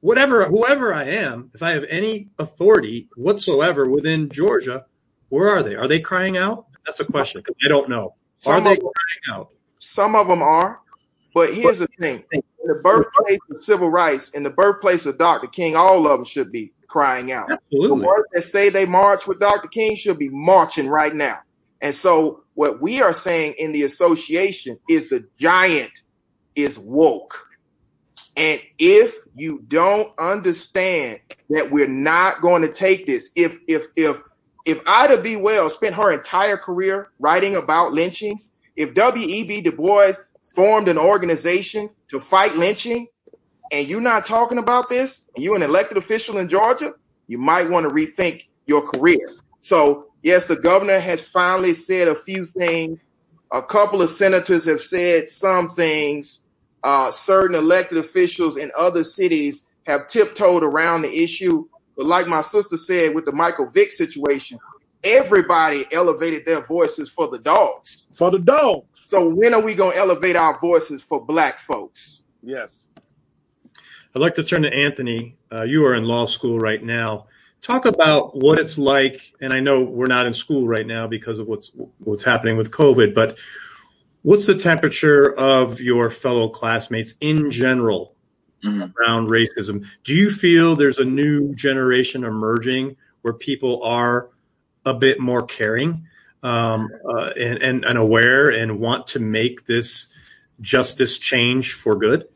whatever 0.00 0.44
whoever 0.46 0.92
I 0.92 1.04
am, 1.04 1.50
if 1.54 1.62
I 1.62 1.70
have 1.70 1.84
any 1.88 2.30
authority 2.38 3.08
whatsoever 3.16 3.88
within 3.88 4.28
Georgia, 4.28 4.86
where 5.28 5.48
are 5.48 5.62
they? 5.62 5.76
Are 5.76 5.88
they 5.88 6.00
crying 6.00 6.36
out? 6.36 6.66
That's 6.84 7.00
a 7.00 7.04
question 7.04 7.42
I 7.64 7.68
don't 7.68 7.88
know. 7.88 8.14
Are 8.46 8.60
they 8.60 8.72
of, 8.72 8.78
crying 8.78 9.38
out? 9.38 9.50
some 9.78 10.16
of 10.16 10.26
them 10.26 10.42
are, 10.42 10.80
but 11.32 11.54
here's 11.54 11.78
the 11.78 11.88
thing: 11.98 12.24
in 12.32 12.42
the 12.66 12.80
birthplace 12.82 13.38
of 13.50 13.62
civil 13.62 13.90
rights, 13.90 14.32
and 14.34 14.44
the 14.44 14.50
birthplace 14.50 15.06
of 15.06 15.18
Dr. 15.18 15.46
King, 15.46 15.76
all 15.76 16.06
of 16.06 16.18
them 16.18 16.24
should 16.24 16.52
be 16.52 16.72
crying 16.86 17.32
out. 17.32 17.50
Absolutely. 17.50 18.00
The 18.00 18.06
ones 18.06 18.24
that 18.32 18.42
say 18.42 18.68
they 18.68 18.86
march 18.86 19.26
with 19.26 19.40
Dr. 19.40 19.68
King 19.68 19.96
should 19.96 20.18
be 20.18 20.28
marching 20.30 20.88
right 20.88 21.14
now. 21.14 21.38
And 21.80 21.94
so, 21.94 22.42
what 22.54 22.80
we 22.80 23.02
are 23.02 23.12
saying 23.12 23.54
in 23.58 23.72
the 23.72 23.82
association 23.82 24.78
is 24.88 25.08
the 25.08 25.26
giant 25.38 26.02
is 26.54 26.78
woke. 26.78 27.46
And 28.36 28.60
if 28.78 29.14
you 29.34 29.64
don't 29.68 30.12
understand 30.18 31.20
that 31.50 31.70
we're 31.70 31.88
not 31.88 32.40
going 32.40 32.62
to 32.62 32.72
take 32.72 33.06
this, 33.06 33.30
if 33.34 33.58
if 33.66 33.86
if 33.96 34.22
if 34.64 34.80
Ida 34.86 35.22
B. 35.22 35.36
Wells 35.36 35.74
spent 35.74 35.94
her 35.94 36.12
entire 36.12 36.56
career 36.56 37.10
writing 37.18 37.56
about 37.56 37.92
lynchings, 37.92 38.50
if 38.74 38.94
W.E.B. 38.94 39.62
Du 39.62 39.72
Bois 39.72 40.12
formed 40.54 40.88
an 40.88 40.98
organization 40.98 41.90
to 42.08 42.20
fight 42.20 42.54
lynching, 42.56 43.08
and 43.72 43.88
you're 43.88 44.00
not 44.00 44.26
talking 44.26 44.58
about 44.58 44.88
this, 44.88 45.26
and 45.34 45.44
you're 45.44 45.56
an 45.56 45.62
elected 45.62 45.96
official 45.96 46.38
in 46.38 46.48
Georgia, 46.48 46.94
you 47.26 47.38
might 47.38 47.68
want 47.68 47.88
to 47.88 47.94
rethink 47.94 48.46
your 48.66 48.82
career. 48.82 49.34
So, 49.60 50.06
yes, 50.22 50.46
the 50.46 50.56
governor 50.56 51.00
has 51.00 51.20
finally 51.20 51.74
said 51.74 52.08
a 52.08 52.14
few 52.14 52.46
things. 52.46 52.98
A 53.50 53.62
couple 53.62 54.02
of 54.02 54.10
senators 54.10 54.64
have 54.66 54.80
said 54.80 55.28
some 55.28 55.70
things. 55.70 56.40
Uh, 56.82 57.10
certain 57.10 57.56
elected 57.56 57.98
officials 57.98 58.56
in 58.56 58.70
other 58.78 59.02
cities 59.02 59.64
have 59.86 60.06
tiptoed 60.06 60.62
around 60.62 61.02
the 61.02 61.22
issue. 61.22 61.66
But 61.96 62.06
like 62.06 62.26
my 62.28 62.42
sister 62.42 62.76
said 62.76 63.14
with 63.14 63.24
the 63.24 63.32
Michael 63.32 63.66
Vick 63.66 63.90
situation, 63.90 64.58
everybody 65.02 65.84
elevated 65.92 66.46
their 66.46 66.60
voices 66.60 67.10
for 67.10 67.28
the 67.28 67.38
dogs. 67.38 68.06
For 68.12 68.30
the 68.30 68.38
dogs. 68.38 68.95
So 69.08 69.28
when 69.28 69.54
are 69.54 69.62
we 69.62 69.74
going 69.74 69.92
to 69.92 69.98
elevate 69.98 70.36
our 70.36 70.58
voices 70.58 71.02
for 71.02 71.24
black 71.24 71.58
folks? 71.58 72.22
Yes. 72.42 72.86
I'd 74.14 74.20
like 74.22 74.34
to 74.34 74.42
turn 74.42 74.62
to 74.62 74.72
Anthony. 74.74 75.36
Uh, 75.52 75.62
you 75.62 75.84
are 75.86 75.94
in 75.94 76.04
law 76.04 76.26
school 76.26 76.58
right 76.58 76.82
now. 76.82 77.26
Talk 77.62 77.84
about 77.86 78.36
what 78.36 78.58
it's 78.58 78.78
like, 78.78 79.32
and 79.40 79.52
I 79.52 79.60
know 79.60 79.82
we're 79.82 80.06
not 80.06 80.26
in 80.26 80.34
school 80.34 80.66
right 80.66 80.86
now 80.86 81.06
because 81.06 81.38
of 81.38 81.46
what's 81.46 81.72
what's 81.98 82.24
happening 82.24 82.56
with 82.56 82.70
COVID, 82.70 83.14
but 83.14 83.38
what's 84.22 84.46
the 84.46 84.54
temperature 84.56 85.34
of 85.38 85.80
your 85.80 86.10
fellow 86.10 86.48
classmates 86.48 87.14
in 87.20 87.50
general 87.50 88.14
Mhm. 88.64 88.92
around 89.00 89.28
racism? 89.28 89.84
Do 90.04 90.14
you 90.14 90.30
feel 90.30 90.76
there's 90.76 90.98
a 90.98 91.04
new 91.04 91.54
generation 91.54 92.24
emerging 92.24 92.96
where 93.22 93.34
people 93.34 93.82
are 93.82 94.30
a 94.84 94.94
bit 94.94 95.18
more 95.20 95.42
caring 95.42 96.06
um, 96.46 96.88
uh, 97.04 97.30
and, 97.38 97.60
and, 97.60 97.84
and 97.84 97.98
aware 97.98 98.50
and 98.50 98.78
want 98.78 99.08
to 99.08 99.18
make 99.18 99.66
this 99.66 100.06
justice 100.60 101.18
change 101.18 101.72
for 101.72 101.96
good? 101.96 102.26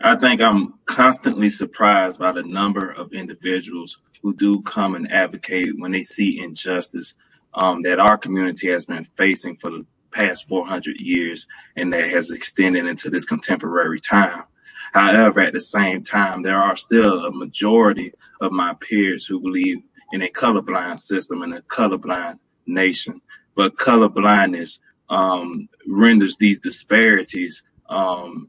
I 0.00 0.14
think 0.14 0.40
I'm 0.40 0.74
constantly 0.84 1.48
surprised 1.48 2.20
by 2.20 2.30
the 2.30 2.44
number 2.44 2.90
of 2.90 3.12
individuals 3.12 3.98
who 4.22 4.34
do 4.34 4.62
come 4.62 4.94
and 4.94 5.10
advocate 5.10 5.72
when 5.78 5.90
they 5.90 6.02
see 6.02 6.40
injustice 6.40 7.16
um, 7.54 7.82
that 7.82 7.98
our 7.98 8.16
community 8.16 8.70
has 8.70 8.86
been 8.86 9.04
facing 9.16 9.56
for 9.56 9.70
the 9.70 9.84
past 10.12 10.48
400 10.48 11.00
years 11.00 11.48
and 11.76 11.92
that 11.92 12.08
has 12.08 12.30
extended 12.30 12.86
into 12.86 13.10
this 13.10 13.24
contemporary 13.24 13.98
time. 13.98 14.44
However, 14.92 15.40
at 15.40 15.54
the 15.54 15.60
same 15.60 16.04
time, 16.04 16.42
there 16.42 16.58
are 16.58 16.76
still 16.76 17.24
a 17.24 17.32
majority 17.32 18.12
of 18.40 18.52
my 18.52 18.74
peers 18.74 19.26
who 19.26 19.40
believe 19.40 19.78
in 20.12 20.22
a 20.22 20.28
colorblind 20.28 21.00
system 21.00 21.42
and 21.42 21.54
a 21.54 21.62
colorblind 21.62 22.38
nation. 22.66 23.20
But 23.54 23.76
colorblindness 23.76 24.80
um, 25.10 25.68
renders 25.86 26.36
these 26.36 26.58
disparities 26.58 27.62
um, 27.88 28.48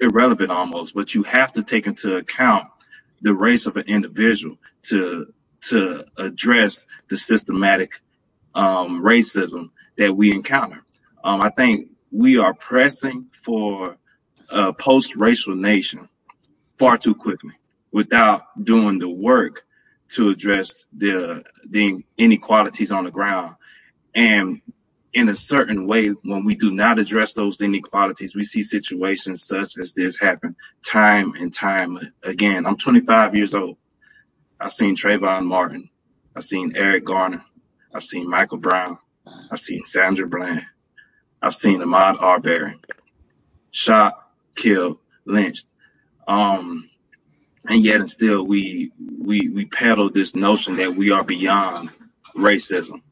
irrelevant 0.00 0.50
almost, 0.50 0.94
but 0.94 1.14
you 1.14 1.22
have 1.24 1.52
to 1.52 1.62
take 1.62 1.86
into 1.86 2.16
account 2.16 2.66
the 3.22 3.34
race 3.34 3.66
of 3.66 3.76
an 3.76 3.84
individual 3.86 4.56
to 4.84 5.32
to 5.62 6.04
address 6.18 6.86
the 7.08 7.16
systematic 7.16 8.00
um, 8.54 9.02
racism 9.02 9.70
that 9.96 10.14
we 10.14 10.30
encounter. 10.32 10.84
Um, 11.24 11.40
I 11.40 11.48
think 11.50 11.88
we 12.12 12.38
are 12.38 12.54
pressing 12.54 13.26
for 13.32 13.96
a 14.50 14.72
post-racial 14.74 15.56
nation 15.56 16.08
far 16.78 16.98
too 16.98 17.14
quickly 17.14 17.52
without 17.92 18.42
doing 18.64 18.98
the 18.98 19.08
work 19.08 19.64
to 20.10 20.30
address 20.30 20.84
the 20.96 21.44
the 21.70 22.02
inequalities 22.18 22.92
on 22.92 23.04
the 23.04 23.10
ground. 23.10 23.56
And 24.14 24.60
in 25.14 25.28
a 25.28 25.36
certain 25.36 25.86
way, 25.86 26.08
when 26.08 26.44
we 26.44 26.54
do 26.56 26.72
not 26.72 26.98
address 26.98 27.34
those 27.34 27.62
inequalities, 27.62 28.36
we 28.36 28.44
see 28.44 28.62
situations 28.62 29.44
such 29.44 29.78
as 29.78 29.92
this 29.94 30.18
happen 30.18 30.56
time 30.86 31.34
and 31.34 31.52
time 31.52 31.98
again. 32.24 32.66
I'm 32.66 32.76
25 32.78 33.34
years 33.36 33.54
old. 33.54 33.78
I've 34.60 34.72
seen 34.72 34.96
Trayvon 34.96 35.46
Martin. 35.46 35.90
I've 36.36 36.44
seen 36.44 36.74
Eric 36.76 37.04
Garner. 37.06 37.44
I've 37.94 38.04
seen 38.04 38.28
Michael 38.30 38.58
Brown. 38.58 38.98
I've 39.50 39.60
seen 39.60 39.84
Sandra 39.84 40.28
Bland. 40.28 40.62
I've 41.42 41.54
seen 41.54 41.80
Ahmaud 41.80 42.20
Arbery 42.22 42.74
shot, 43.72 44.18
killed, 44.56 44.98
lynched. 45.26 45.66
Um, 46.28 46.90
and 47.68 47.84
yet 47.84 48.00
and 48.00 48.10
still 48.10 48.44
we 48.46 48.92
we 49.20 49.48
we 49.48 49.66
peddle 49.66 50.10
this 50.10 50.34
notion 50.36 50.76
that 50.76 50.94
we 50.96 51.10
are 51.10 51.24
beyond 51.24 51.90
racism. 52.36 53.02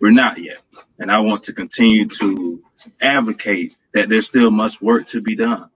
We're 0.00 0.12
not 0.12 0.38
yet. 0.42 0.60
And 0.98 1.10
I 1.10 1.20
want 1.20 1.44
to 1.44 1.52
continue 1.52 2.06
to 2.06 2.62
advocate 3.00 3.76
that 3.94 4.08
there 4.08 4.22
still 4.22 4.50
much 4.50 4.80
work 4.82 5.06
to 5.08 5.20
be 5.20 5.36
done. 5.36 5.70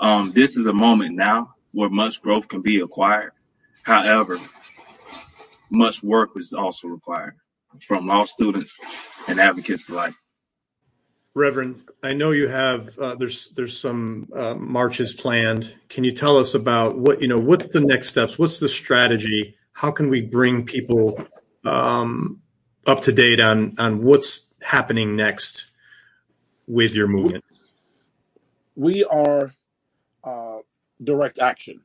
Um, 0.00 0.32
this 0.32 0.56
is 0.56 0.66
a 0.66 0.72
moment 0.72 1.16
now 1.16 1.54
where 1.72 1.90
much 1.90 2.22
growth 2.22 2.48
can 2.48 2.62
be 2.62 2.80
acquired. 2.80 3.32
However, 3.82 4.38
much 5.70 6.02
work 6.02 6.30
is 6.36 6.52
also 6.54 6.88
required 6.88 7.36
from 7.86 8.06
law 8.06 8.24
students 8.24 8.78
and 9.28 9.40
advocates 9.40 9.88
alike. 9.88 10.14
Reverend, 11.38 11.88
I 12.02 12.12
know 12.12 12.32
you 12.32 12.48
have 12.48 12.98
uh, 12.98 13.14
there's 13.14 13.50
there's 13.50 13.78
some 13.78 14.28
uh, 14.34 14.54
marches 14.54 15.12
planned. 15.12 15.72
Can 15.88 16.02
you 16.02 16.10
tell 16.10 16.36
us 16.36 16.54
about 16.54 16.98
what 16.98 17.22
you 17.22 17.28
know? 17.28 17.38
What's 17.38 17.68
the 17.68 17.80
next 17.80 18.08
steps? 18.08 18.38
What's 18.38 18.58
the 18.58 18.68
strategy? 18.68 19.56
How 19.72 19.92
can 19.92 20.10
we 20.10 20.20
bring 20.20 20.66
people 20.66 21.24
um, 21.64 22.42
up 22.86 23.02
to 23.02 23.12
date 23.12 23.40
on 23.40 23.76
on 23.78 24.02
what's 24.02 24.48
happening 24.60 25.14
next 25.14 25.70
with 26.66 26.94
your 26.94 27.06
movement? 27.06 27.44
We 28.74 29.04
are 29.04 29.52
uh, 30.24 30.58
direct 31.02 31.38
action, 31.38 31.82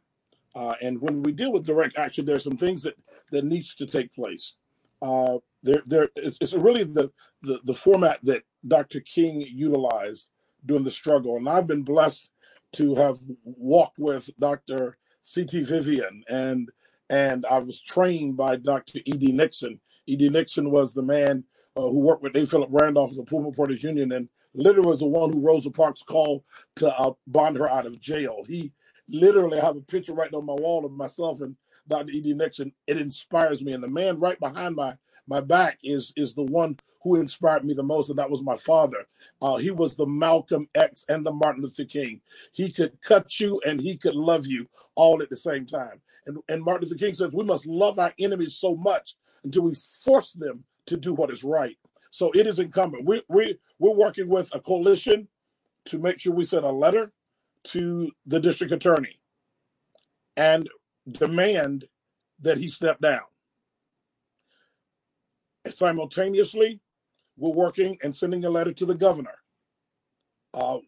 uh, 0.56 0.76
and 0.82 1.00
when 1.00 1.22
we 1.22 1.32
deal 1.32 1.52
with 1.52 1.66
direct 1.66 1.98
action, 1.98 2.26
there's 2.26 2.44
some 2.44 2.58
things 2.58 2.82
that 2.84 2.96
that 3.30 3.46
needs 3.46 3.76
to 3.76 3.86
take 3.86 4.14
place. 4.14 4.58
Uh, 5.02 5.38
there, 5.64 5.82
there, 5.86 6.10
it's, 6.16 6.38
it's 6.40 6.54
really 6.54 6.84
the, 6.84 7.12
the 7.44 7.60
the 7.64 7.74
format 7.74 8.20
that 8.24 8.44
Dr. 8.68 9.02
King 9.02 9.42
utilized 9.42 10.32
during 10.66 10.84
the 10.84 10.92
struggle, 10.92 11.36
and 11.38 11.48
I've 11.48 11.68
been 11.68 11.84
blessed 11.84 12.32
to 12.74 12.96
have 12.96 13.20
walked 13.44 14.00
with 14.00 14.30
Dr. 14.40 14.98
C.T. 15.22 15.64
Vivian 15.64 16.24
and 16.28 16.70
and 17.10 17.46
I 17.46 17.60
was 17.60 17.82
trained 17.82 18.38
by 18.38 18.56
Dr. 18.56 19.00
E.D. 19.06 19.32
Nixon. 19.32 19.80
E.D. 20.08 20.30
Nixon 20.30 20.72
was 20.72 20.94
the 20.94 21.04
man 21.04 21.44
uh, 21.76 21.82
who 21.82 22.00
worked 22.00 22.24
with 22.24 22.36
A. 22.36 22.48
Philip 22.48 22.70
Randolph 22.72 23.12
of 23.12 23.18
the 23.18 23.24
Pullman 23.24 23.54
Porters 23.54 23.84
Union 23.84 24.12
and 24.12 24.30
literally 24.56 24.88
was 24.88 25.00
the 25.00 25.06
one 25.06 25.32
who 25.32 25.46
Rosa 25.46 25.70
Parks 25.70 26.02
called 26.02 26.44
to 26.78 26.92
uh, 26.98 27.14
bond 27.28 27.58
her 27.58 27.70
out 27.70 27.86
of 27.86 28.00
jail. 28.00 28.44
He 28.48 28.72
literally 29.08 29.60
I 29.60 29.66
have 29.66 29.76
a 29.76 29.82
picture 29.82 30.14
right 30.14 30.34
on 30.34 30.46
my 30.46 30.54
wall 30.54 30.86
of 30.86 30.92
myself 30.92 31.42
and 31.42 31.56
Dr. 31.88 32.12
E.D. 32.12 32.34
Nixon. 32.34 32.74
It 32.88 32.98
inspires 32.98 33.62
me. 33.62 33.74
And 33.74 33.84
the 33.84 33.90
man 33.90 34.20
right 34.20 34.40
behind 34.40 34.76
my 34.76 34.98
my 35.28 35.42
back 35.42 35.80
is 35.84 36.14
is 36.16 36.34
the 36.34 36.44
one 36.44 36.78
who 37.04 37.16
inspired 37.16 37.66
me 37.66 37.74
the 37.74 37.84
most, 37.84 38.10
and 38.10 38.18
that 38.20 38.32
was 38.32 38.42
my 38.42 38.56
father. 38.56 39.06
Uh, 39.42 39.58
he 39.58 39.72
was 39.72 39.96
the 39.96 40.06
Malcolm 40.06 40.68
X 40.74 41.06
and 41.10 41.26
the 41.26 41.32
Martin 41.32 41.62
Luther 41.62 41.86
King. 41.86 42.22
He 42.52 42.72
could 42.72 43.02
cut 43.02 43.40
you 43.40 43.62
and 43.66 43.80
he 43.82 43.98
could 43.98 44.16
love 44.16 44.48
you 44.48 44.68
all 44.96 45.22
at 45.22 45.30
the 45.30 45.36
same 45.36 45.66
time. 45.66 46.02
And, 46.26 46.38
and 46.48 46.64
Martin 46.64 46.88
Luther 46.88 47.00
King 47.00 47.14
says 47.14 47.34
we 47.34 47.44
must 47.44 47.68
love 47.68 48.00
our 48.00 48.14
enemies 48.20 48.56
so 48.56 48.76
much 48.76 49.16
until 49.44 49.64
we 49.64 49.76
force 49.76 50.32
them 50.32 50.64
to 50.88 50.98
do 50.98 51.14
what 51.14 51.32
is 51.32 51.44
right. 51.44 51.78
So 52.10 52.32
it 52.32 52.48
is 52.48 52.60
incumbent. 52.60 53.06
We, 53.06 53.24
we, 53.28 53.60
we're 53.80 53.96
working 53.96 54.30
with 54.30 54.54
a 54.56 54.60
coalition 54.60 55.28
to 55.86 56.00
make 56.00 56.20
sure 56.20 56.34
we 56.34 56.46
send 56.46 56.66
a 56.66 56.72
letter 56.72 57.12
to 57.66 58.12
the 58.26 58.40
district 58.40 58.72
attorney 58.72 59.20
and 60.38 60.70
demand 61.10 61.86
that 62.42 62.58
he 62.58 62.68
step 62.68 63.00
down. 63.00 63.22
Simultaneously, 65.70 66.82
we're 67.38 67.54
working 67.54 67.98
and 68.04 68.16
sending 68.16 68.46
a 68.46 68.50
letter 68.50 68.74
to 68.74 68.86
the 68.86 68.96
governor. 68.96 69.36
Uh, 70.54 70.80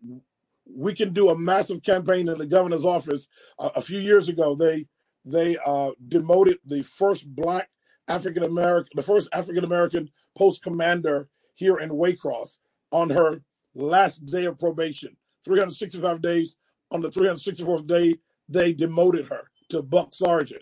we 0.65 0.93
can 0.93 1.13
do 1.13 1.29
a 1.29 1.37
massive 1.37 1.83
campaign 1.83 2.27
in 2.27 2.37
the 2.37 2.45
governor's 2.45 2.85
office. 2.85 3.27
Uh, 3.59 3.69
a 3.75 3.81
few 3.81 3.99
years 3.99 4.29
ago, 4.29 4.55
they 4.55 4.87
they 5.23 5.57
uh, 5.65 5.91
demoted 6.07 6.57
the 6.65 6.83
first 6.83 7.33
black 7.35 7.69
African 8.07 8.43
American, 8.43 8.91
the 8.95 9.03
first 9.03 9.29
African 9.33 9.63
American 9.63 10.09
post 10.37 10.61
commander 10.61 11.29
here 11.55 11.77
in 11.77 11.89
Waycross 11.89 12.57
on 12.91 13.09
her 13.09 13.41
last 13.73 14.25
day 14.25 14.45
of 14.45 14.59
probation. 14.59 15.17
365 15.45 16.21
days. 16.21 16.55
On 16.91 17.01
the 17.01 17.09
364th 17.09 17.87
day, 17.87 18.15
they 18.47 18.71
demoted 18.71 19.27
her 19.27 19.49
to 19.69 19.81
buck 19.81 20.13
sergeant. 20.13 20.61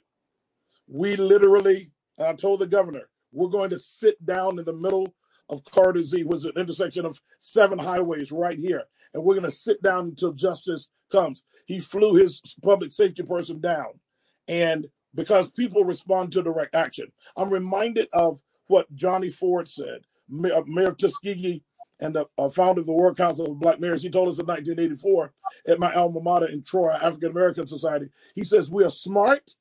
We 0.88 1.16
literally, 1.18 1.92
I 2.18 2.34
told 2.34 2.60
the 2.62 2.68
governor, 2.68 3.10
we're 3.32 3.50
going 3.50 3.70
to 3.72 3.80
sit 3.80 4.26
down 4.26 4.58
in 4.58 4.66
the 4.66 4.74
middle 4.74 5.14
of 5.54 5.64
Carter 5.66 6.04
Z, 6.04 6.24
was 6.24 6.46
an 6.46 6.54
intersection 6.58 7.06
of 7.06 7.22
seven 7.38 7.80
highways 7.80 8.32
right 8.32 8.58
here. 8.58 8.84
And 9.14 9.24
we're 9.24 9.36
going 9.36 9.46
to 9.46 9.52
sit 9.52 9.82
down 9.82 10.06
until 10.06 10.34
justice 10.34 10.90
comes. 11.12 11.44
He 11.66 11.80
flew 11.80 12.16
his 12.16 12.42
public 12.62 12.92
safety 12.92 13.24
person 13.24 13.62
down. 13.62 14.00
And 14.48 14.88
because 15.16 15.52
people 15.52 15.84
respond 15.84 16.32
to 16.34 16.44
direct 16.44 16.76
action, 16.76 17.12
I'm 17.38 17.50
reminded 17.50 18.10
of 18.14 18.42
what 18.68 18.94
Johnny 18.96 19.30
Ford 19.30 19.70
said, 19.70 20.02
Mayor, 20.28 20.56
uh, 20.56 20.64
Mayor 20.66 20.94
Tuskegee 20.94 21.64
and 22.00 22.16
the 22.16 22.26
uh, 22.38 22.50
founder 22.50 22.82
of 22.82 22.88
the 22.88 22.94
World 22.94 23.18
Council 23.18 23.52
of 23.52 23.60
Black 23.60 23.80
Mayors. 23.80 24.02
He 24.04 24.10
told 24.10 24.30
us 24.30 24.40
in 24.40 24.46
1984 24.46 25.34
at 25.68 25.80
my 25.80 25.94
alma 25.94 26.20
mater 26.20 26.48
in 26.48 26.64
Troy, 26.64 26.92
African 26.92 27.32
American 27.32 27.68
Society. 27.68 28.10
He 28.36 28.44
says, 28.44 28.70
We 28.70 28.84
are 28.84 28.90
smart 28.90 29.52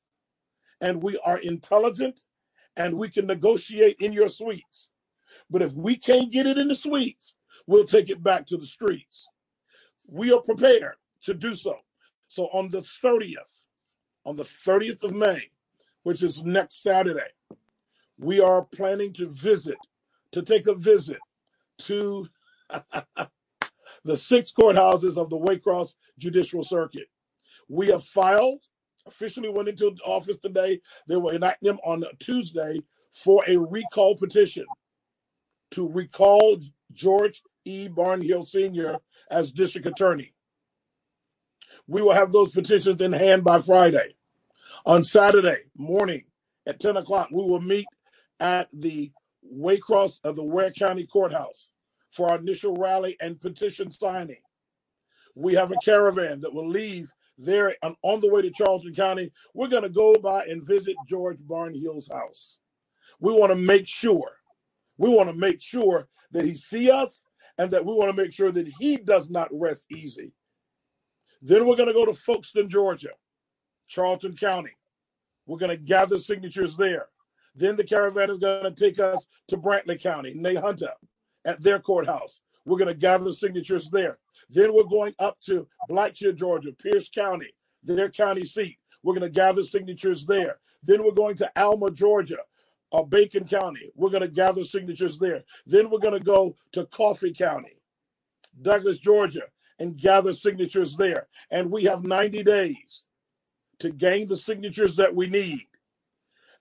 and 0.81 1.01
we 1.03 1.17
are 1.19 1.37
intelligent 1.37 2.21
and 2.75 2.97
we 2.97 3.09
can 3.09 3.27
negotiate 3.27 3.97
in 3.99 4.13
your 4.13 4.27
suites. 4.29 4.89
But 5.53 5.61
if 5.61 5.75
we 5.75 5.95
can't 5.95 6.31
get 6.31 6.47
it 6.47 6.57
in 6.57 6.67
the 6.67 6.73
suites, 6.75 7.35
we'll 7.67 7.85
take 7.85 8.09
it 8.09 8.23
back 8.23 8.47
to 8.47 8.57
the 8.57 8.65
streets. 8.65 9.27
We 10.07 10.33
are 10.33 10.41
prepared 10.41 10.95
to 11.21 11.35
do 11.35 11.53
so. 11.53 11.75
So 12.27 12.45
on 12.45 12.69
the 12.69 12.79
30th, 12.79 13.59
on 14.25 14.35
the 14.35 14.45
30th 14.45 15.03
of 15.03 15.15
May, 15.15 15.51
which 16.01 16.23
is 16.23 16.43
next 16.43 16.81
Saturday, 16.81 17.29
we 18.17 18.41
are 18.41 18.63
planning 18.63 19.13
to 19.13 19.27
visit, 19.27 19.77
to 20.31 20.41
take 20.41 20.65
a 20.65 20.73
visit 20.73 21.19
to 21.81 22.27
the 24.03 24.17
six 24.17 24.51
courthouses 24.51 25.17
of 25.17 25.29
the 25.29 25.37
Waycross 25.37 25.93
Judicial 26.17 26.63
Circuit. 26.63 27.09
We 27.69 27.89
have 27.89 28.03
filed, 28.03 28.61
officially 29.05 29.49
went 29.49 29.69
into 29.69 29.95
office 30.03 30.37
today. 30.37 30.81
They 31.07 31.15
will 31.15 31.29
enact 31.29 31.61
them 31.61 31.77
on 31.85 32.05
Tuesday 32.17 32.79
for 33.11 33.43
a 33.47 33.57
recall 33.57 34.17
petition 34.17 34.65
to 35.73 35.87
recall 35.87 36.59
George 36.93 37.41
E. 37.65 37.87
Barnhill 37.87 38.45
Sr. 38.45 38.97
as 39.29 39.51
district 39.51 39.87
attorney. 39.87 40.33
We 41.87 42.01
will 42.01 42.13
have 42.13 42.31
those 42.31 42.51
petitions 42.51 43.01
in 43.01 43.13
hand 43.13 43.43
by 43.43 43.59
Friday. 43.59 44.15
On 44.85 45.03
Saturday 45.03 45.63
morning 45.77 46.23
at 46.67 46.79
10 46.79 46.97
o'clock, 46.97 47.29
we 47.31 47.43
will 47.43 47.61
meet 47.61 47.85
at 48.39 48.69
the 48.73 49.11
Waycross 49.51 50.19
of 50.23 50.35
the 50.35 50.43
Ware 50.43 50.71
County 50.71 51.05
Courthouse 51.05 51.69
for 52.09 52.29
our 52.29 52.37
initial 52.37 52.75
rally 52.75 53.17
and 53.19 53.39
petition 53.39 53.91
signing. 53.91 54.41
We 55.35 55.55
have 55.55 55.71
a 55.71 55.77
caravan 55.83 56.41
that 56.41 56.53
will 56.53 56.69
leave 56.69 57.11
there 57.37 57.75
on, 57.81 57.95
on 58.03 58.19
the 58.19 58.29
way 58.29 58.43
to 58.43 58.51
Charlton 58.51 58.93
County. 58.93 59.31
We're 59.53 59.67
going 59.67 59.83
to 59.83 59.89
go 59.89 60.15
by 60.17 60.43
and 60.43 60.65
visit 60.65 60.95
George 61.07 61.39
Barnhill's 61.39 62.09
house. 62.09 62.59
We 63.19 63.33
want 63.33 63.51
to 63.51 63.55
make 63.55 63.87
sure 63.87 64.31
we 64.97 65.09
want 65.09 65.29
to 65.29 65.35
make 65.35 65.61
sure 65.61 66.07
that 66.31 66.45
he 66.45 66.55
see 66.55 66.89
us 66.89 67.23
and 67.57 67.71
that 67.71 67.85
we 67.85 67.93
want 67.93 68.15
to 68.15 68.21
make 68.21 68.33
sure 68.33 68.51
that 68.51 68.67
he 68.79 68.97
does 68.97 69.29
not 69.29 69.49
rest 69.51 69.91
easy. 69.91 70.33
Then 71.41 71.65
we're 71.65 71.75
going 71.75 71.89
to 71.89 71.93
go 71.93 72.05
to 72.05 72.11
Folkston, 72.11 72.69
Georgia, 72.69 73.11
Charlton 73.87 74.35
County. 74.35 74.71
We're 75.45 75.57
going 75.57 75.77
to 75.77 75.83
gather 75.83 76.17
signatures 76.17 76.77
there. 76.77 77.07
Then 77.55 77.75
the 77.75 77.83
caravan 77.83 78.29
is 78.29 78.37
going 78.37 78.63
to 78.63 78.71
take 78.71 78.99
us 78.99 79.27
to 79.49 79.57
Brantley 79.57 80.01
County, 80.01 80.33
Nahunta, 80.33 80.93
at 81.45 81.61
their 81.61 81.79
courthouse. 81.79 82.41
We're 82.65 82.77
going 82.77 82.93
to 82.93 82.99
gather 82.99 83.31
signatures 83.33 83.89
there. 83.89 84.17
Then 84.49 84.73
we're 84.73 84.83
going 84.83 85.13
up 85.19 85.37
to 85.45 85.67
Blackshear, 85.89 86.35
Georgia, 86.35 86.71
Pierce 86.71 87.09
County, 87.09 87.53
their 87.83 88.09
county 88.09 88.45
seat. 88.45 88.77
We're 89.03 89.13
going 89.13 89.29
to 89.29 89.29
gather 89.29 89.63
signatures 89.63 90.25
there. 90.25 90.59
Then 90.81 91.03
we're 91.03 91.11
going 91.11 91.35
to 91.35 91.51
Alma, 91.61 91.91
Georgia, 91.91 92.37
uh, 92.93 93.03
Bacon 93.03 93.45
County. 93.45 93.91
We're 93.95 94.11
going 94.11 94.21
to 94.21 94.27
gather 94.27 94.63
signatures 94.63 95.17
there. 95.17 95.43
Then 95.65 95.89
we're 95.89 95.99
going 95.99 96.17
to 96.17 96.23
go 96.23 96.55
to 96.73 96.85
Coffee 96.85 97.33
County, 97.33 97.81
Douglas, 98.61 98.99
Georgia, 98.99 99.43
and 99.79 99.97
gather 99.97 100.31
signatures 100.33 100.95
there. 100.95 101.27
And 101.49 101.71
we 101.71 101.83
have 101.85 102.03
90 102.03 102.43
days 102.43 103.05
to 103.79 103.89
gain 103.89 104.27
the 104.27 104.37
signatures 104.37 104.95
that 104.97 105.15
we 105.15 105.27
need. 105.27 105.67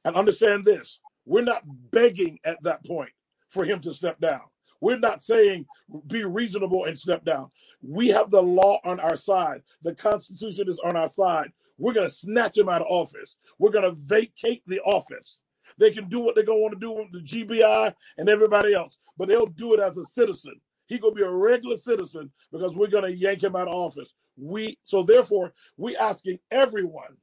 And 0.04 0.16
understand 0.16 0.64
this 0.64 1.00
we're 1.24 1.42
not 1.42 1.62
begging 1.92 2.38
at 2.44 2.60
that 2.64 2.84
point 2.84 3.12
for 3.48 3.64
him 3.64 3.80
to 3.80 3.92
step 3.92 4.18
down. 4.18 4.40
We're 4.80 4.98
not 4.98 5.22
saying 5.22 5.66
be 6.08 6.24
reasonable 6.24 6.86
and 6.86 6.98
step 6.98 7.24
down. 7.24 7.50
We 7.80 8.08
have 8.08 8.32
the 8.32 8.42
law 8.42 8.80
on 8.84 8.98
our 8.98 9.14
side, 9.14 9.62
the 9.82 9.94
Constitution 9.94 10.68
is 10.68 10.80
on 10.80 10.96
our 10.96 11.08
side. 11.08 11.52
We're 11.78 11.94
going 11.94 12.08
to 12.08 12.14
snatch 12.14 12.58
him 12.58 12.68
out 12.68 12.82
of 12.82 12.88
office. 12.88 13.36
We're 13.58 13.70
going 13.70 13.84
to 13.84 13.96
vacate 14.06 14.62
the 14.66 14.80
office. 14.80 15.38
They 15.82 15.90
can 15.90 16.08
do 16.08 16.20
what 16.20 16.36
they're 16.36 16.44
want 16.46 16.74
to 16.74 16.78
do 16.78 16.92
with 16.92 17.10
the 17.10 17.18
GBI 17.18 17.92
and 18.16 18.28
everybody 18.28 18.72
else, 18.72 18.98
but 19.18 19.26
they'll 19.26 19.46
do 19.46 19.74
it 19.74 19.80
as 19.80 19.96
a 19.96 20.04
citizen. 20.04 20.60
He 20.86 21.00
gonna 21.00 21.12
be 21.12 21.24
a 21.24 21.30
regular 21.30 21.76
citizen 21.76 22.30
because 22.52 22.76
we're 22.76 22.86
gonna 22.86 23.08
yank 23.08 23.42
him 23.42 23.56
out 23.56 23.66
of 23.66 23.74
office. 23.74 24.14
We 24.36 24.78
so 24.84 25.02
therefore 25.02 25.52
we 25.76 25.96
asking 25.96 26.38
everyone. 26.52 27.16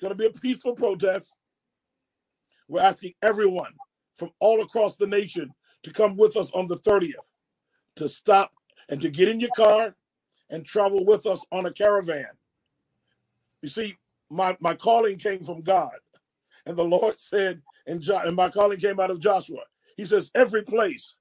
Gonna 0.00 0.14
be 0.14 0.26
a 0.26 0.30
peaceful 0.30 0.76
protest. 0.76 1.34
We're 2.68 2.82
asking 2.82 3.14
everyone 3.20 3.72
from 4.14 4.30
all 4.38 4.62
across 4.62 4.96
the 4.96 5.08
nation 5.08 5.50
to 5.82 5.92
come 5.92 6.16
with 6.16 6.36
us 6.36 6.52
on 6.52 6.68
the 6.68 6.76
30th 6.76 7.14
to 7.96 8.08
stop 8.08 8.52
and 8.88 9.00
to 9.00 9.10
get 9.10 9.28
in 9.28 9.40
your 9.40 9.50
car 9.56 9.96
and 10.50 10.64
travel 10.64 11.04
with 11.04 11.26
us 11.26 11.44
on 11.50 11.66
a 11.66 11.72
caravan. 11.72 12.28
You 13.60 13.68
see, 13.68 13.96
my, 14.30 14.56
my 14.60 14.74
calling 14.74 15.18
came 15.18 15.42
from 15.42 15.62
God. 15.62 15.98
And 16.64 16.76
the 16.76 16.84
Lord 16.84 17.18
said, 17.18 17.62
and, 17.88 18.00
jo- 18.00 18.20
and 18.24 18.36
my 18.36 18.50
calling 18.50 18.78
came 18.78 19.00
out 19.00 19.10
of 19.10 19.20
Joshua. 19.20 19.62
He 19.96 20.04
says, 20.04 20.30
Every 20.34 20.62
place 20.62 21.18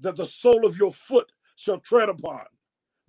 that 0.00 0.16
the 0.16 0.26
sole 0.26 0.66
of 0.66 0.76
your 0.76 0.92
foot 0.92 1.32
shall 1.56 1.78
tread 1.80 2.10
upon. 2.10 2.42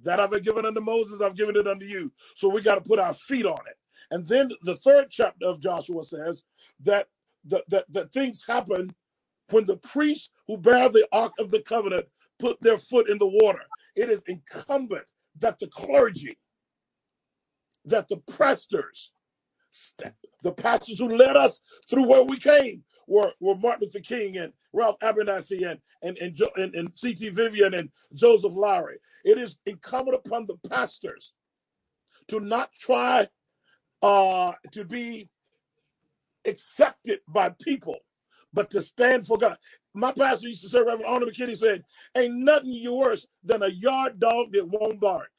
That 0.04 0.20
I've 0.20 0.44
given 0.44 0.66
unto 0.66 0.82
Moses, 0.82 1.22
I've 1.22 1.38
given 1.38 1.56
it 1.56 1.68
unto 1.68 1.86
you. 1.86 2.12
So 2.36 2.50
we 2.50 2.62
got 2.62 2.76
to 2.76 2.90
put 2.90 3.00
our 3.00 3.14
feet 3.14 3.46
on 3.46 3.60
it. 3.68 3.78
And 4.12 4.28
then 4.28 4.50
the 4.64 4.76
third 4.76 5.08
chapter 5.10 5.46
of 5.48 5.62
Joshua 5.62 6.04
says 6.04 6.44
that, 6.82 7.08
that, 7.46 7.64
that, 7.70 7.86
that 7.92 8.14
things 8.14 8.46
happen 8.48 8.96
when 9.50 9.66
the 9.66 9.78
priests 9.78 10.30
who 10.48 10.58
bear 10.58 10.90
the 10.90 11.08
ark 11.12 11.34
of 11.40 11.52
the 11.52 11.62
covenant 11.62 12.08
put 12.40 12.62
their 12.62 12.78
foot 12.78 13.10
in 13.10 13.18
the 13.18 13.28
water. 13.28 13.64
It 13.96 14.10
is 14.10 14.24
incumbent 14.28 15.06
that 15.40 15.60
the 15.60 15.68
clergy, 15.68 16.38
that 17.86 18.08
the 18.08 18.18
pastors, 18.18 19.12
the 20.44 20.52
pastors 20.52 21.00
who 21.00 21.10
led 21.10 21.38
us 21.38 21.62
through 21.90 22.08
where 22.10 22.24
we 22.24 22.38
came 22.38 22.84
were, 23.12 23.34
were 23.42 23.56
Martin 23.56 23.82
Luther 23.84 24.00
King 24.00 24.38
and 24.38 24.54
Ralph 24.72 24.98
Abernathy 25.04 25.70
and, 25.70 25.80
and, 26.02 26.18
and, 26.18 26.40
and, 26.56 26.76
and 26.76 26.90
C.T. 26.98 27.30
Vivian 27.30 27.74
and 27.74 27.90
Joseph 28.14 28.54
Lowery. 28.56 29.00
It 29.26 29.38
is 29.38 29.58
incumbent 29.66 30.22
upon 30.26 30.48
the 30.48 30.56
pastors 30.70 31.34
to 32.30 32.40
not 32.40 32.72
try 32.74 33.28
uh, 34.02 34.54
to 34.72 34.86
be 34.86 35.30
accepted 36.48 37.20
by 37.28 37.50
people, 37.62 37.98
but 38.54 38.70
to 38.72 38.82
stand 38.82 39.28
for 39.28 39.38
God. 39.38 39.58
My 39.94 40.14
pastor 40.14 40.48
used 40.48 40.64
to 40.64 40.70
say, 40.70 40.80
Reverend 40.80 41.06
Arnold 41.06 41.34
McKinney 41.34 41.58
said, 41.58 41.84
Ain't 42.16 42.34
nothing 42.34 42.82
worse 42.90 43.28
than 43.44 43.62
a 43.62 43.68
yard 43.68 44.20
dog 44.22 44.54
that 44.54 44.70
won't 44.70 45.02
bark. 45.02 45.30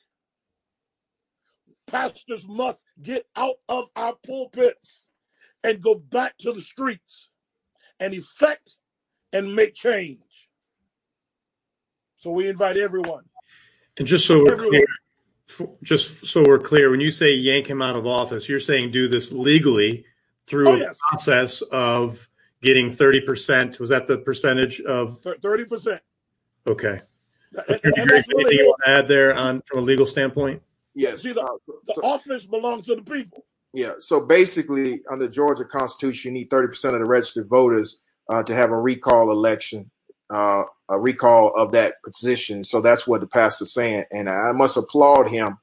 Pastors 1.86 2.46
must 2.46 2.84
get 3.02 3.24
out 3.34 3.56
of 3.68 3.86
our 3.96 4.14
pulpits 4.26 5.08
and 5.64 5.80
go 5.80 5.94
back 5.94 6.36
to 6.38 6.52
the 6.52 6.60
streets 6.60 7.28
and 8.02 8.14
effect 8.14 8.76
and 9.32 9.54
make 9.54 9.74
change. 9.74 10.18
So 12.18 12.32
we 12.32 12.48
invite 12.48 12.76
everyone. 12.76 13.24
And 13.96 14.06
just 14.06 14.26
so 14.26 14.42
we're 14.42 14.52
everyone. 14.52 14.80
clear, 15.56 15.68
just 15.82 16.26
so 16.26 16.42
we're 16.44 16.58
clear, 16.58 16.90
when 16.90 17.00
you 17.00 17.10
say 17.10 17.32
yank 17.32 17.68
him 17.68 17.80
out 17.80 17.96
of 17.96 18.06
office, 18.06 18.48
you're 18.48 18.60
saying 18.60 18.90
do 18.90 19.06
this 19.06 19.32
legally 19.32 20.04
through 20.46 20.68
oh, 20.68 20.74
a 20.74 20.78
yes. 20.78 20.98
process 21.08 21.62
of 21.70 22.28
getting 22.60 22.88
30%. 22.88 23.78
Was 23.78 23.88
that 23.90 24.06
the 24.06 24.18
percentage 24.18 24.80
of 24.80 25.20
30%? 25.22 26.00
Okay. 26.66 27.00
And, 27.68 27.80
and 27.84 27.98
anything 27.98 28.36
really 28.36 28.56
you 28.56 28.66
want 28.66 28.80
to 28.84 28.90
add 28.90 29.08
there 29.08 29.34
on 29.34 29.62
from 29.66 29.80
a 29.80 29.82
legal 29.82 30.06
standpoint? 30.06 30.62
Yes. 30.94 31.22
See, 31.22 31.32
the, 31.32 31.42
uh, 31.42 31.56
the 31.86 31.94
so, 31.94 32.04
office 32.04 32.46
belongs 32.46 32.86
to 32.86 32.96
the 32.96 33.02
people. 33.02 33.44
Yeah. 33.74 33.94
So 34.00 34.20
basically, 34.20 35.02
under 35.10 35.28
Georgia 35.28 35.64
Constitution, 35.64 36.34
you 36.34 36.40
need 36.40 36.50
30% 36.50 36.94
of 36.94 37.00
the 37.00 37.04
registered 37.04 37.48
voters 37.48 37.98
uh, 38.28 38.42
to 38.42 38.54
have 38.54 38.70
a 38.70 38.78
recall 38.78 39.30
election, 39.30 39.90
uh, 40.30 40.64
a 40.88 41.00
recall 41.00 41.54
of 41.54 41.70
that 41.72 42.02
position. 42.04 42.64
So 42.64 42.80
that's 42.80 43.06
what 43.06 43.20
the 43.20 43.26
pastor's 43.26 43.72
saying. 43.72 44.04
And 44.10 44.28
I 44.28 44.52
must 44.52 44.76
applaud 44.76 45.30
him 45.30 45.58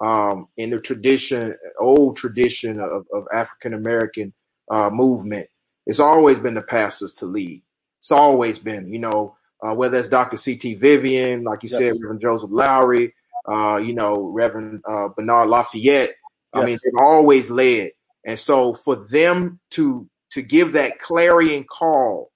um, 0.00 0.48
in 0.56 0.70
the 0.70 0.80
tradition, 0.80 1.54
old 1.78 2.16
tradition 2.16 2.80
of, 2.80 3.06
of 3.12 3.26
African 3.32 3.74
American 3.74 4.32
uh, 4.70 4.90
movement. 4.92 5.48
It's 5.86 6.00
always 6.00 6.38
been 6.38 6.54
the 6.54 6.62
pastors 6.62 7.12
to 7.14 7.26
lead. 7.26 7.62
It's 8.00 8.10
always 8.10 8.58
been, 8.58 8.92
you 8.92 8.98
know, 8.98 9.36
uh, 9.62 9.74
whether 9.74 9.98
it's 9.98 10.08
Dr. 10.08 10.36
C.T. 10.36 10.74
Vivian, 10.74 11.44
like 11.44 11.62
you 11.62 11.68
yes. 11.70 11.80
said, 11.80 11.92
Reverend 12.00 12.20
Joseph 12.20 12.50
Lowery, 12.52 13.14
uh, 13.46 13.80
you 13.82 13.94
know, 13.94 14.28
Reverend 14.28 14.82
uh, 14.86 15.08
Bernard 15.08 15.48
Lafayette. 15.48 16.10
Yes. 16.54 16.62
I 16.62 16.66
mean, 16.66 16.78
they've 16.84 17.02
always 17.02 17.50
led. 17.50 17.90
And 18.26 18.38
so 18.38 18.74
for 18.74 18.96
them 18.96 19.60
to 19.70 20.08
to 20.30 20.42
give 20.42 20.72
that 20.72 20.98
clarion 20.98 21.64
call 21.64 22.32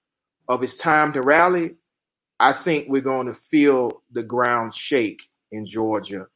of 0.49 0.63
it's 0.63 0.77
time 0.77 1.13
to 1.13 1.23
rally, 1.23 1.77
I 2.39 2.53
think 2.53 2.89
we're 2.89 3.03
going 3.03 3.27
to 3.27 3.35
feel 3.35 4.03
the 4.13 4.23
ground 4.23 4.75
shake 4.75 5.23
in 5.51 5.67
Georgia. 5.67 6.29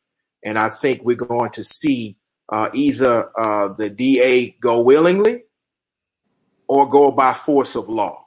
And 0.44 0.58
I 0.58 0.68
think 0.68 1.02
we're 1.02 1.14
going 1.14 1.50
to 1.50 1.62
see 1.62 2.16
uh, 2.48 2.70
either 2.74 3.30
uh, 3.38 3.74
the 3.78 3.88
DA 3.88 4.56
go 4.60 4.82
willingly 4.82 5.44
or 6.66 6.88
go 6.88 7.10
by 7.12 7.32
force 7.32 7.76
of 7.76 7.88
law. 7.88 8.26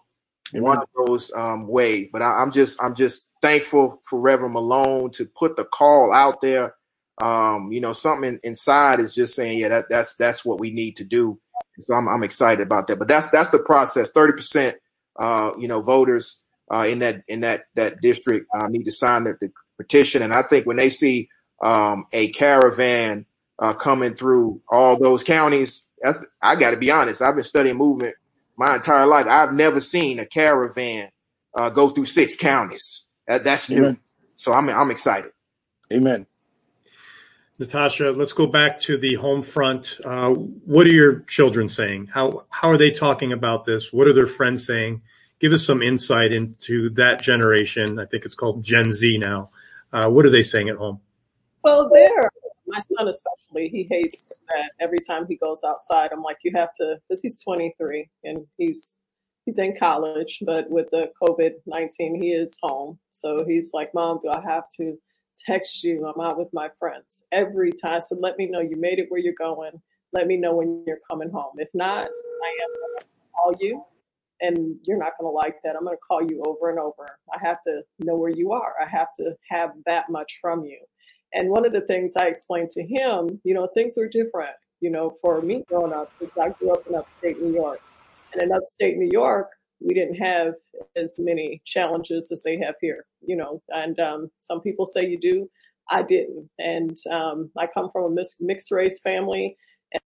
Amen. 0.53 0.63
One 0.63 0.77
of 0.77 0.87
those 0.95 1.31
um, 1.35 1.67
ways. 1.67 2.07
But 2.13 2.21
I, 2.21 2.41
am 2.41 2.51
just 2.51 2.81
I'm 2.81 2.95
just 2.95 3.29
thankful 3.41 4.01
for 4.07 4.19
Reverend 4.19 4.53
Malone 4.53 5.11
to 5.11 5.25
put 5.25 5.57
the 5.57 5.65
call 5.65 6.13
out 6.13 6.41
there. 6.41 6.75
Um, 7.21 7.71
you 7.71 7.79
know, 7.79 7.93
something 7.93 8.39
inside 8.43 8.99
is 8.99 9.15
just 9.15 9.35
saying, 9.35 9.59
yeah, 9.59 9.69
that, 9.69 9.85
that's 9.89 10.15
that's 10.15 10.43
what 10.43 10.59
we 10.59 10.71
need 10.71 10.97
to 10.97 11.03
do. 11.03 11.39
So 11.79 11.93
I'm, 11.93 12.07
I'm 12.07 12.23
excited 12.23 12.61
about 12.65 12.87
that. 12.87 12.99
But 12.99 13.07
that's 13.07 13.29
that's 13.29 13.49
the 13.49 13.59
process. 13.59 14.09
Thirty 14.11 14.33
percent, 14.33 14.77
uh, 15.17 15.51
you 15.57 15.67
know, 15.67 15.81
voters 15.81 16.41
uh, 16.71 16.85
in 16.89 16.99
that 16.99 17.23
in 17.27 17.41
that 17.41 17.65
that 17.75 18.01
district 18.01 18.47
uh, 18.53 18.67
need 18.67 18.85
to 18.85 18.91
sign 18.91 19.25
the, 19.25 19.37
the, 19.39 19.51
petition. 19.77 20.21
And 20.21 20.33
I 20.33 20.41
think 20.41 20.65
when 20.65 20.77
they 20.77 20.87
see 20.87 21.27
um, 21.61 22.05
a 22.13 22.29
caravan 22.29 23.25
uh, 23.59 23.73
coming 23.73 24.13
through 24.13 24.61
all 24.69 24.97
those 24.97 25.21
counties, 25.21 25.85
that's 26.01 26.25
I 26.41 26.55
got 26.55 26.71
to 26.71 26.77
be 26.77 26.91
honest. 26.91 27.21
I've 27.21 27.35
been 27.35 27.43
studying 27.43 27.75
movement 27.75 28.15
my 28.57 28.75
entire 28.75 29.05
life. 29.05 29.27
I've 29.27 29.53
never 29.53 29.81
seen 29.81 30.19
a 30.19 30.25
caravan 30.25 31.09
uh, 31.57 31.69
go 31.69 31.89
through 31.89 32.05
six 32.05 32.35
counties. 32.35 33.05
That, 33.27 33.43
that's 33.43 33.69
new. 33.69 33.77
Amen. 33.79 33.99
So 34.35 34.53
I'm 34.53 34.69
I'm 34.69 34.91
excited. 34.91 35.31
Amen. 35.91 36.25
Natasha, 37.57 38.11
let's 38.11 38.33
go 38.33 38.47
back 38.47 38.81
to 38.81 38.97
the 38.97 39.13
home 39.15 39.41
front. 39.41 39.99
Uh, 40.03 40.31
what 40.31 40.85
are 40.85 40.91
your 40.91 41.19
children 41.21 41.69
saying? 41.69 42.07
How 42.07 42.45
how 42.49 42.69
are 42.69 42.77
they 42.77 42.91
talking 42.91 43.31
about 43.31 43.65
this? 43.65 43.93
What 43.93 44.07
are 44.07 44.13
their 44.13 44.27
friends 44.27 44.65
saying? 44.65 45.01
Give 45.39 45.53
us 45.53 45.65
some 45.65 45.81
insight 45.81 46.33
into 46.33 46.89
that 46.91 47.21
generation. 47.21 47.99
I 47.99 48.05
think 48.05 48.25
it's 48.25 48.35
called 48.35 48.63
Gen 48.63 48.91
Z 48.91 49.17
now. 49.17 49.51
Uh, 49.93 50.09
what 50.09 50.25
are 50.25 50.29
they 50.29 50.41
saying 50.41 50.67
at 50.69 50.75
home? 50.75 50.99
Well, 51.63 51.89
there, 51.89 52.29
my 52.67 52.79
son 52.79 53.07
especially, 53.07 53.69
he 53.69 53.87
hates 53.89 54.43
that 54.49 54.71
every 54.79 54.99
time 54.99 55.25
he 55.27 55.35
goes 55.37 55.63
outside. 55.63 56.11
I'm 56.11 56.23
like, 56.23 56.37
you 56.43 56.51
have 56.55 56.69
to, 56.79 56.99
because 57.07 57.21
he's 57.21 57.41
23 57.41 58.09
and 58.23 58.45
he's 58.57 58.97
he's 59.45 59.59
in 59.59 59.75
college, 59.77 60.39
but 60.45 60.69
with 60.69 60.89
the 60.91 61.11
COVID 61.21 61.53
19, 61.65 62.21
he 62.21 62.31
is 62.31 62.57
home. 62.61 62.99
So 63.11 63.45
he's 63.47 63.71
like, 63.73 63.93
Mom, 63.93 64.19
do 64.21 64.29
I 64.29 64.41
have 64.41 64.65
to? 64.77 64.97
Text 65.37 65.83
you. 65.83 66.05
I'm 66.05 66.21
out 66.21 66.37
with 66.37 66.49
my 66.53 66.69
friends 66.79 67.25
every 67.31 67.71
time. 67.71 68.01
So 68.01 68.15
let 68.19 68.37
me 68.37 68.47
know 68.47 68.61
you 68.61 68.75
made 68.77 68.99
it 68.99 69.07
where 69.09 69.19
you're 69.19 69.33
going. 69.37 69.71
Let 70.13 70.27
me 70.27 70.37
know 70.37 70.55
when 70.55 70.83
you're 70.87 70.99
coming 71.09 71.29
home. 71.29 71.53
If 71.57 71.69
not, 71.73 72.03
I 72.03 72.49
am 72.63 72.75
going 72.79 72.99
to 72.99 73.05
call 73.35 73.53
you 73.59 73.83
and 74.41 74.75
you're 74.83 74.97
not 74.97 75.13
going 75.19 75.31
to 75.31 75.35
like 75.35 75.57
that. 75.63 75.75
I'm 75.75 75.83
going 75.83 75.95
to 75.95 76.01
call 76.01 76.21
you 76.21 76.43
over 76.45 76.69
and 76.69 76.79
over. 76.79 77.17
I 77.33 77.45
have 77.45 77.61
to 77.67 77.81
know 77.99 78.15
where 78.15 78.31
you 78.31 78.51
are. 78.51 78.73
I 78.81 78.87
have 78.87 79.07
to 79.17 79.35
have 79.49 79.71
that 79.85 80.09
much 80.09 80.39
from 80.41 80.63
you. 80.63 80.79
And 81.33 81.49
one 81.49 81.65
of 81.65 81.73
the 81.73 81.81
things 81.81 82.15
I 82.17 82.27
explained 82.27 82.69
to 82.71 82.83
him, 82.83 83.41
you 83.43 83.53
know, 83.53 83.67
things 83.73 83.97
are 83.97 84.07
different. 84.07 84.55
You 84.81 84.91
know, 84.91 85.13
for 85.21 85.41
me 85.41 85.63
growing 85.67 85.93
up, 85.93 86.11
because 86.19 86.37
I 86.37 86.49
grew 86.49 86.71
up 86.71 86.85
in 86.87 86.95
upstate 86.95 87.41
New 87.41 87.53
York. 87.53 87.81
And 88.33 88.41
in 88.41 88.51
upstate 88.51 88.97
New 88.97 89.09
York, 89.11 89.49
we 89.85 89.93
didn't 89.93 90.15
have 90.15 90.55
as 90.95 91.19
many 91.19 91.61
challenges 91.63 92.31
as 92.31 92.41
they 92.41 92.57
have 92.57 92.73
here, 92.81 93.05
you 93.21 93.35
know. 93.35 93.61
And 93.69 93.99
um, 93.99 94.31
some 94.41 94.59
people 94.59 94.87
say 94.87 95.07
you 95.07 95.19
do. 95.19 95.47
I 95.91 96.01
didn't. 96.01 96.49
And 96.57 96.97
um, 97.11 97.51
I 97.55 97.67
come 97.67 97.91
from 97.91 98.05
a 98.05 98.09
mis- 98.09 98.37
mixed 98.39 98.71
race 98.71 98.99
family. 98.99 99.55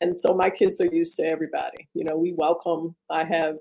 And 0.02 0.18
so 0.18 0.34
my 0.34 0.50
kids 0.50 0.82
are 0.82 0.88
used 0.88 1.16
to 1.18 1.32
everybody. 1.32 1.88
You 1.94 2.06
know, 2.06 2.18
we 2.18 2.34
welcome, 2.34 2.96
I 3.12 3.24
have 3.26 3.58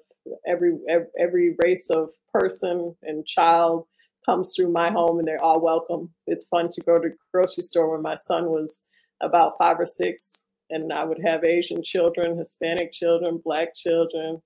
every, 0.46 0.78
every, 1.20 1.54
race 1.62 1.90
of 1.90 2.10
person 2.32 2.96
and 3.02 3.26
child 3.26 3.86
comes 4.24 4.54
through 4.56 4.72
my 4.72 4.90
home 4.90 5.18
and 5.18 5.28
they're 5.28 5.44
all 5.44 5.60
welcome. 5.60 6.10
It's 6.26 6.48
fun 6.48 6.70
to 6.70 6.80
go 6.80 6.98
to 6.98 7.10
grocery 7.32 7.62
store 7.62 7.90
when 7.92 8.02
my 8.02 8.14
son 8.14 8.46
was 8.46 8.86
about 9.20 9.58
five 9.58 9.78
or 9.78 9.86
six 9.86 10.42
and 10.70 10.92
I 10.92 11.04
would 11.04 11.20
have 11.24 11.44
Asian 11.44 11.82
children, 11.82 12.38
Hispanic 12.38 12.90
children, 12.90 13.40
black 13.44 13.74
children, 13.74 14.42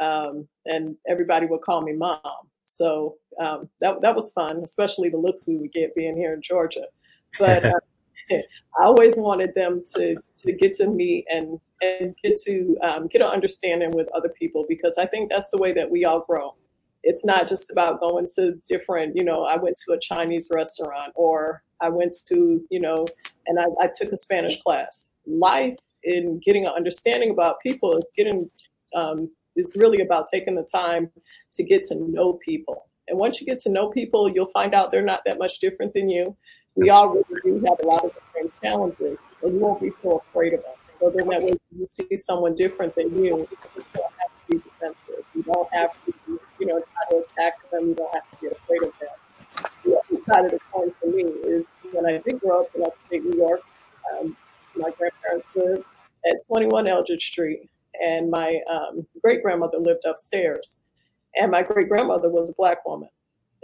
um, 0.00 0.46
and 0.66 0.96
everybody 1.08 1.46
would 1.46 1.62
call 1.62 1.82
me 1.82 1.92
mom. 1.92 2.20
So 2.64 3.16
um, 3.40 3.68
that 3.80 4.00
that 4.02 4.14
was 4.14 4.30
fun, 4.32 4.62
especially 4.62 5.08
the 5.08 5.16
looks 5.16 5.48
we 5.48 5.56
would 5.56 5.72
get 5.72 5.94
being 5.94 6.16
here 6.16 6.34
in 6.34 6.42
Georgia. 6.42 6.84
But 7.38 7.64
uh, 7.64 7.72
I 8.30 8.82
always 8.82 9.16
wanted 9.16 9.54
them 9.54 9.82
to 9.94 10.16
to 10.44 10.52
get 10.52 10.74
to 10.74 10.88
meet 10.88 11.24
and 11.32 11.58
and 11.80 12.14
get 12.22 12.36
to 12.44 12.76
um, 12.82 13.06
get 13.06 13.22
an 13.22 13.28
understanding 13.28 13.90
with 13.92 14.08
other 14.14 14.28
people 14.28 14.64
because 14.68 14.98
I 14.98 15.06
think 15.06 15.30
that's 15.30 15.50
the 15.50 15.58
way 15.58 15.72
that 15.72 15.90
we 15.90 16.04
all 16.04 16.20
grow. 16.20 16.54
It's 17.04 17.24
not 17.24 17.48
just 17.48 17.70
about 17.70 18.00
going 18.00 18.26
to 18.34 18.54
different, 18.66 19.14
you 19.14 19.24
know, 19.24 19.44
I 19.44 19.56
went 19.56 19.76
to 19.86 19.92
a 19.92 20.00
Chinese 20.00 20.48
restaurant 20.52 21.12
or 21.14 21.62
I 21.80 21.88
went 21.88 22.16
to, 22.26 22.60
you 22.70 22.80
know, 22.80 23.06
and 23.46 23.60
I, 23.60 23.66
I 23.80 23.88
took 23.94 24.12
a 24.12 24.16
Spanish 24.16 24.60
class. 24.60 25.08
Life 25.26 25.76
in 26.02 26.40
getting 26.44 26.66
an 26.66 26.72
understanding 26.76 27.30
about 27.30 27.60
people 27.60 27.96
is 27.96 28.04
getting 28.16 28.50
um, 28.94 29.30
it's 29.58 29.76
really 29.76 30.00
about 30.02 30.26
taking 30.32 30.54
the 30.54 30.62
time 30.62 31.10
to 31.52 31.62
get 31.64 31.82
to 31.84 31.96
know 31.96 32.34
people. 32.44 32.86
And 33.08 33.18
once 33.18 33.40
you 33.40 33.46
get 33.46 33.58
to 33.60 33.70
know 33.70 33.90
people, 33.90 34.30
you'll 34.30 34.46
find 34.46 34.74
out 34.74 34.92
they're 34.92 35.02
not 35.02 35.22
that 35.26 35.38
much 35.38 35.58
different 35.58 35.94
than 35.94 36.08
you. 36.08 36.36
We 36.76 36.90
all 36.90 37.08
really 37.08 37.24
do 37.42 37.54
have 37.68 37.78
a 37.82 37.86
lot 37.86 38.04
of 38.04 38.12
the 38.14 38.20
same 38.34 38.52
challenges, 38.62 39.18
and 39.42 39.54
you 39.54 39.58
won't 39.58 39.80
be 39.80 39.90
so 40.00 40.22
afraid 40.28 40.54
of 40.54 40.62
them. 40.62 40.74
So 41.00 41.10
then 41.10 41.26
that 41.28 41.42
way, 41.42 41.54
you 41.76 41.86
see 41.88 42.16
someone 42.16 42.54
different 42.54 42.94
than 42.94 43.10
you, 43.16 43.48
you 43.50 43.84
don't 43.94 44.12
have 44.18 44.30
to 44.30 44.50
be 44.50 44.58
defensive. 44.58 45.24
You 45.34 45.42
don't 45.42 45.68
have 45.72 45.90
to, 46.04 46.40
you 46.60 46.66
know, 46.66 46.80
try 46.80 47.18
to 47.18 47.24
attack 47.24 47.54
them. 47.70 47.88
You 47.88 47.94
don't 47.94 48.14
have 48.14 48.30
to 48.30 48.36
be 48.40 48.46
afraid 48.46 48.82
of 48.82 48.92
them. 49.00 49.70
The 49.84 49.96
other 49.96 50.24
side 50.24 50.44
of 50.44 50.50
the 50.52 50.60
coin 50.72 50.92
for 51.00 51.08
me 51.08 51.22
is 51.22 51.78
when 51.92 52.06
I 52.06 52.18
did 52.18 52.40
grow 52.40 52.62
up 52.62 52.68
in 52.76 52.84
upstate 52.84 53.24
New 53.24 53.38
York, 53.38 53.60
um, 54.12 54.36
my 54.76 54.90
grandparents 54.90 55.46
lived 55.54 55.84
at 56.26 56.46
21 56.46 56.88
Eldridge 56.88 57.26
Street, 57.26 57.68
and 58.04 58.30
my 58.30 58.60
um, 58.70 59.06
great 59.22 59.42
grandmother 59.42 59.78
lived 59.78 60.04
upstairs. 60.04 60.80
And 61.36 61.50
my 61.50 61.62
great 61.62 61.88
grandmother 61.88 62.30
was 62.30 62.48
a 62.48 62.54
black 62.54 62.86
woman, 62.86 63.10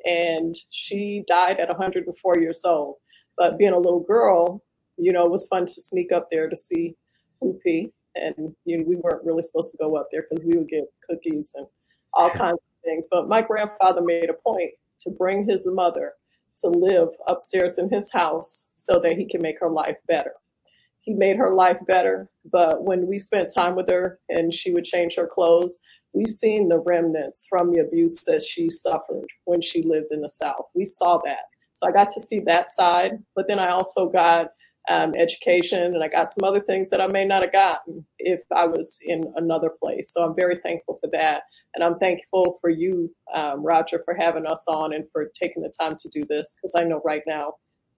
and 0.04 0.56
she 0.70 1.24
died 1.26 1.58
at 1.58 1.68
104 1.68 2.38
years 2.38 2.62
old. 2.64 2.96
But 3.36 3.58
being 3.58 3.72
a 3.72 3.78
little 3.78 4.04
girl, 4.04 4.62
you 4.96 5.12
know, 5.12 5.24
it 5.24 5.30
was 5.30 5.48
fun 5.48 5.66
to 5.66 5.72
sneak 5.72 6.12
up 6.12 6.28
there 6.30 6.48
to 6.48 6.56
see 6.56 6.94
Whoopi. 7.42 7.90
And 8.14 8.54
you 8.64 8.78
know, 8.78 8.84
we 8.86 8.96
weren't 8.96 9.24
really 9.24 9.42
supposed 9.42 9.72
to 9.72 9.78
go 9.78 9.96
up 9.96 10.08
there 10.12 10.22
because 10.22 10.44
we 10.44 10.56
would 10.56 10.68
get 10.68 10.84
cookies 11.08 11.52
and 11.56 11.66
all 12.12 12.30
kinds 12.42 12.58
of 12.58 12.84
things. 12.84 13.06
But 13.10 13.28
my 13.28 13.42
grandfather 13.42 14.02
made 14.02 14.30
a 14.30 14.34
point 14.34 14.70
to 15.00 15.10
bring 15.10 15.48
his 15.48 15.66
mother 15.66 16.12
to 16.58 16.68
live 16.68 17.08
upstairs 17.26 17.78
in 17.78 17.90
his 17.90 18.12
house 18.12 18.70
so 18.74 19.00
that 19.00 19.16
he 19.16 19.26
can 19.26 19.42
make 19.42 19.58
her 19.58 19.70
life 19.70 19.96
better. 20.06 20.34
He 21.04 21.12
made 21.12 21.36
her 21.36 21.54
life 21.54 21.78
better, 21.86 22.30
but 22.50 22.82
when 22.82 23.06
we 23.06 23.18
spent 23.18 23.52
time 23.54 23.76
with 23.76 23.90
her 23.90 24.18
and 24.30 24.52
she 24.52 24.72
would 24.72 24.84
change 24.84 25.16
her 25.16 25.26
clothes, 25.26 25.78
we've 26.14 26.28
seen 26.28 26.68
the 26.68 26.80
remnants 26.80 27.46
from 27.46 27.70
the 27.70 27.80
abuse 27.80 28.22
that 28.22 28.40
she 28.40 28.70
suffered 28.70 29.26
when 29.44 29.60
she 29.60 29.82
lived 29.82 30.12
in 30.12 30.22
the 30.22 30.28
South. 30.28 30.66
We 30.74 30.86
saw 30.86 31.18
that. 31.26 31.44
So 31.74 31.86
I 31.86 31.92
got 31.92 32.08
to 32.10 32.20
see 32.20 32.40
that 32.40 32.70
side, 32.70 33.22
but 33.36 33.46
then 33.48 33.58
I 33.58 33.68
also 33.68 34.08
got 34.08 34.48
um, 34.88 35.12
education 35.14 35.94
and 35.94 36.02
I 36.02 36.08
got 36.08 36.30
some 36.30 36.48
other 36.48 36.60
things 36.60 36.88
that 36.90 37.00
I 37.00 37.06
may 37.08 37.26
not 37.26 37.42
have 37.42 37.52
gotten 37.52 38.04
if 38.18 38.42
I 38.54 38.66
was 38.66 38.98
in 39.02 39.24
another 39.36 39.70
place. 39.70 40.12
So 40.12 40.22
I'm 40.24 40.34
very 40.34 40.56
thankful 40.62 40.98
for 40.98 41.10
that. 41.12 41.42
And 41.74 41.84
I'm 41.84 41.98
thankful 41.98 42.58
for 42.60 42.70
you, 42.70 43.14
um, 43.34 43.62
Roger, 43.62 44.02
for 44.06 44.14
having 44.14 44.46
us 44.46 44.64
on 44.68 44.94
and 44.94 45.04
for 45.12 45.30
taking 45.38 45.62
the 45.62 45.72
time 45.78 45.96
to 45.98 46.08
do 46.08 46.22
this 46.28 46.56
because 46.56 46.74
I 46.76 46.84
know 46.84 47.02
right 47.04 47.22
now 47.26 47.54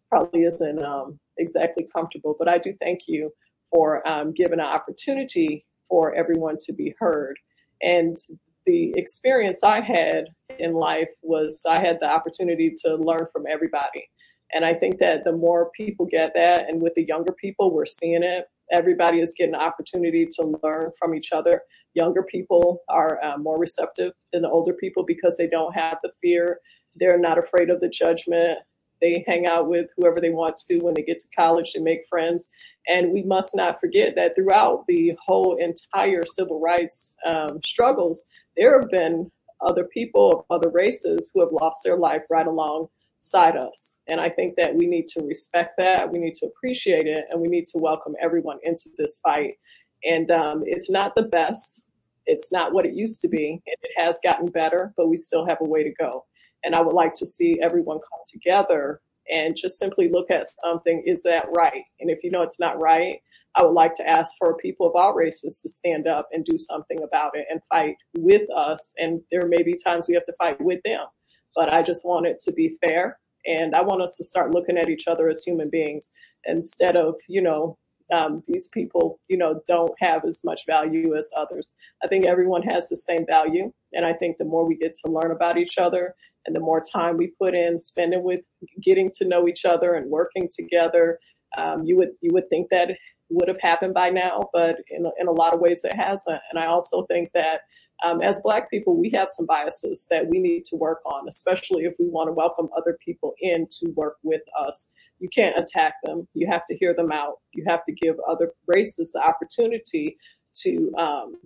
probably 0.09 0.45
isn't 0.45 0.83
um, 0.83 1.19
exactly 1.39 1.87
comfortable, 1.93 2.37
but 2.39 2.49
I 2.49 2.59
do 2.59 2.75
thank 2.81 3.03
you 3.09 3.31
for 3.71 4.07
um, 4.09 4.33
giving 4.33 4.61
an 4.61 4.67
opportunity 4.67 5.65
for 5.89 6.15
everyone 6.15 6.57
to 6.67 6.73
be 6.73 6.95
heard. 6.99 7.39
And 7.83 8.17
the 8.65 8.93
experience 8.97 9.63
I 9.63 9.81
had 9.81 10.27
in 10.59 10.75
life 10.75 11.09
was 11.23 11.63
I 11.69 11.79
had 11.79 11.99
the 12.01 12.11
opportunity 12.11 12.75
to 12.85 12.97
learn 12.97 13.27
from 13.33 13.45
everybody. 13.49 14.09
And 14.53 14.65
I 14.65 14.75
think 14.75 14.99
that 14.99 15.25
the 15.25 15.33
more 15.33 15.71
people 15.77 16.07
get 16.07 16.33
that, 16.35 16.69
and 16.69 16.81
with 16.81 16.95
the 16.95 17.05
younger 17.05 17.33
people, 17.33 17.75
we're 17.75 17.87
seeing 17.87 18.23
it. 18.23 18.47
Everybody 18.73 19.21
is 19.21 19.35
getting 19.37 19.55
an 19.55 19.61
opportunity 19.61 20.27
to 20.37 20.59
learn 20.63 20.91
from 20.99 21.15
each 21.15 21.33
other. 21.33 21.63
Younger 21.95 22.23
people 22.23 22.83
are 22.89 23.23
uh, 23.23 23.39
more 23.39 23.59
receptive 23.59 24.13
than 24.33 24.43
the 24.43 24.51
older 24.51 24.75
people 24.75 25.05
because 25.05 25.37
they 25.37 25.49
don't 25.49 25.75
have 25.75 25.99
the 26.03 26.11
fear. 26.21 26.61
They're 26.95 27.19
not 27.19 27.39
afraid 27.39 27.71
of 27.71 27.81
the 27.81 27.89
judgment. 27.89 28.59
They 29.01 29.25
hang 29.27 29.47
out 29.47 29.69
with 29.69 29.91
whoever 29.97 30.21
they 30.21 30.31
want 30.31 30.57
to 30.69 30.79
when 30.79 30.95
they 30.95 31.03
get 31.03 31.19
to 31.21 31.29
college. 31.37 31.73
They 31.73 31.81
make 31.81 32.07
friends. 32.07 32.51
And 32.89 33.13
we 33.13 33.23
must 33.23 33.55
not 33.55 33.81
forget 33.81 34.15
that 34.17 34.35
throughout 34.37 34.87
the 34.87 35.17
whole 35.25 35.57
entire 35.57 36.23
civil 36.25 36.61
rights 36.61 37.17
um, 37.27 37.61
struggles, 37.65 38.25
there 38.57 38.81
have 38.81 38.91
been 38.91 39.31
other 39.61 39.85
people 39.85 40.33
of 40.33 40.57
other 40.57 40.71
races 40.71 41.31
who 41.33 41.41
have 41.41 41.53
lost 41.53 41.81
their 41.85 41.97
life 41.97 42.23
right 42.31 42.47
alongside 42.47 43.57
us. 43.57 43.99
And 44.07 44.21
I 44.21 44.29
think 44.29 44.57
that 44.57 44.75
we 44.75 44.87
need 44.87 45.07
to 45.09 45.23
respect 45.23 45.77
that. 45.79 46.13
We 46.13 46.19
need 46.19 46.35
to 46.35 46.47
appreciate 46.47 47.07
it. 47.07 47.25
And 47.31 47.41
we 47.41 47.49
need 47.49 47.67
to 47.69 47.79
welcome 47.79 48.15
everyone 48.21 48.59
into 48.63 48.91
this 48.97 49.19
fight. 49.19 49.59
And 50.05 50.31
um, 50.31 50.63
it's 50.67 50.91
not 50.91 51.15
the 51.15 51.23
best. 51.23 51.89
It's 52.27 52.53
not 52.53 52.73
what 52.73 52.87
it 52.87 52.95
used 52.95 53.21
to 53.23 53.29
be. 53.29 53.63
It 53.67 53.79
has 53.97 54.21
gotten 54.23 54.47
better, 54.47 54.93
but 54.97 55.09
we 55.09 55.17
still 55.17 55.47
have 55.47 55.59
a 55.61 55.65
way 55.65 55.83
to 55.85 55.93
go. 55.93 56.25
And 56.67 56.75
I 56.75 56.83
would 56.83 56.95
like 56.95 57.15
to 57.15 57.27
see 57.27 57.59
everyone 57.63 57.99
come 57.99 58.21
together 58.31 59.01
and 59.33 59.57
just 59.57 59.79
simply 59.79 60.11
look 60.11 60.31
at 60.33 60.47
something. 60.59 61.03
Is 61.07 61.23
that 61.23 61.47
right? 61.57 61.85
And 62.01 62.11
if 62.11 62.25
you 62.25 62.31
know 62.31 62.43
it's 62.43 62.59
not 62.59 62.81
right, 62.81 63.21
I 63.55 63.63
would 63.63 63.73
like 63.73 63.95
to 63.95 64.09
ask 64.09 64.37
for 64.37 64.57
people 64.57 64.87
of 64.87 64.97
all 64.97 65.15
races 65.15 65.63
to 65.63 65.69
stand 65.69 66.09
up 66.09 66.29
and 66.33 66.45
do 66.45 66.59
something 66.59 67.03
about 67.03 67.37
it 67.37 67.47
and 67.49 67.61
fight 67.71 67.95
with 68.19 68.51
us. 68.51 68.95
And 68.99 69.21
there 69.31 69.47
may 69.47 69.63
be 69.63 69.75
times 69.75 70.09
we 70.09 70.15
have 70.15 70.27
to 70.27 70.35
fight 70.39 70.61
with 70.61 70.81
them, 70.85 71.07
but 71.55 71.73
I 71.73 71.83
just 71.83 72.05
want 72.05 72.27
it 72.27 72.39
to 72.41 72.53
be 72.53 72.77
fair. 72.85 73.19
And 73.47 73.75
I 73.77 73.83
want 73.83 74.03
us 74.03 74.17
to 74.17 74.25
start 74.25 74.51
looking 74.51 74.77
at 74.77 74.91
each 74.91 75.07
other 75.07 75.29
as 75.29 75.45
human 75.45 75.71
beings 75.71 76.11
instead 76.45 76.97
of, 76.97 77.15
you 77.29 77.43
know, 77.43 77.79
um, 78.13 78.43
these 78.47 78.69
people, 78.69 79.21
you 79.29 79.37
know, 79.37 79.61
don't 79.67 79.93
have 80.01 80.25
as 80.25 80.43
much 80.45 80.63
value 80.67 81.17
as 81.17 81.31
others. 81.37 81.73
I 82.05 82.09
think 82.09 82.27
everyone 82.27 82.63
has 82.63 82.89
the 82.89 82.97
same 82.97 83.25
value. 83.27 83.73
And 83.93 84.05
I 84.05 84.13
think 84.13 84.39
the 84.39 84.45
more 84.45 84.67
we 84.67 84.77
get 84.77 84.95
to 85.05 85.11
learn 85.11 85.31
about 85.31 85.57
each 85.57 85.79
other 85.79 86.15
and 86.47 86.55
the 86.55 86.61
more 86.61 86.83
time 86.83 87.17
we 87.17 87.29
put 87.39 87.55
in 87.55 87.79
spending 87.79 88.23
with 88.23 88.41
getting 88.83 89.11
to 89.19 89.25
know 89.27 89.49
each 89.49 89.65
other 89.65 89.95
and 89.95 90.11
working 90.11 90.49
together, 90.55 91.19
um, 91.57 91.85
you 91.85 91.97
would 91.97 92.11
you 92.21 92.31
would 92.33 92.49
think 92.51 92.69
that 92.71 92.91
would 93.29 93.49
have 93.49 93.61
happened 93.61 93.95
by 93.95 94.09
now, 94.09 94.49
but 94.53 94.77
in, 94.91 95.11
in 95.19 95.27
a 95.27 95.33
lot 95.33 95.55
of 95.55 95.61
ways 95.61 95.85
it 95.85 95.95
hasn't. 95.95 96.41
And 96.51 96.59
I 96.59 96.67
also 96.67 97.05
think 97.07 97.33
that 97.33 97.63
um, 98.05 98.21
as 98.21 98.41
Black 98.41 98.71
people, 98.71 98.97
we 98.97 99.11
have 99.11 99.31
some 99.31 99.47
biases 99.47 100.07
that 100.11 100.27
we 100.29 100.39
need 100.39 100.65
to 100.65 100.77
work 100.77 101.01
on, 101.07 101.27
especially 101.29 101.85
if 101.85 101.95
we 101.99 102.07
want 102.09 102.29
to 102.29 102.33
welcome 102.33 102.69
other 102.77 102.99
people 103.05 103.35
in 103.41 103.67
to 103.79 103.91
work 103.93 104.17
with 104.23 104.43
us. 104.59 104.93
You 105.19 105.29
can't 105.31 105.59
attack 105.59 105.95
them. 106.05 106.29
You 106.35 106.47
have 106.47 106.67
to 106.67 106.77
hear 106.77 106.95
them 106.95 107.11
out. 107.11 107.41
You 107.53 107.65
have 107.67 107.83
to 107.85 107.93
give 107.93 108.17
other 108.29 108.53
races 108.67 109.13
the 109.13 109.21
opportunity 109.21 110.19
to, 110.57 110.93
um, 110.99 111.37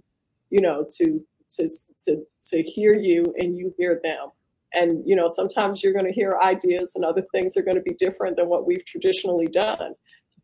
you 0.50 0.60
know, 0.60 0.84
to 0.98 1.24
to 1.50 1.68
to 2.06 2.26
to 2.42 2.62
hear 2.62 2.94
you 2.94 3.32
and 3.38 3.56
you 3.56 3.72
hear 3.78 4.00
them. 4.02 4.30
And 4.72 5.02
you 5.04 5.16
know, 5.16 5.28
sometimes 5.28 5.82
you're 5.82 5.92
going 5.92 6.06
to 6.06 6.12
hear 6.12 6.38
ideas 6.42 6.92
and 6.94 7.04
other 7.04 7.24
things 7.32 7.56
are 7.56 7.62
going 7.62 7.76
to 7.76 7.82
be 7.82 7.96
different 7.98 8.36
than 8.36 8.48
what 8.48 8.66
we've 8.66 8.84
traditionally 8.84 9.46
done. 9.46 9.94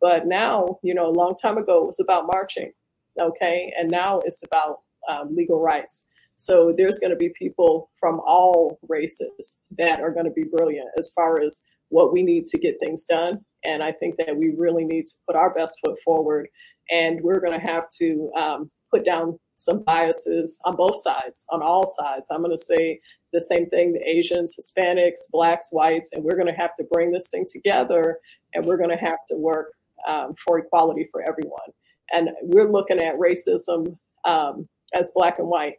But 0.00 0.26
now, 0.26 0.78
you 0.82 0.94
know, 0.94 1.08
a 1.08 1.12
long 1.12 1.34
time 1.40 1.58
ago, 1.58 1.82
it 1.82 1.86
was 1.86 2.00
about 2.00 2.26
marching, 2.26 2.72
okay? 3.20 3.72
And 3.78 3.90
now 3.90 4.20
it's 4.24 4.42
about 4.42 4.80
um, 5.08 5.34
legal 5.34 5.60
rights. 5.60 6.06
So 6.36 6.74
there's 6.76 6.98
going 6.98 7.10
to 7.10 7.16
be 7.16 7.30
people 7.30 7.90
from 7.98 8.20
all 8.26 8.78
races 8.88 9.58
that 9.78 10.00
are 10.00 10.10
going 10.10 10.26
to 10.26 10.32
be 10.32 10.44
brilliant 10.44 10.88
as 10.98 11.12
far 11.14 11.40
as 11.40 11.62
what 11.88 12.12
we 12.12 12.22
need 12.22 12.44
to 12.46 12.58
get 12.58 12.76
things 12.78 13.04
done. 13.04 13.38
And 13.64 13.82
I 13.82 13.92
think 13.92 14.16
that 14.18 14.36
we 14.36 14.54
really 14.56 14.84
need 14.84 15.06
to 15.06 15.14
put 15.26 15.36
our 15.36 15.54
best 15.54 15.78
foot 15.84 15.98
forward. 16.04 16.48
And 16.90 17.20
we're 17.22 17.40
going 17.40 17.58
to 17.58 17.66
have 17.66 17.84
to 17.98 18.30
um, 18.36 18.70
put 18.92 19.04
down 19.04 19.38
some 19.56 19.82
biases 19.86 20.60
on 20.64 20.76
both 20.76 21.00
sides, 21.00 21.46
on 21.50 21.62
all 21.62 21.86
sides. 21.86 22.28
I'm 22.30 22.42
going 22.42 22.54
to 22.54 22.62
say 22.62 23.00
the 23.32 23.40
same 23.40 23.68
thing 23.70 23.92
the 23.92 24.08
Asians, 24.08 24.56
Hispanics, 24.58 25.30
Blacks, 25.30 25.68
Whites, 25.70 26.10
and 26.12 26.22
we're 26.22 26.36
going 26.36 26.46
to 26.46 26.60
have 26.60 26.74
to 26.74 26.84
bring 26.90 27.10
this 27.10 27.30
thing 27.30 27.44
together 27.50 28.18
and 28.54 28.64
we're 28.64 28.76
going 28.76 28.96
to 28.96 29.04
have 29.04 29.18
to 29.30 29.36
work 29.36 29.72
um, 30.06 30.34
for 30.44 30.58
equality 30.58 31.08
for 31.10 31.22
everyone. 31.22 31.68
And 32.12 32.30
we're 32.42 32.70
looking 32.70 33.00
at 33.00 33.16
racism 33.16 33.96
um, 34.24 34.68
as 34.94 35.10
black 35.14 35.38
and 35.38 35.48
white. 35.48 35.74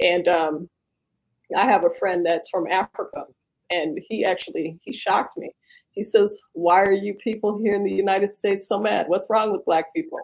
And 0.00 0.26
um, 0.28 0.68
I 1.56 1.66
have 1.66 1.84
a 1.84 1.94
friend 1.94 2.24
that's 2.24 2.48
from 2.48 2.66
Africa, 2.68 3.24
and 3.70 3.98
he 4.08 4.24
actually 4.24 4.78
he 4.82 4.92
shocked 4.92 5.36
me. 5.36 5.50
He 5.90 6.02
says, 6.02 6.40
"Why 6.52 6.80
are 6.80 6.92
you 6.92 7.14
people 7.14 7.58
here 7.58 7.74
in 7.74 7.84
the 7.84 7.92
United 7.92 8.32
States 8.32 8.68
so 8.68 8.78
mad? 8.78 9.06
What's 9.08 9.28
wrong 9.28 9.52
with 9.52 9.64
black 9.64 9.92
people?" 9.94 10.18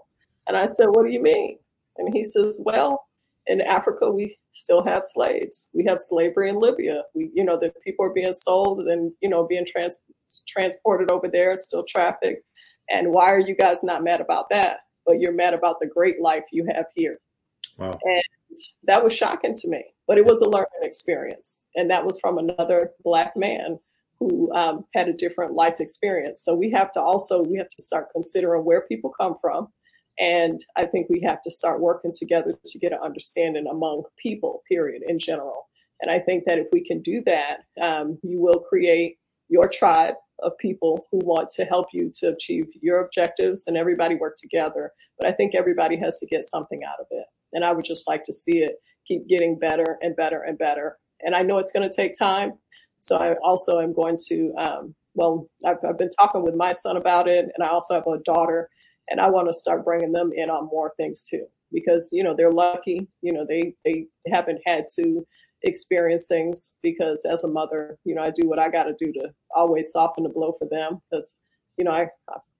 And 0.46 0.56
I 0.56 0.66
said, 0.66 0.86
"What 0.88 1.04
do 1.04 1.12
you 1.12 1.22
mean?" 1.22 1.58
And 1.98 2.14
he 2.14 2.24
says, 2.24 2.60
"Well, 2.64 3.05
in 3.46 3.60
Africa, 3.60 4.10
we 4.10 4.36
still 4.52 4.82
have 4.84 5.04
slaves. 5.04 5.68
We 5.72 5.84
have 5.84 6.00
slavery 6.00 6.48
in 6.48 6.58
Libya. 6.58 7.02
We, 7.14 7.30
you 7.32 7.44
know, 7.44 7.58
the 7.58 7.72
people 7.84 8.04
are 8.06 8.12
being 8.12 8.32
sold 8.32 8.80
and 8.88 9.12
you 9.20 9.28
know 9.28 9.46
being 9.46 9.66
trans- 9.66 10.02
transported 10.48 11.10
over 11.10 11.28
there. 11.28 11.52
It's 11.52 11.64
still 11.64 11.84
trafficked. 11.84 12.42
And 12.90 13.10
why 13.10 13.30
are 13.30 13.40
you 13.40 13.54
guys 13.54 13.82
not 13.82 14.04
mad 14.04 14.20
about 14.20 14.48
that? 14.50 14.80
But 15.04 15.20
you're 15.20 15.32
mad 15.32 15.54
about 15.54 15.80
the 15.80 15.86
great 15.86 16.20
life 16.20 16.44
you 16.52 16.66
have 16.72 16.86
here. 16.94 17.18
Wow. 17.78 17.98
And 18.02 18.22
that 18.84 19.02
was 19.02 19.12
shocking 19.12 19.54
to 19.54 19.68
me, 19.68 19.84
but 20.06 20.18
it 20.18 20.24
was 20.24 20.40
a 20.40 20.48
learning 20.48 20.68
experience. 20.82 21.62
And 21.74 21.90
that 21.90 22.04
was 22.04 22.18
from 22.20 22.38
another 22.38 22.92
black 23.04 23.36
man 23.36 23.78
who 24.18 24.52
um, 24.54 24.84
had 24.94 25.08
a 25.08 25.12
different 25.12 25.52
life 25.52 25.80
experience. 25.80 26.42
So 26.42 26.54
we 26.54 26.70
have 26.70 26.90
to 26.92 27.00
also, 27.00 27.42
we 27.42 27.58
have 27.58 27.68
to 27.68 27.82
start 27.82 28.08
considering 28.12 28.64
where 28.64 28.82
people 28.82 29.12
come 29.18 29.36
from. 29.40 29.68
And 30.18 30.60
I 30.76 30.86
think 30.86 31.08
we 31.08 31.20
have 31.28 31.42
to 31.42 31.50
start 31.50 31.80
working 31.80 32.12
together 32.12 32.54
to 32.64 32.78
get 32.78 32.92
an 32.92 32.98
understanding 33.02 33.66
among 33.70 34.04
people, 34.16 34.62
period, 34.68 35.02
in 35.06 35.18
general. 35.18 35.68
And 36.00 36.10
I 36.10 36.18
think 36.18 36.44
that 36.46 36.58
if 36.58 36.68
we 36.72 36.84
can 36.84 37.02
do 37.02 37.22
that, 37.26 37.64
um, 37.80 38.18
you 38.22 38.40
will 38.40 38.60
create 38.60 39.16
your 39.48 39.68
tribe 39.68 40.14
of 40.40 40.52
people 40.58 41.06
who 41.10 41.18
want 41.18 41.50
to 41.50 41.64
help 41.64 41.88
you 41.92 42.10
to 42.20 42.28
achieve 42.28 42.66
your 42.82 43.00
objectives 43.00 43.66
and 43.66 43.76
everybody 43.76 44.14
work 44.16 44.34
together. 44.40 44.92
But 45.18 45.28
I 45.28 45.32
think 45.32 45.54
everybody 45.54 45.96
has 45.98 46.18
to 46.20 46.26
get 46.26 46.44
something 46.44 46.82
out 46.84 47.00
of 47.00 47.06
it. 47.10 47.24
And 47.52 47.64
I 47.64 47.72
would 47.72 47.84
just 47.84 48.06
like 48.06 48.22
to 48.24 48.32
see 48.32 48.58
it 48.58 48.76
keep 49.06 49.28
getting 49.28 49.58
better 49.58 49.98
and 50.02 50.16
better 50.16 50.42
and 50.42 50.58
better. 50.58 50.98
And 51.22 51.34
I 51.34 51.42
know 51.42 51.58
it's 51.58 51.72
going 51.72 51.88
to 51.88 51.94
take 51.94 52.18
time. 52.18 52.54
So 53.00 53.16
I 53.16 53.34
also 53.42 53.80
am 53.80 53.92
going 53.92 54.18
to, 54.28 54.52
um, 54.58 54.94
well, 55.14 55.48
I've, 55.64 55.78
I've 55.88 55.98
been 55.98 56.10
talking 56.10 56.42
with 56.42 56.54
my 56.54 56.72
son 56.72 56.96
about 56.96 57.28
it, 57.28 57.48
and 57.54 57.64
I 57.64 57.68
also 57.68 57.94
have 57.94 58.06
a 58.06 58.18
daughter, 58.24 58.68
and 59.10 59.20
I 59.20 59.28
want 59.30 59.48
to 59.48 59.54
start 59.54 59.84
bringing 59.84 60.12
them 60.12 60.32
in 60.34 60.50
on 60.50 60.66
more 60.66 60.92
things 60.96 61.26
too, 61.28 61.46
because 61.72 62.10
you 62.12 62.22
know 62.22 62.34
they're 62.36 62.52
lucky. 62.52 63.08
You 63.22 63.32
know 63.32 63.46
they 63.48 63.74
they 63.84 64.06
haven't 64.26 64.60
had 64.66 64.86
to 64.96 65.26
experience 65.62 66.28
things 66.28 66.76
because 66.82 67.26
as 67.30 67.44
a 67.44 67.48
mother, 67.48 67.98
you 68.04 68.14
know, 68.14 68.22
I 68.22 68.30
do 68.30 68.48
what 68.48 68.58
I 68.58 68.70
got 68.70 68.84
to 68.84 68.94
do 68.98 69.12
to 69.12 69.28
always 69.54 69.92
soften 69.92 70.24
the 70.24 70.30
blow 70.30 70.52
for 70.58 70.68
them 70.70 71.00
because, 71.10 71.36
you 71.76 71.84
know, 71.84 71.92
I, 71.92 72.08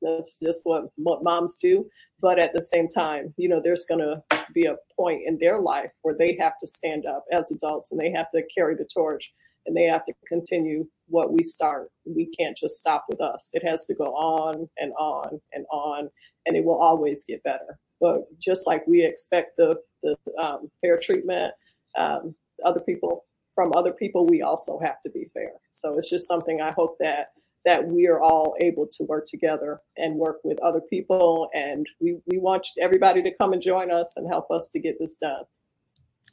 that's 0.03 0.39
just 0.43 0.63
what, 0.65 0.85
what 0.97 1.23
moms 1.23 1.57
do. 1.57 1.87
But 2.21 2.39
at 2.39 2.53
the 2.55 2.63
same 2.63 2.89
time, 2.89 3.35
you 3.37 3.49
know, 3.49 3.61
there's 3.63 3.85
going 3.85 4.01
to 4.01 4.23
be 4.55 4.67
a 4.67 4.77
point 4.97 5.23
in 5.27 5.39
their 5.39 5.61
life 5.61 5.91
where 6.03 6.17
they 6.19 6.37
have 6.41 6.55
to 6.61 6.67
stand 6.67 7.07
up 7.07 7.25
as 7.33 7.51
adults 7.51 7.93
and 7.93 8.01
they 8.01 8.11
have 8.11 8.31
to 8.31 8.43
carry 8.57 8.75
the 8.75 8.89
torch 8.93 9.31
and 9.67 9.77
they 9.77 9.85
have 9.85 10.05
to 10.05 10.13
continue 10.27 10.87
what 11.09 11.33
we 11.33 11.43
start. 11.43 11.91
We 12.05 12.27
can't 12.27 12.57
just 12.57 12.77
stop 12.77 13.05
with 13.09 13.21
us. 13.21 13.51
It 13.53 13.65
has 13.65 13.85
to 13.87 13.95
go 13.95 14.07
on 14.15 14.69
and 14.79 14.93
on 14.95 15.41
and 15.53 15.67
on, 15.71 16.11
and 16.47 16.57
it 16.57 16.65
will 16.65 16.81
always 16.81 17.25
get 17.25 17.43
better. 17.43 17.79
But 18.01 18.23
just 18.39 18.67
like 18.67 18.87
we 18.87 19.05
expect 19.05 19.57
the 19.57 19.77
the 20.03 20.17
um, 20.41 20.71
fair 20.81 20.99
treatment, 20.99 21.55
um, 21.97 22.35
other 22.65 22.81
people 22.81 23.25
from 23.55 23.73
other 23.75 23.93
people, 23.93 24.27
we 24.27 24.43
also 24.43 24.79
have 24.79 25.01
to 25.01 25.11
be 25.11 25.27
fair. 25.33 25.53
So 25.73 25.97
it's 25.99 26.11
just 26.11 26.29
something 26.29 26.61
I 26.61 26.73
hope 26.73 26.97
that 27.01 27.31
that 27.65 27.85
we 27.85 28.07
are 28.07 28.21
all 28.21 28.55
able 28.63 28.87
to 28.87 29.05
work 29.05 29.27
together 29.27 29.81
and 29.97 30.15
work 30.15 30.39
with 30.45 30.57
other 30.61 30.81
people. 30.81 31.49
And 31.53 31.85
we, 31.99 32.17
we 32.27 32.39
want 32.39 32.69
everybody 32.81 33.23
to 33.23 33.31
come 33.41 33.53
and 33.53 33.61
join 33.61 33.91
us 33.91 34.17
and 34.17 34.29
help 34.29 34.53
us 34.53 34.71
to 34.71 34.79
get 34.79 35.01
this 35.01 35.17
done. 35.17 35.43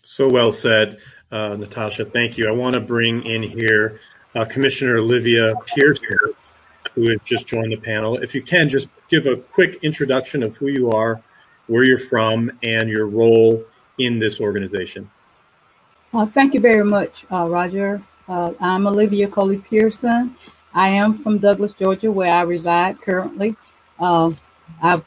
So 0.04 0.30
well 0.30 0.52
said, 0.52 1.00
uh, 1.32 1.56
Natasha. 1.56 2.06
Thank 2.06 2.38
you. 2.38 2.48
I 2.48 2.52
want 2.52 2.76
to 2.76 2.80
bring 2.80 3.24
in 3.26 3.42
here 3.42 4.00
uh, 4.36 4.46
Commissioner 4.46 4.98
Olivia 4.98 5.54
Pearson, 5.66 6.18
who 6.96 7.10
has 7.10 7.20
just 7.24 7.48
joined 7.48 7.72
the 7.72 7.78
panel. 7.78 8.18
If 8.18 8.34
you 8.34 8.42
can, 8.42 8.70
just 8.70 8.88
give 9.10 9.28
a 9.28 9.38
quick 9.38 9.84
introduction 9.84 10.44
of 10.44 10.58
who 10.58 10.68
you 10.68 10.92
are, 10.92 11.22
where 11.68 11.84
you're 11.84 11.98
from, 11.98 12.52
and 12.64 12.90
your 12.90 13.08
role 13.08 13.64
in 14.00 14.20
this 14.20 14.40
organization. 14.40 15.10
Uh, 16.14 16.26
thank 16.26 16.54
you 16.54 16.60
very 16.60 16.84
much, 16.84 17.26
uh, 17.32 17.48
Roger. 17.48 18.02
Uh, 18.28 18.54
I'm 18.60 18.88
Olivia 18.88 19.28
Coley 19.28 19.58
Pearson. 19.58 20.36
I 20.74 20.90
am 20.90 21.18
from 21.20 21.38
Douglas, 21.38 21.74
Georgia, 21.74 22.12
where 22.12 22.34
I 22.34 22.42
reside 22.42 23.02
currently. 23.02 23.56
Uh, 24.00 24.32
I've 24.82 25.06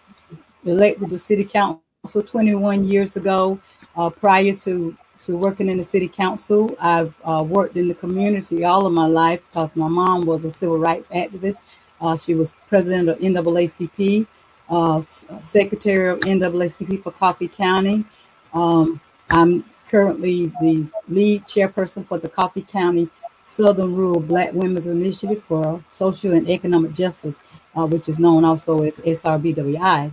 elected 0.65 1.11
the 1.11 1.19
city 1.19 1.45
council 1.45 1.81
21 2.23 2.85
years 2.85 3.17
ago. 3.17 3.59
Uh, 3.97 4.11
prior 4.11 4.55
to 4.55 4.97
to 5.21 5.37
working 5.37 5.69
in 5.69 5.79
the 5.79 5.85
city 5.85 6.09
council, 6.09 6.77
I've 6.81 7.15
uh, 7.25 7.45
worked 7.47 7.77
in 7.77 7.89
the 7.89 7.95
community 7.95 8.65
all 8.65 8.87
of 8.87 8.93
my 8.93 9.07
life 9.07 9.41
because 9.51 9.75
my 9.75 9.89
mom 9.89 10.27
was 10.27 10.45
a 10.45 10.51
civil 10.51 10.79
rights 10.79 11.09
activist. 11.09 11.63
Uh, 12.01 12.17
she 12.17 12.35
was 12.35 12.55
president 12.69 13.09
of 13.09 13.19
NAACP, 13.19 14.27
uh, 14.69 15.03
secretary 15.41 16.11
of 16.11 16.21
NAACP 16.21 17.03
for 17.03 17.13
Coffee 17.13 17.49
County. 17.49 18.05
Um, 18.53 19.01
I'm 19.31 19.65
currently 19.89 20.53
the 20.61 20.87
lead 21.09 21.45
chairperson 21.45 22.05
for 22.05 22.19
the 22.19 22.29
Coffee 22.29 22.63
County 22.63 23.09
Southern 23.47 23.95
Rural 23.95 24.21
Black 24.21 24.53
Women's 24.53 24.89
Initiative 24.89 25.43
for 25.45 25.83
Social 25.89 26.33
and 26.33 26.49
Economic 26.49 26.93
Justice, 26.93 27.45
uh, 27.77 27.87
which 27.87 28.09
is 28.09 28.19
known 28.19 28.45
also 28.45 28.83
as 28.83 28.99
SRBWI. 28.99 30.13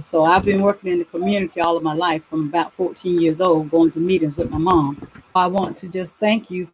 So 0.00 0.24
I've 0.24 0.44
been 0.44 0.62
working 0.62 0.90
in 0.90 0.98
the 0.98 1.04
community 1.04 1.60
all 1.60 1.76
of 1.76 1.82
my 1.82 1.92
life 1.92 2.24
from 2.24 2.48
about 2.48 2.72
14 2.72 3.20
years 3.20 3.42
old, 3.42 3.70
going 3.70 3.90
to 3.92 4.00
meetings 4.00 4.36
with 4.36 4.50
my 4.50 4.58
mom. 4.58 5.06
I 5.34 5.46
want 5.48 5.76
to 5.78 5.88
just 5.88 6.16
thank 6.16 6.50
you 6.50 6.68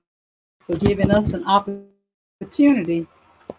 for 0.66 0.77
giving 0.77 1.11
us 1.11 1.33
an 1.33 1.45
opportunity 1.45 3.09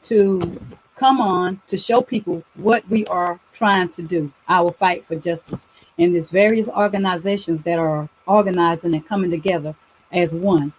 to 0.03 0.59
come 0.95 1.19
on 1.19 1.61
to 1.67 1.77
show 1.77 2.01
people 2.01 2.43
what 2.55 2.87
we 2.89 3.05
are 3.07 3.39
trying 3.53 3.89
to 3.89 4.01
do, 4.01 4.31
our 4.47 4.71
fight 4.71 5.05
for 5.05 5.17
justice. 5.17 5.69
And 5.97 6.13
there's 6.13 6.29
various 6.29 6.69
organizations 6.69 7.63
that 7.63 7.79
are 7.79 8.07
organizing 8.27 8.93
and 8.93 9.05
coming 9.05 9.29
together 9.29 9.75
as 10.13 10.33
one 10.33 10.71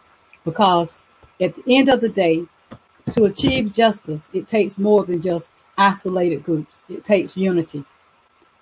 because 0.45 1.03
at 1.41 1.55
the 1.55 1.63
end 1.77 1.91
of 1.91 2.01
the 2.01 2.09
day, 2.09 2.47
to 3.13 3.25
achieve 3.25 3.73
justice, 3.73 4.31
it 4.33 4.47
takes 4.47 4.79
more 4.79 5.05
than 5.05 5.21
just 5.21 5.53
isolated 5.77 6.45
groups. 6.45 6.83
It 6.89 7.05
takes 7.05 7.37
unity. 7.37 7.85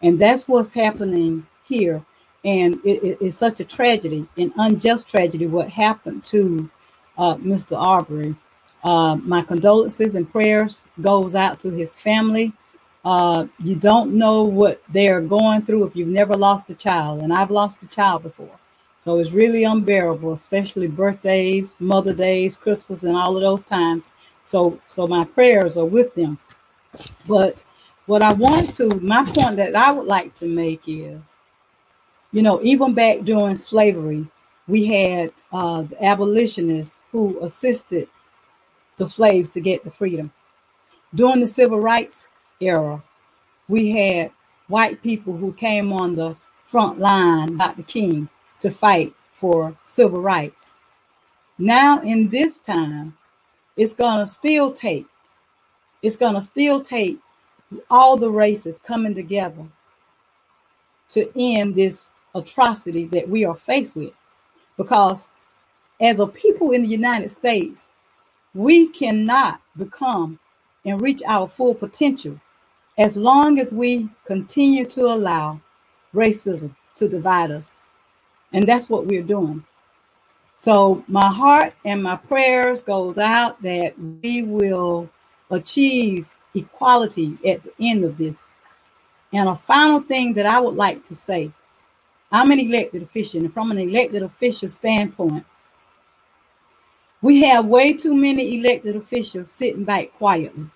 And 0.02 0.18
that's 0.18 0.46
what's 0.48 0.72
happening 0.72 1.46
here. 1.64 2.04
And 2.44 2.74
it, 2.84 3.02
it, 3.02 3.18
it's 3.20 3.36
such 3.36 3.60
a 3.60 3.64
tragedy, 3.64 4.26
an 4.36 4.52
unjust 4.56 5.08
tragedy, 5.08 5.46
what 5.46 5.68
happened 5.68 6.24
to 6.26 6.70
uh, 7.16 7.34
Mr. 7.36 7.76
Arbery. 7.76 8.34
Uh, 8.84 9.16
my 9.16 9.42
condolences 9.42 10.14
and 10.14 10.30
prayers 10.30 10.84
goes 11.00 11.34
out 11.34 11.58
to 11.60 11.70
his 11.70 11.94
family. 11.94 12.52
Uh, 13.04 13.46
you 13.58 13.74
don't 13.74 14.12
know 14.12 14.44
what 14.44 14.82
they're 14.84 15.20
going 15.20 15.62
through 15.62 15.86
if 15.86 15.96
you've 15.96 16.08
never 16.08 16.34
lost 16.34 16.70
a 16.70 16.74
child. 16.74 17.20
And 17.22 17.32
I've 17.32 17.50
lost 17.50 17.82
a 17.82 17.86
child 17.88 18.22
before. 18.22 18.58
So 18.98 19.18
it's 19.18 19.30
really 19.32 19.64
unbearable, 19.64 20.32
especially 20.32 20.86
birthdays, 20.86 21.74
Mother 21.80 22.12
Days, 22.12 22.56
Christmas, 22.56 23.04
and 23.04 23.16
all 23.16 23.36
of 23.36 23.42
those 23.42 23.64
times. 23.64 24.12
So, 24.42 24.80
so 24.86 25.06
my 25.06 25.24
prayers 25.24 25.76
are 25.76 25.84
with 25.84 26.14
them. 26.14 26.38
But 27.26 27.64
what 28.08 28.22
I 28.22 28.32
want 28.32 28.74
to, 28.76 28.88
my 29.00 29.22
point 29.22 29.56
that 29.56 29.76
I 29.76 29.92
would 29.92 30.06
like 30.06 30.34
to 30.36 30.46
make 30.46 30.82
is, 30.88 31.40
you 32.32 32.40
know, 32.42 32.58
even 32.62 32.94
back 32.94 33.20
during 33.20 33.54
slavery, 33.54 34.26
we 34.66 34.86
had 34.86 35.32
uh, 35.52 35.82
the 35.82 36.02
abolitionists 36.02 37.00
who 37.12 37.38
assisted 37.42 38.08
the 38.96 39.06
slaves 39.06 39.50
to 39.50 39.60
get 39.60 39.84
the 39.84 39.90
freedom. 39.90 40.32
During 41.14 41.40
the 41.40 41.46
civil 41.46 41.80
rights 41.80 42.30
era, 42.60 43.02
we 43.68 43.90
had 43.90 44.32
white 44.68 45.02
people 45.02 45.36
who 45.36 45.52
came 45.52 45.92
on 45.92 46.16
the 46.16 46.34
front 46.66 46.98
line, 46.98 47.58
Dr. 47.58 47.82
King, 47.82 48.30
to 48.60 48.70
fight 48.70 49.12
for 49.34 49.76
civil 49.84 50.22
rights. 50.22 50.76
Now, 51.58 52.00
in 52.00 52.30
this 52.30 52.56
time, 52.58 53.18
it's 53.76 53.94
going 53.94 54.20
to 54.20 54.26
still 54.26 54.72
take, 54.72 55.06
it's 56.02 56.16
going 56.16 56.34
to 56.34 56.40
still 56.40 56.80
take 56.80 57.18
all 57.90 58.16
the 58.16 58.30
races 58.30 58.78
coming 58.78 59.14
together 59.14 59.64
to 61.10 61.30
end 61.36 61.74
this 61.74 62.12
atrocity 62.34 63.06
that 63.06 63.28
we 63.28 63.44
are 63.44 63.56
faced 63.56 63.96
with. 63.96 64.16
Because 64.76 65.30
as 66.00 66.20
a 66.20 66.26
people 66.26 66.72
in 66.72 66.82
the 66.82 66.88
United 66.88 67.30
States, 67.30 67.90
we 68.54 68.88
cannot 68.88 69.60
become 69.76 70.38
and 70.84 71.00
reach 71.00 71.22
our 71.26 71.48
full 71.48 71.74
potential 71.74 72.40
as 72.98 73.16
long 73.16 73.58
as 73.58 73.72
we 73.72 74.08
continue 74.24 74.84
to 74.86 75.02
allow 75.02 75.60
racism 76.14 76.74
to 76.94 77.08
divide 77.08 77.50
us 77.50 77.78
and 78.52 78.66
that's 78.66 78.88
what 78.88 79.06
we're 79.06 79.22
doing. 79.22 79.64
So 80.56 81.04
my 81.06 81.28
heart 81.28 81.74
and 81.84 82.02
my 82.02 82.16
prayers 82.16 82.82
goes 82.82 83.18
out 83.18 83.60
that 83.62 83.94
we 83.98 84.42
will 84.42 85.08
achieve 85.50 86.36
equality 86.58 87.38
at 87.46 87.62
the 87.62 87.72
end 87.80 88.04
of 88.04 88.18
this. 88.18 88.54
And 89.32 89.48
a 89.48 89.56
final 89.56 90.00
thing 90.00 90.34
that 90.34 90.46
I 90.46 90.60
would 90.60 90.76
like 90.76 91.04
to 91.04 91.14
say, 91.14 91.50
I'm 92.32 92.50
an 92.50 92.60
elected 92.60 93.02
official, 93.02 93.40
and 93.40 93.52
from 93.52 93.70
an 93.70 93.78
elected 93.78 94.22
official 94.22 94.68
standpoint, 94.68 95.44
we 97.22 97.42
have 97.42 97.66
way 97.66 97.94
too 97.94 98.14
many 98.14 98.58
elected 98.60 98.96
officials 98.96 99.50
sitting 99.50 99.84
back 99.84 100.12
quietly. 100.18 100.66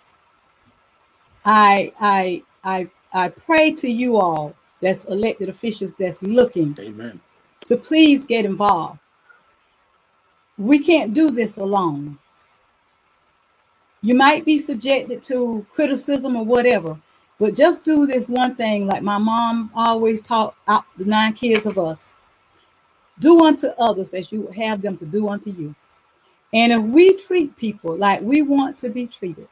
I 1.45 1.93
I 2.01 2.43
I 2.65 2.89
I 3.13 3.29
pray 3.29 3.73
to 3.75 3.89
you 3.89 4.17
all 4.17 4.55
that's 4.81 5.05
elected 5.07 5.49
officials 5.49 5.95
that's 5.95 6.23
looking 6.23 6.77
Amen 6.81 7.21
to 7.67 7.77
please 7.77 8.25
get 8.25 8.45
involved. 8.45 8.99
We 10.59 10.79
can't 10.79 11.15
do 11.15 11.31
this 11.31 11.59
alone. 11.59 12.19
You 14.03 14.15
might 14.17 14.45
be 14.45 14.59
subjected 14.59 15.23
to 15.25 15.65
criticism 15.73 16.37
or 16.37 16.45
whatever, 16.45 16.99
but 17.39 17.57
just 17.57 17.85
do 17.85 18.07
this 18.07 18.29
one 18.29 18.57
thing 18.57 18.87
like 18.87 19.03
my 19.03 19.19
mom 19.19 19.71
always 19.75 20.21
taught 20.21 20.57
the 20.67 21.05
nine 21.05 21.33
kids 21.35 21.67
of 21.67 21.79
us. 21.79 22.17
Do 23.21 23.45
unto 23.45 23.69
others 23.79 24.13
as 24.15 24.33
you 24.33 24.49
have 24.49 24.83
them 24.83 24.97
to 24.97 25.07
do 25.07 25.29
unto 25.29 25.51
you. 25.51 25.75
And 26.53 26.73
if 26.73 26.83
we 26.83 27.15
treat 27.15 27.57
people 27.57 27.97
like 27.97 28.21
we 28.21 28.43
want 28.43 28.77
to 28.79 28.91
be 28.91 29.07
treated, 29.07 29.49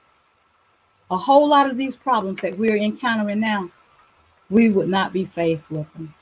a 1.11 1.17
whole 1.17 1.49
lot 1.49 1.71
of 1.71 1.77
these 1.77 1.97
problems 1.97 2.41
that 2.41 2.59
we're 2.59 2.77
encountering 2.77 3.41
now, 3.41 3.71
we 4.51 4.69
would 4.71 4.89
not 4.89 5.13
be 5.13 5.25
faced 5.25 5.71
with 5.71 5.93
them. 5.95 6.13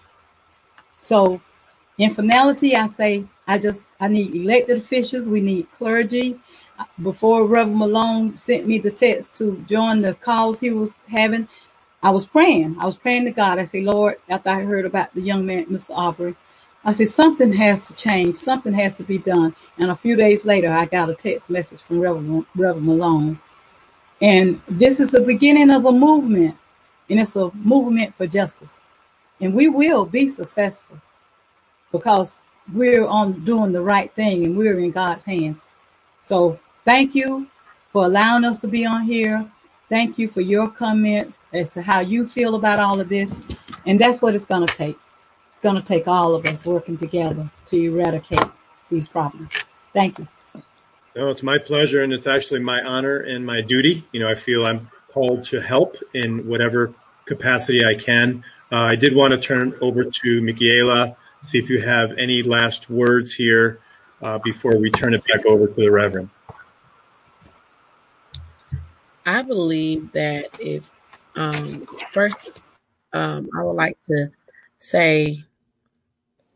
So 0.98 1.40
in 1.98 2.10
finality, 2.12 2.76
I 2.76 2.86
say 2.86 3.24
I 3.46 3.58
just 3.58 3.92
I 4.00 4.08
need 4.08 4.34
elected 4.34 4.78
officials. 4.78 5.28
We 5.28 5.40
need 5.40 5.70
clergy. 5.72 6.38
Before 7.02 7.46
Reverend 7.46 7.78
Malone 7.78 8.38
sent 8.38 8.66
me 8.66 8.78
the 8.78 8.90
text 8.90 9.34
to 9.36 9.64
join 9.68 10.02
the 10.02 10.14
calls 10.14 10.60
he 10.60 10.70
was 10.70 10.92
having, 11.08 11.48
I 12.02 12.10
was 12.10 12.26
praying. 12.26 12.76
I 12.80 12.86
was 12.86 12.96
praying 12.96 13.24
to 13.24 13.32
God. 13.32 13.58
I 13.58 13.64
say, 13.64 13.82
Lord, 13.82 14.16
after 14.28 14.50
I 14.50 14.62
heard 14.62 14.86
about 14.86 15.14
the 15.14 15.20
young 15.20 15.46
man, 15.46 15.66
Mr. 15.66 15.90
Aubrey, 15.96 16.36
I 16.84 16.92
said 16.92 17.08
something 17.08 17.52
has 17.52 17.80
to 17.82 17.94
change. 17.94 18.36
Something 18.36 18.72
has 18.74 18.94
to 18.94 19.04
be 19.04 19.18
done. 19.18 19.54
And 19.78 19.90
a 19.90 19.96
few 19.96 20.16
days 20.16 20.46
later, 20.46 20.70
I 20.70 20.86
got 20.86 21.10
a 21.10 21.14
text 21.14 21.50
message 21.50 21.80
from 21.80 22.00
Reverend, 22.00 22.46
Reverend 22.56 22.86
Malone, 22.86 23.38
and 24.20 24.60
this 24.68 25.00
is 25.00 25.10
the 25.10 25.20
beginning 25.20 25.70
of 25.70 25.84
a 25.84 25.92
movement, 25.92 26.56
and 27.08 27.20
it's 27.20 27.36
a 27.36 27.50
movement 27.54 28.14
for 28.14 28.26
justice, 28.26 28.82
and 29.40 29.54
we 29.54 29.68
will 29.68 30.04
be 30.04 30.28
successful 30.28 31.00
because 31.92 32.40
we're 32.72 33.06
on 33.06 33.44
doing 33.44 33.72
the 33.72 33.80
right 33.80 34.12
thing 34.14 34.44
and 34.44 34.56
we're 34.56 34.78
in 34.80 34.90
God's 34.90 35.24
hands. 35.24 35.64
So 36.20 36.58
thank 36.88 37.14
you. 37.14 37.46
for 37.88 38.06
allowing 38.06 38.44
us 38.44 38.58
to 38.60 38.68
be 38.68 38.86
on 38.86 39.02
here. 39.02 39.44
Thank 39.90 40.18
you 40.18 40.26
for 40.28 40.40
your 40.40 40.68
comments 40.68 41.40
as 41.52 41.68
to 41.70 41.82
how 41.82 42.00
you 42.00 42.26
feel 42.26 42.54
about 42.54 42.78
all 42.78 42.98
of 42.98 43.08
this. 43.10 43.42
And 43.86 43.98
that's 43.98 44.22
what 44.22 44.34
it's 44.34 44.46
going 44.46 44.66
to 44.66 44.74
take. 44.74 44.98
It's 45.50 45.60
going 45.60 45.76
to 45.76 45.82
take 45.82 46.08
all 46.08 46.34
of 46.34 46.46
us 46.46 46.64
working 46.64 46.96
together 46.96 47.50
to 47.66 47.76
eradicate 47.76 48.48
these 48.90 49.06
problems. 49.06 49.50
Thank 49.92 50.18
you. 50.18 50.28
No, 51.14 51.28
it's 51.28 51.42
my 51.42 51.58
pleasure, 51.58 52.02
and 52.04 52.12
it's 52.12 52.26
actually 52.26 52.60
my 52.60 52.82
honor 52.82 53.18
and 53.18 53.44
my 53.44 53.60
duty. 53.60 54.06
You 54.12 54.20
know, 54.20 54.28
I 54.30 54.34
feel 54.34 54.64
I'm 54.64 54.88
called 55.08 55.44
to 55.44 55.60
help 55.60 55.96
in 56.14 56.46
whatever 56.46 56.94
capacity 57.26 57.84
I 57.84 57.94
can. 57.94 58.44
Uh, 58.72 58.76
I 58.76 58.96
did 58.96 59.14
want 59.14 59.32
to 59.32 59.38
turn 59.38 59.74
over 59.82 60.04
to 60.04 60.40
Mickeayla, 60.40 61.16
see 61.38 61.58
if 61.58 61.68
you 61.68 61.80
have 61.80 62.12
any 62.16 62.42
last 62.42 62.88
words 62.88 63.34
here 63.34 63.80
uh, 64.22 64.38
before 64.38 64.78
we 64.78 64.90
turn 64.90 65.12
it 65.12 65.22
back 65.26 65.44
over 65.46 65.66
to 65.66 65.74
the 65.74 65.90
Reverend. 65.90 66.30
I 69.28 69.42
believe 69.42 70.12
that 70.12 70.46
if 70.58 70.90
um, 71.36 71.86
first, 72.12 72.60
um, 73.12 73.48
I 73.56 73.62
would 73.62 73.76
like 73.76 73.98
to 74.06 74.30
say, 74.78 75.44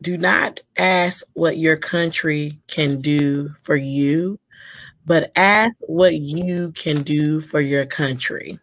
do 0.01 0.17
not 0.17 0.61
ask 0.75 1.25
what 1.33 1.57
your 1.57 1.77
country 1.77 2.59
can 2.67 2.99
do 2.99 3.53
for 3.61 3.75
you, 3.75 4.39
but 5.05 5.31
ask 5.35 5.75
what 5.81 6.15
you 6.15 6.71
can 6.71 7.03
do 7.03 7.41
for 7.41 7.61
your 7.61 7.85
country. 7.85 8.59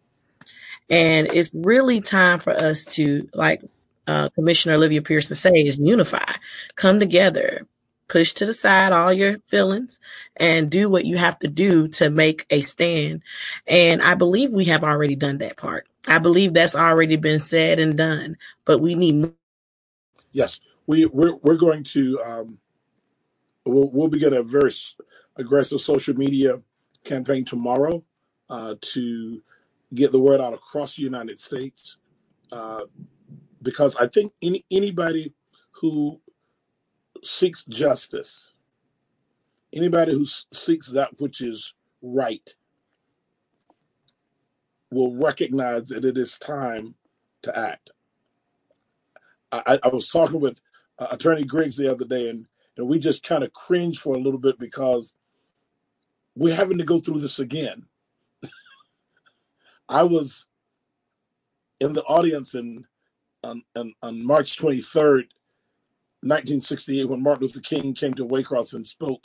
And 0.90 1.32
it's 1.32 1.50
really 1.54 2.00
time 2.00 2.40
for 2.40 2.52
us 2.52 2.84
to, 2.96 3.28
like 3.32 3.62
uh, 4.08 4.28
Commissioner 4.30 4.74
Olivia 4.74 5.02
Pearson 5.02 5.36
say, 5.36 5.52
is 5.52 5.78
unify, 5.78 6.32
come 6.74 6.98
together, 6.98 7.66
push 8.11 8.34
to 8.34 8.46
the 8.46 8.54
side 8.54 8.92
all 8.92 9.14
your 9.14 9.38
feelings 9.46 10.00
and 10.36 10.70
do 10.70 10.90
what 10.90 11.06
you 11.06 11.18
have 11.18 11.38
to 11.40 11.48
do 11.48 11.88
to 11.88 12.11
make 12.11 12.46
a 12.50 12.62
stand. 12.62 13.22
And 13.68 14.02
I 14.02 14.16
believe 14.16 14.52
we 14.52 14.66
have 14.66 14.84
already 14.84 15.16
done 15.16 15.38
that 15.38 15.58
part. 15.58 15.88
I 16.08 16.20
believe 16.20 16.54
that's 16.54 16.76
already 16.76 17.16
been 17.16 17.40
said 17.40 17.80
and 17.80 17.96
done, 17.96 18.36
but 18.66 18.80
we 18.80 18.96
need 18.96 19.16
more. 19.16 19.34
Yes, 20.32 20.61
we 20.86 21.06
we're, 21.06 21.36
we're 21.36 21.56
going 21.56 21.84
to 21.84 22.20
um, 22.26 22.58
we'll 23.66 23.90
we'll 23.92 24.08
begin 24.08 24.34
a 24.34 24.42
very 24.42 24.72
aggressive 25.36 25.80
social 25.80 26.14
media 26.14 26.62
campaign 27.04 27.44
tomorrow 27.44 28.04
uh, 28.50 28.76
to 28.80 29.42
get 29.94 30.12
the 30.12 30.20
word 30.20 30.40
out 30.40 30.54
across 30.54 30.96
the 30.96 31.02
United 31.02 31.40
States 31.40 31.98
uh, 32.52 32.82
because 33.62 33.96
I 33.96 34.06
think 34.08 34.32
any 34.42 34.64
anybody 34.70 35.34
who 35.72 36.20
seeks 37.22 37.64
justice, 37.64 38.52
anybody 39.72 40.12
who 40.12 40.26
seeks 40.52 40.88
that 40.88 41.18
which 41.18 41.40
is 41.40 41.74
right, 42.02 42.54
will 44.90 45.14
recognize 45.14 45.88
that 45.88 46.04
it 46.04 46.16
is 46.16 46.38
time 46.38 46.94
to 47.42 47.56
act. 47.56 47.90
I, 49.52 49.78
I 49.82 49.88
was 49.88 50.08
talking 50.08 50.40
with 50.40 50.60
uh, 50.98 51.08
Attorney 51.10 51.44
Griggs 51.44 51.76
the 51.76 51.90
other 51.90 52.04
day, 52.04 52.30
and, 52.30 52.46
and 52.76 52.88
we 52.88 52.98
just 52.98 53.22
kind 53.22 53.42
of 53.42 53.52
cringed 53.52 54.00
for 54.00 54.14
a 54.14 54.20
little 54.20 54.38
bit 54.38 54.58
because 54.58 55.14
we're 56.36 56.54
having 56.54 56.78
to 56.78 56.84
go 56.84 57.00
through 57.00 57.20
this 57.20 57.38
again. 57.38 57.86
I 59.88 60.04
was 60.04 60.46
in 61.80 61.92
the 61.94 62.02
audience 62.04 62.54
in 62.54 62.86
on, 63.42 63.62
on, 63.74 63.94
on 64.02 64.24
March 64.24 64.56
23rd 64.58 65.24
1968 66.22 67.08
when 67.08 67.22
Martin 67.22 67.42
Luther 67.42 67.60
King 67.60 67.94
came 67.94 68.14
to 68.14 68.26
Waycross 68.26 68.74
and 68.74 68.86
spoke, 68.86 69.24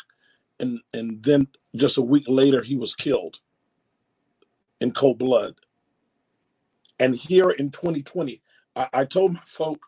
and 0.59 0.81
and 0.93 1.23
then 1.23 1.47
just 1.75 1.97
a 1.97 2.01
week 2.03 2.25
later 2.27 2.63
he 2.63 2.75
was 2.77 2.95
killed 2.95 3.39
in 4.81 4.91
cold 4.91 5.19
blood. 5.19 5.55
And 6.99 7.15
here 7.15 7.49
in 7.51 7.71
2020, 7.71 8.41
I, 8.75 8.87
I 8.93 9.05
told 9.05 9.33
my 9.33 9.41
folk 9.45 9.87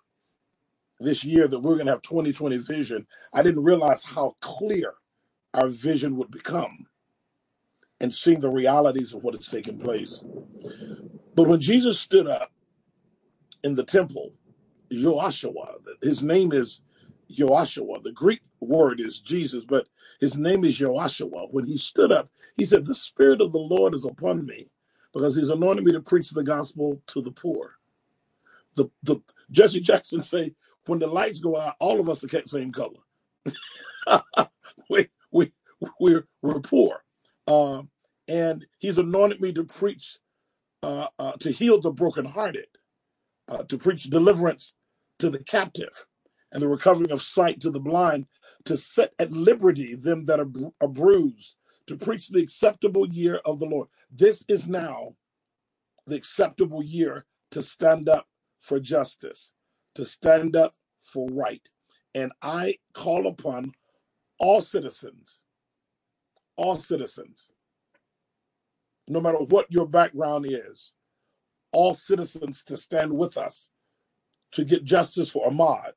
this 0.99 1.24
year 1.24 1.47
that 1.47 1.60
we're 1.62 1.76
going 1.76 1.88
to 1.88 1.93
have 1.93 2.01
2020 2.03 2.58
vision. 2.60 3.08
I 3.34 3.43
didn't 3.43 3.64
realize 3.64 4.03
how 4.05 4.36
clear 4.41 4.95
our 5.53 5.68
vision 5.70 6.18
would 6.18 6.32
become 6.32 6.88
and 8.01 8.14
seeing 8.14 8.41
the 8.41 8.49
realities 8.51 9.14
of 9.14 9.24
what 9.24 9.36
has 9.36 9.47
taken 9.47 9.80
place. 9.80 10.24
But 11.36 11.47
when 11.47 11.62
Jesus 11.62 11.99
stood 11.99 12.28
up 12.28 12.51
in 13.64 13.76
the 13.76 13.84
temple, 13.84 14.34
Joshua, 14.91 15.76
his 16.01 16.24
name 16.24 16.51
is 16.53 16.82
Joshua. 17.32 18.02
The 18.02 18.12
Greek 18.12 18.42
word 18.60 19.00
is 19.00 19.20
Jesus, 19.20 19.66
but 19.66 19.88
his 20.20 20.38
name 20.38 20.64
is 20.66 20.78
Joshua. 20.78 21.48
When 21.52 21.66
he 21.66 21.78
stood 21.78 22.12
up, 22.12 22.30
he 22.58 22.66
said, 22.66 22.86
The 22.86 22.96
Spirit 22.96 23.42
of 23.42 23.52
the 23.54 23.60
Lord 23.60 23.94
is 23.96 24.06
upon 24.06 24.46
me 24.46 24.70
because 25.14 25.36
he's 25.36 25.50
anointed 25.50 25.86
me 25.86 25.92
to 25.94 26.02
preach 26.02 26.32
the 26.32 26.44
gospel 26.44 27.02
to 27.08 27.22
the 27.22 27.32
poor. 27.32 27.76
The, 28.76 28.90
the 29.04 29.22
Jesse 29.52 29.82
Jackson 29.82 30.22
say, 30.22 30.54
when 30.86 31.00
the 31.00 31.08
lights 31.08 31.40
go 31.40 31.58
out, 31.58 31.76
all 31.80 32.00
of 32.00 32.10
us 32.10 32.24
are 32.24 32.28
the 32.28 32.44
same 32.46 32.72
color. 32.72 33.00
we, 34.90 35.10
we, 35.32 35.52
we're, 36.00 36.28
we're 36.42 36.60
poor. 36.60 37.04
Um, 37.48 37.90
and 38.28 38.66
he's 38.80 38.98
anointed 38.98 39.42
me 39.42 39.54
to 39.54 39.64
preach, 39.64 40.18
uh, 40.84 41.08
uh, 41.20 41.34
to 41.34 41.52
heal 41.52 41.82
the 41.82 41.92
brokenhearted, 41.92 42.68
uh, 43.50 43.64
to 43.64 43.78
preach 43.78 44.06
deliverance 44.06 44.74
to 45.20 45.30
the 45.30 45.40
captive 45.40 46.06
and 46.52 46.62
the 46.62 46.68
recovering 46.68 47.12
of 47.12 47.22
sight 47.22 47.60
to 47.62 47.72
the 47.72 47.80
blind, 47.80 48.26
to 48.66 48.78
set 48.78 49.14
at 49.20 49.32
liberty 49.32 49.95
them 49.95 50.26
that 50.26 50.39
are, 50.39 50.50
are 50.82 50.88
bruised, 50.88 51.56
to 51.88 51.95
preach 51.95 52.30
the 52.30 52.41
acceptable 52.41 53.08
year 53.08 53.39
of 53.45 53.60
the 53.60 53.66
Lord. 53.66 53.88
This 54.12 54.43
is 54.48 54.68
now 54.68 55.16
the 56.06 56.16
acceptable 56.16 56.84
year 56.84 57.26
to 57.52 57.62
stand 57.62 58.10
up 58.10 58.28
for 58.60 58.80
justice, 58.80 59.54
to 59.95 60.06
stand 60.06 60.56
up 60.56 60.76
for 61.00 61.28
right. 61.30 61.68
And 62.14 62.32
I 62.41 62.76
call 62.93 63.28
upon 63.28 63.74
all 64.39 64.62
citizens, 64.62 65.41
all 66.56 66.78
citizens, 66.78 67.50
no 69.08 69.22
matter 69.22 69.38
what 69.38 69.68
your 69.70 69.88
background 69.88 70.45
is, 70.48 70.93
all 71.72 71.93
citizens 71.93 72.64
to 72.66 72.78
stand 72.78 73.14
with 73.14 73.38
us 73.38 73.70
to 74.52 74.66
get 74.66 74.84
justice 74.84 75.30
for 75.30 75.50
Ahmaud, 75.50 75.93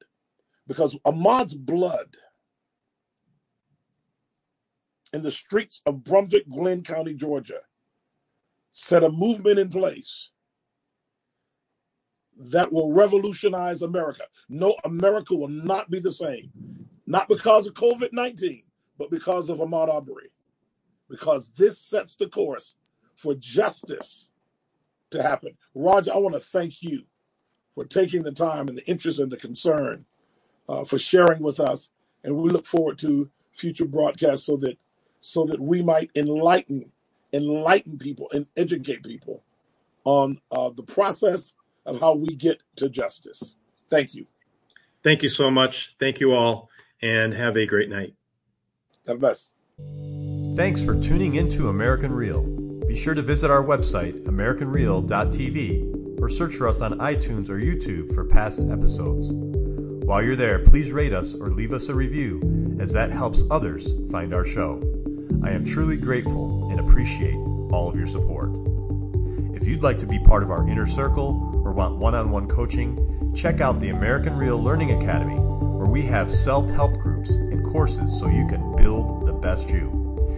because 0.70 0.94
Ahmaud's 1.04 1.54
blood 1.54 2.16
in 5.12 5.22
the 5.22 5.30
streets 5.32 5.82
of 5.84 6.04
Brunswick, 6.04 6.48
Glynn 6.48 6.84
County, 6.84 7.12
Georgia, 7.12 7.62
set 8.70 9.02
a 9.02 9.10
movement 9.10 9.58
in 9.58 9.68
place 9.68 10.30
that 12.38 12.72
will 12.72 12.92
revolutionize 12.92 13.82
America. 13.82 14.22
No, 14.48 14.76
America 14.84 15.34
will 15.34 15.48
not 15.48 15.90
be 15.90 15.98
the 15.98 16.12
same. 16.12 16.52
Not 17.04 17.26
because 17.26 17.66
of 17.66 17.74
COVID 17.74 18.12
19, 18.12 18.62
but 18.96 19.10
because 19.10 19.48
of 19.48 19.58
Ahmaud 19.58 19.92
Arbery. 19.92 20.30
Because 21.08 21.48
this 21.56 21.80
sets 21.80 22.14
the 22.14 22.28
course 22.28 22.76
for 23.16 23.34
justice 23.34 24.30
to 25.10 25.20
happen. 25.20 25.56
Roger, 25.74 26.12
I 26.12 26.18
want 26.18 26.36
to 26.36 26.40
thank 26.40 26.80
you 26.80 27.06
for 27.72 27.84
taking 27.84 28.22
the 28.22 28.30
time 28.30 28.68
and 28.68 28.78
the 28.78 28.88
interest 28.88 29.18
and 29.18 29.32
the 29.32 29.36
concern 29.36 30.06
uh, 30.70 30.84
for 30.84 30.98
sharing 30.98 31.42
with 31.42 31.58
us, 31.58 31.90
and 32.22 32.36
we 32.36 32.48
look 32.48 32.64
forward 32.66 32.98
to 32.98 33.28
future 33.52 33.84
broadcasts 33.84 34.46
so 34.46 34.56
that 34.56 34.78
so 35.20 35.44
that 35.44 35.60
we 35.60 35.82
might 35.82 36.10
enlighten 36.14 36.92
enlighten 37.32 37.98
people 37.98 38.28
and 38.32 38.46
educate 38.56 39.02
people 39.02 39.42
on 40.04 40.40
uh, 40.50 40.70
the 40.70 40.82
process 40.82 41.52
of 41.84 42.00
how 42.00 42.14
we 42.14 42.28
get 42.28 42.62
to 42.76 42.88
justice. 42.88 43.54
Thank 43.88 44.14
you. 44.14 44.26
Thank 45.02 45.22
you 45.22 45.28
so 45.28 45.50
much. 45.50 45.96
Thank 45.98 46.20
you 46.20 46.32
all, 46.32 46.70
and 47.02 47.34
have 47.34 47.56
a 47.56 47.66
great 47.66 47.88
night. 47.88 48.14
God 49.06 49.20
bless. 49.20 49.50
Thanks 50.56 50.84
for 50.84 51.00
tuning 51.00 51.34
in 51.34 51.50
to 51.50 51.68
American 51.68 52.12
Real. 52.12 52.44
Be 52.86 52.96
sure 52.96 53.14
to 53.14 53.22
visit 53.22 53.50
our 53.50 53.64
website, 53.64 54.24
AmericanReal.tv, 54.24 56.20
or 56.20 56.28
search 56.28 56.54
for 56.54 56.68
us 56.68 56.80
on 56.80 56.98
iTunes 56.98 57.48
or 57.48 57.58
YouTube 57.58 58.14
for 58.14 58.24
past 58.24 58.60
episodes. 58.70 59.32
While 60.10 60.24
you're 60.24 60.34
there, 60.34 60.58
please 60.58 60.90
rate 60.90 61.12
us 61.12 61.36
or 61.36 61.50
leave 61.50 61.72
us 61.72 61.88
a 61.88 61.94
review, 61.94 62.76
as 62.80 62.92
that 62.94 63.12
helps 63.12 63.44
others 63.48 63.94
find 64.10 64.34
our 64.34 64.44
show. 64.44 64.82
I 65.44 65.50
am 65.50 65.64
truly 65.64 65.96
grateful 65.96 66.68
and 66.68 66.80
appreciate 66.80 67.36
all 67.70 67.88
of 67.88 67.94
your 67.94 68.08
support. 68.08 68.50
If 69.54 69.68
you'd 69.68 69.84
like 69.84 69.98
to 69.98 70.06
be 70.06 70.18
part 70.18 70.42
of 70.42 70.50
our 70.50 70.68
inner 70.68 70.88
circle 70.88 71.62
or 71.64 71.70
want 71.70 71.98
one 71.98 72.16
on 72.16 72.32
one 72.32 72.48
coaching, 72.48 73.32
check 73.36 73.60
out 73.60 73.78
the 73.78 73.90
American 73.90 74.36
Real 74.36 74.60
Learning 74.60 75.00
Academy, 75.00 75.36
where 75.36 75.86
we 75.86 76.02
have 76.02 76.32
self 76.32 76.68
help 76.70 76.98
groups 76.98 77.30
and 77.30 77.64
courses 77.64 78.18
so 78.18 78.26
you 78.26 78.48
can 78.48 78.74
build 78.74 79.28
the 79.28 79.32
best 79.32 79.70
you. 79.70 79.90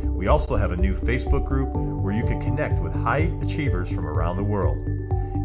We 0.04 0.26
also 0.26 0.54
have 0.54 0.72
a 0.72 0.76
new 0.76 0.94
Facebook 0.94 1.46
group 1.46 1.70
where 1.70 2.12
you 2.12 2.24
can 2.24 2.42
connect 2.42 2.82
with 2.82 2.92
high 2.92 3.32
achievers 3.40 3.90
from 3.90 4.06
around 4.06 4.36
the 4.36 4.44
world. 4.44 4.91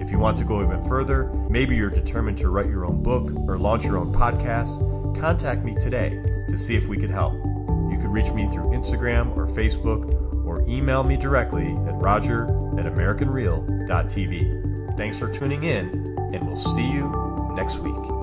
If 0.07 0.13
you 0.13 0.19
want 0.19 0.37
to 0.37 0.45
go 0.45 0.63
even 0.63 0.81
further, 0.85 1.25
maybe 1.49 1.75
you're 1.75 1.89
determined 1.89 2.37
to 2.37 2.49
write 2.49 2.67
your 2.67 2.85
own 2.85 3.03
book 3.03 3.29
or 3.45 3.57
launch 3.57 3.83
your 3.83 3.97
own 3.97 4.13
podcast, 4.13 5.19
contact 5.19 5.65
me 5.65 5.75
today 5.75 6.11
to 6.47 6.57
see 6.57 6.77
if 6.77 6.87
we 6.87 6.95
could 6.95 7.11
help. 7.11 7.33
You 7.33 7.97
can 7.99 8.09
reach 8.09 8.31
me 8.31 8.45
through 8.45 8.67
Instagram 8.67 9.35
or 9.35 9.47
Facebook 9.47 10.45
or 10.45 10.61
email 10.61 11.03
me 11.03 11.17
directly 11.17 11.75
at 11.85 11.93
roger 11.95 12.45
at 12.79 12.85
americanreal.tv. 12.85 14.95
Thanks 14.95 15.19
for 15.19 15.29
tuning 15.29 15.65
in, 15.65 16.17
and 16.33 16.47
we'll 16.47 16.55
see 16.55 16.89
you 16.89 17.51
next 17.57 17.79
week. 17.79 18.16